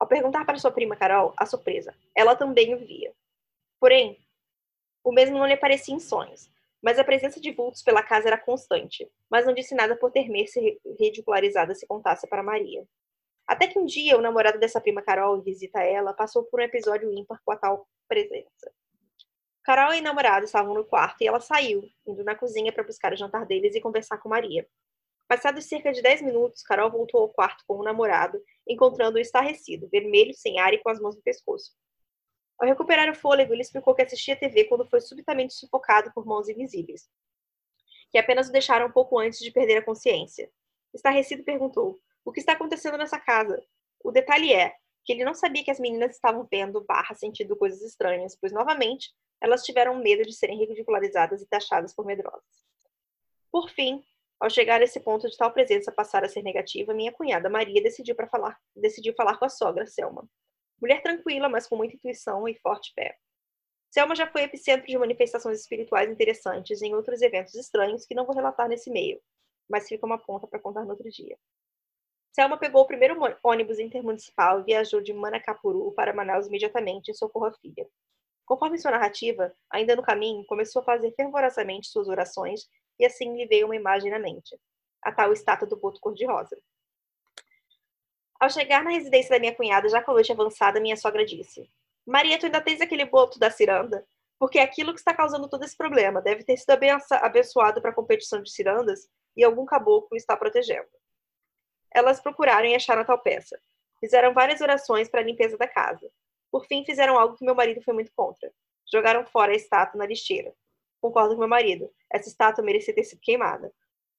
Ao 0.00 0.08
perguntar 0.08 0.44
para 0.44 0.58
sua 0.58 0.72
prima 0.72 0.96
Carol, 0.96 1.32
a 1.38 1.46
surpresa, 1.46 1.94
ela 2.12 2.34
também 2.34 2.74
o 2.74 2.78
via. 2.78 3.14
Porém, 3.78 4.18
o 5.04 5.12
mesmo 5.12 5.38
não 5.38 5.46
lhe 5.46 5.52
aparecia 5.52 5.94
em 5.94 6.00
sonhos, 6.00 6.50
mas 6.82 6.98
a 6.98 7.04
presença 7.04 7.40
de 7.40 7.52
vultos 7.52 7.82
pela 7.82 8.02
casa 8.02 8.28
era 8.28 8.38
constante, 8.38 9.08
mas 9.30 9.46
não 9.46 9.54
disse 9.54 9.74
nada 9.74 9.96
por 9.96 10.10
temer-se 10.10 10.80
ridicularizada 10.98 11.74
se 11.74 11.86
contasse 11.86 12.28
para 12.28 12.42
Maria. 12.42 12.84
Até 13.46 13.66
que 13.66 13.78
um 13.78 13.84
dia 13.84 14.16
o 14.16 14.20
namorado 14.20 14.58
dessa 14.58 14.80
prima 14.80 15.02
Carol, 15.02 15.40
visita 15.42 15.80
ela, 15.80 16.12
passou 16.12 16.44
por 16.44 16.60
um 16.60 16.64
episódio 16.64 17.12
ímpar 17.12 17.40
com 17.44 17.52
a 17.52 17.56
tal 17.56 17.86
presença. 18.08 18.72
Carol 19.64 19.94
e 19.94 20.00
namorado 20.00 20.44
estavam 20.44 20.74
no 20.74 20.84
quarto 20.84 21.22
e 21.22 21.26
ela 21.26 21.40
saiu, 21.40 21.84
indo 22.04 22.24
na 22.24 22.34
cozinha 22.34 22.72
para 22.72 22.82
buscar 22.82 23.12
o 23.12 23.16
jantar 23.16 23.46
deles 23.46 23.74
e 23.76 23.80
conversar 23.80 24.18
com 24.18 24.28
Maria. 24.28 24.66
Passados 25.28 25.64
cerca 25.66 25.92
de 25.92 26.02
10 26.02 26.22
minutos, 26.22 26.62
Carol 26.62 26.90
voltou 26.90 27.22
ao 27.22 27.28
quarto 27.28 27.62
com 27.66 27.76
o 27.76 27.82
namorado, 27.82 28.42
encontrando-o 28.68 29.20
estarrecido, 29.20 29.88
vermelho, 29.88 30.34
sem 30.34 30.58
ar 30.58 30.74
e 30.74 30.78
com 30.78 30.90
as 30.90 31.00
mãos 31.00 31.16
no 31.16 31.22
pescoço. 31.22 31.72
Ao 32.62 32.68
recuperar 32.68 33.10
o 33.10 33.14
fôlego, 33.14 33.52
ele 33.52 33.62
explicou 33.62 33.92
que 33.92 34.02
assistia 34.02 34.38
TV 34.38 34.66
quando 34.66 34.88
foi 34.88 35.00
subitamente 35.00 35.52
sufocado 35.52 36.12
por 36.14 36.24
mãos 36.24 36.48
invisíveis, 36.48 37.10
que 38.08 38.16
apenas 38.16 38.48
o 38.48 38.52
deixaram 38.52 38.86
um 38.86 38.92
pouco 38.92 39.18
antes 39.18 39.40
de 39.40 39.50
perder 39.50 39.78
a 39.78 39.84
consciência. 39.84 40.48
Estarrecido 40.94 41.42
perguntou: 41.42 41.98
O 42.24 42.30
que 42.30 42.38
está 42.38 42.52
acontecendo 42.52 42.96
nessa 42.96 43.18
casa? 43.18 43.60
O 44.04 44.12
detalhe 44.12 44.52
é 44.52 44.76
que 45.04 45.12
ele 45.12 45.24
não 45.24 45.34
sabia 45.34 45.64
que 45.64 45.72
as 45.72 45.80
meninas 45.80 46.12
estavam 46.12 46.46
vendo 46.48 46.84
barra 46.84 47.16
sentindo 47.16 47.56
coisas 47.56 47.82
estranhas, 47.82 48.38
pois, 48.40 48.52
novamente, 48.52 49.12
elas 49.40 49.64
tiveram 49.64 49.96
medo 49.96 50.22
de 50.22 50.32
serem 50.32 50.56
ridicularizadas 50.56 51.42
e 51.42 51.48
taxadas 51.48 51.92
por 51.92 52.06
medrosas. 52.06 52.62
Por 53.50 53.70
fim, 53.70 54.04
ao 54.38 54.48
chegar 54.48 54.80
a 54.80 54.84
esse 54.84 55.00
ponto 55.00 55.28
de 55.28 55.36
tal 55.36 55.52
presença 55.52 55.90
passar 55.90 56.24
a 56.24 56.28
ser 56.28 56.42
negativa, 56.44 56.94
minha 56.94 57.10
cunhada 57.10 57.50
Maria 57.50 57.82
decidiu, 57.82 58.14
falar, 58.30 58.56
decidiu 58.76 59.12
falar 59.14 59.36
com 59.36 59.46
a 59.46 59.48
sogra, 59.48 59.84
Selma. 59.84 60.28
Mulher 60.82 61.00
tranquila, 61.00 61.48
mas 61.48 61.68
com 61.68 61.76
muita 61.76 61.94
intuição 61.94 62.48
e 62.48 62.56
forte 62.56 62.92
fé. 62.92 63.16
Selma 63.88 64.16
já 64.16 64.26
foi 64.26 64.42
epicentro 64.42 64.84
de 64.84 64.98
manifestações 64.98 65.60
espirituais 65.60 66.10
interessantes 66.10 66.82
em 66.82 66.92
outros 66.92 67.22
eventos 67.22 67.54
estranhos 67.54 68.04
que 68.04 68.16
não 68.16 68.26
vou 68.26 68.34
relatar 68.34 68.68
nesse 68.68 68.90
meio, 68.90 69.20
mas 69.70 69.86
fica 69.86 70.04
uma 70.04 70.18
ponta 70.18 70.44
para 70.48 70.58
contar 70.58 70.82
no 70.82 70.90
outro 70.90 71.08
dia. 71.08 71.38
Selma 72.32 72.58
pegou 72.58 72.82
o 72.82 72.86
primeiro 72.86 73.16
ônibus 73.44 73.78
intermunicipal 73.78 74.58
e 74.58 74.64
viajou 74.64 75.00
de 75.00 75.12
Manacapuru 75.12 75.92
para 75.92 76.12
Manaus 76.12 76.48
imediatamente 76.48 77.12
em 77.12 77.14
socorro 77.14 77.46
à 77.46 77.52
filha. 77.52 77.88
Conforme 78.44 78.76
sua 78.76 78.90
narrativa, 78.90 79.54
ainda 79.70 79.94
no 79.94 80.02
caminho, 80.02 80.44
começou 80.46 80.82
a 80.82 80.84
fazer 80.84 81.12
fervorosamente 81.12 81.86
suas 81.86 82.08
orações 82.08 82.66
e 82.98 83.06
assim 83.06 83.36
lhe 83.36 83.46
veio 83.46 83.66
uma 83.66 83.76
imagem 83.76 84.10
na 84.10 84.18
mente, 84.18 84.58
a 85.00 85.12
tal 85.12 85.32
estátua 85.32 85.68
do 85.68 85.76
boto 85.76 86.00
cor-de-rosa. 86.00 86.60
Ao 88.42 88.50
chegar 88.50 88.82
na 88.82 88.90
residência 88.90 89.30
da 89.30 89.38
minha 89.38 89.54
cunhada, 89.54 89.88
já 89.88 90.02
com 90.02 90.10
a 90.10 90.14
noite 90.14 90.32
avançada, 90.32 90.80
minha 90.80 90.96
sogra 90.96 91.24
disse: 91.24 91.70
Maria, 92.04 92.36
tu 92.40 92.46
ainda 92.46 92.60
tens 92.60 92.80
aquele 92.80 93.04
boto 93.04 93.38
da 93.38 93.52
ciranda? 93.52 94.04
Porque 94.36 94.58
é 94.58 94.62
aquilo 94.62 94.92
que 94.92 94.98
está 94.98 95.14
causando 95.14 95.48
todo 95.48 95.64
esse 95.64 95.76
problema 95.76 96.20
deve 96.20 96.42
ter 96.42 96.56
sido 96.56 96.70
abençoado 97.20 97.80
para 97.80 97.92
a 97.92 97.94
competição 97.94 98.42
de 98.42 98.50
cirandas 98.50 99.08
e 99.36 99.44
algum 99.44 99.64
caboclo 99.64 100.16
está 100.16 100.36
protegendo. 100.36 100.88
Elas 101.94 102.18
procuraram 102.18 102.66
e 102.66 102.74
acharam 102.74 103.02
a 103.02 103.04
tal 103.04 103.20
peça. 103.20 103.56
Fizeram 104.00 104.34
várias 104.34 104.60
orações 104.60 105.08
para 105.08 105.20
a 105.20 105.24
limpeza 105.24 105.56
da 105.56 105.68
casa. 105.68 106.10
Por 106.50 106.66
fim, 106.66 106.84
fizeram 106.84 107.16
algo 107.16 107.36
que 107.36 107.44
meu 107.44 107.54
marido 107.54 107.80
foi 107.80 107.94
muito 107.94 108.10
contra. 108.12 108.52
Jogaram 108.92 109.24
fora 109.24 109.52
a 109.52 109.54
estátua 109.54 109.98
na 109.98 110.06
lixeira. 110.06 110.52
Concordo 111.00 111.34
com 111.34 111.38
meu 111.38 111.48
marido. 111.48 111.88
Essa 112.12 112.28
estátua 112.28 112.64
merecia 112.64 112.92
ter 112.92 113.04
sido 113.04 113.20
queimada. 113.20 113.72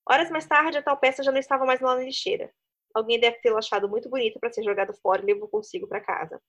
Horas 0.10 0.30
mais 0.30 0.46
tarde, 0.46 0.78
a 0.78 0.82
tal 0.82 0.96
peça 0.96 1.22
já 1.22 1.32
não 1.34 1.40
estava 1.40 1.66
mais 1.66 1.82
lá 1.82 1.98
na 1.98 2.04
lixeira. 2.04 2.50
Alguém 2.94 3.20
deve 3.20 3.38
tê-la 3.38 3.60
achado 3.60 3.90
muito 3.90 4.10
bonita 4.10 4.40
para 4.40 4.52
ser 4.52 4.64
jogado 4.64 4.94
fora 4.94 5.22
e 5.22 5.26
levou 5.26 5.48
consigo 5.48 5.88
para 5.88 6.00
casa. 6.00 6.42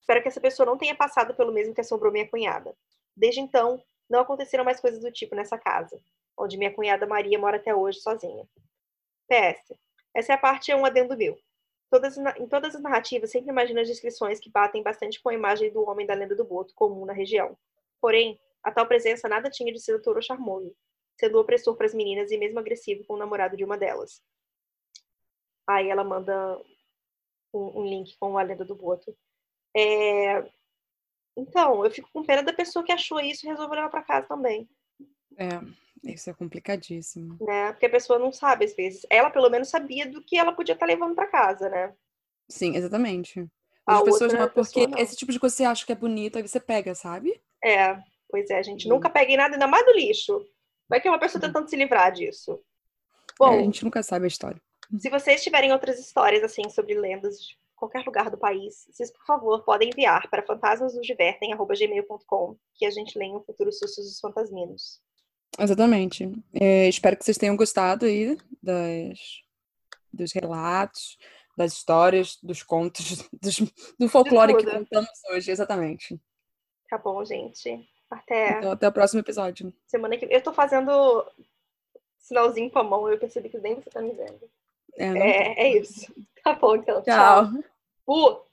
Espero 0.00 0.22
que 0.22 0.28
essa 0.28 0.40
pessoa 0.40 0.66
não 0.66 0.78
tenha 0.78 0.94
passado 0.94 1.34
pelo 1.34 1.52
mesmo 1.52 1.74
que 1.74 1.80
assombrou 1.80 2.12
minha 2.12 2.28
cunhada. 2.28 2.74
Desde 3.16 3.40
então, 3.40 3.82
não 4.08 4.20
aconteceram 4.20 4.64
mais 4.64 4.80
coisas 4.80 5.00
do 5.00 5.12
tipo 5.12 5.34
nessa 5.34 5.58
casa, 5.58 6.00
onde 6.36 6.56
minha 6.56 6.72
cunhada 6.72 7.06
Maria 7.06 7.38
mora 7.38 7.56
até 7.56 7.74
hoje 7.74 8.00
sozinha. 8.00 8.44
PS. 9.28 9.78
Essa 10.14 10.32
é 10.32 10.34
a 10.34 10.38
parte 10.38 10.72
é 10.72 10.76
um 10.76 10.84
adendo 10.84 11.16
meu. 11.16 11.38
Todas, 11.90 12.16
em 12.16 12.46
todas 12.46 12.74
as 12.74 12.82
narrativas, 12.82 13.30
sempre 13.30 13.50
imagino 13.50 13.80
as 13.80 13.88
descrições 13.88 14.38
que 14.38 14.50
batem 14.50 14.82
bastante 14.82 15.20
com 15.20 15.28
a 15.28 15.34
imagem 15.34 15.72
do 15.72 15.88
homem 15.88 16.06
da 16.06 16.14
lenda 16.14 16.36
do 16.36 16.44
boto, 16.44 16.74
comum 16.74 17.04
na 17.04 17.12
região. 17.12 17.56
Porém, 18.00 18.38
a 18.62 18.70
tal 18.70 18.86
presença 18.86 19.28
nada 19.28 19.50
tinha 19.50 19.72
de 19.72 19.80
sedutor 19.80 20.16
ou 20.16 20.22
charmoso, 20.22 20.74
sendo 21.18 21.38
opressor 21.38 21.76
para 21.76 21.86
as 21.86 21.94
meninas 21.94 22.30
e 22.30 22.38
mesmo 22.38 22.58
agressivo 22.58 23.04
com 23.04 23.14
o 23.14 23.18
namorado 23.18 23.56
de 23.56 23.64
uma 23.64 23.76
delas. 23.76 24.22
Aí 25.70 25.88
ela 25.88 26.02
manda 26.02 26.60
um, 27.54 27.80
um 27.80 27.84
link 27.84 28.16
com 28.18 28.36
a 28.36 28.42
lenda 28.42 28.64
do 28.64 28.74
Boto. 28.74 29.16
É... 29.76 30.44
Então, 31.36 31.84
eu 31.84 31.90
fico 31.92 32.10
com 32.12 32.24
pena 32.24 32.42
da 32.42 32.52
pessoa 32.52 32.84
que 32.84 32.90
achou 32.90 33.20
isso 33.20 33.46
e 33.46 33.48
resolveu 33.48 33.76
levar 33.76 33.88
para 33.88 34.02
casa 34.02 34.26
também. 34.26 34.68
É, 35.38 35.60
isso 36.02 36.28
é 36.28 36.34
complicadíssimo. 36.34 37.38
Né? 37.40 37.70
Porque 37.72 37.86
a 37.86 37.90
pessoa 37.90 38.18
não 38.18 38.32
sabe, 38.32 38.64
às 38.64 38.74
vezes. 38.74 39.06
Ela, 39.08 39.30
pelo 39.30 39.48
menos, 39.48 39.68
sabia 39.68 40.10
do 40.10 40.22
que 40.24 40.36
ela 40.36 40.52
podia 40.52 40.72
estar 40.72 40.86
tá 40.86 40.92
levando 40.92 41.14
para 41.14 41.28
casa, 41.28 41.68
né? 41.68 41.94
Sim, 42.48 42.74
exatamente. 42.74 43.46
As 43.86 44.02
pessoas 44.02 44.32
não, 44.32 44.48
porque 44.50 44.88
não. 44.88 44.98
esse 44.98 45.16
tipo 45.16 45.32
de 45.32 45.38
coisa 45.38 45.54
você 45.54 45.64
acha 45.64 45.86
que 45.86 45.92
é 45.92 45.96
bonito, 45.96 46.36
aí 46.36 46.46
você 46.46 46.60
pega, 46.60 46.94
sabe? 46.96 47.40
É, 47.64 47.96
pois 48.28 48.50
é, 48.50 48.60
gente. 48.62 48.86
Hum. 48.86 48.90
Nunca 48.90 49.08
peguei 49.08 49.36
nada, 49.36 49.54
ainda 49.54 49.68
mais 49.68 49.86
do 49.86 49.92
lixo. 49.92 50.44
Vai 50.88 51.00
que 51.00 51.08
uma 51.08 51.18
pessoa 51.18 51.38
hum. 51.38 51.46
tentando 51.46 51.70
se 51.70 51.76
livrar 51.76 52.12
disso. 52.12 52.60
Bom, 53.38 53.54
é, 53.54 53.60
a 53.60 53.62
gente 53.62 53.84
nunca 53.84 54.02
sabe 54.02 54.24
a 54.24 54.28
história. 54.28 54.60
Se 54.98 55.08
vocês 55.08 55.42
tiverem 55.42 55.72
outras 55.72 55.98
histórias 55.98 56.42
assim 56.42 56.68
sobre 56.70 56.92
lendas 56.94 57.40
de 57.40 57.58
qualquer 57.76 58.04
lugar 58.04 58.28
do 58.30 58.36
país, 58.36 58.86
vocês, 58.90 59.10
por 59.10 59.24
favor, 59.24 59.64
podem 59.64 59.88
enviar 59.90 60.28
para 60.28 60.44
fantasmasnosdivertem.gmail.com 60.44 62.56
que 62.74 62.84
a 62.84 62.90
gente 62.90 63.18
lê 63.18 63.24
em 63.26 63.36
um 63.36 63.42
futuro 63.42 63.72
Sustos 63.72 64.04
dos 64.06 64.20
Fantasminos. 64.20 65.00
Exatamente. 65.58 66.30
É, 66.52 66.88
espero 66.88 67.16
que 67.16 67.24
vocês 67.24 67.38
tenham 67.38 67.56
gostado 67.56 68.06
aí 68.06 68.36
das, 68.62 69.18
dos 70.12 70.32
relatos, 70.32 71.18
das 71.56 71.72
histórias, 71.72 72.38
dos 72.42 72.62
contos, 72.62 73.28
dos, 73.32 73.58
do 73.98 74.08
folclore 74.08 74.56
que 74.56 74.64
contamos 74.64 75.10
hoje, 75.30 75.50
exatamente. 75.50 76.20
Tá 76.88 76.98
bom, 76.98 77.24
gente. 77.24 77.88
Até. 78.10 78.58
Então, 78.58 78.72
até 78.72 78.88
o 78.88 78.92
próximo 78.92 79.20
episódio. 79.20 79.72
Semana 79.86 80.16
que 80.16 80.26
Eu 80.28 80.42
tô 80.42 80.52
fazendo 80.52 81.24
sinalzinho 82.18 82.70
com 82.70 82.78
a 82.78 82.84
mão, 82.84 83.08
eu 83.08 83.18
percebi 83.18 83.48
que 83.48 83.58
nem 83.58 83.74
você 83.74 83.90
tá 83.90 84.00
me 84.00 84.12
vendo. 84.12 84.48
É, 84.98 85.06
é, 85.06 85.62
é, 85.62 85.78
isso. 85.78 86.12
Tá 86.42 86.54
bom, 86.54 86.76
então. 86.76 87.02
Tchau. 87.02 87.46
tchau. 87.46 87.50
Uh. 88.06 88.40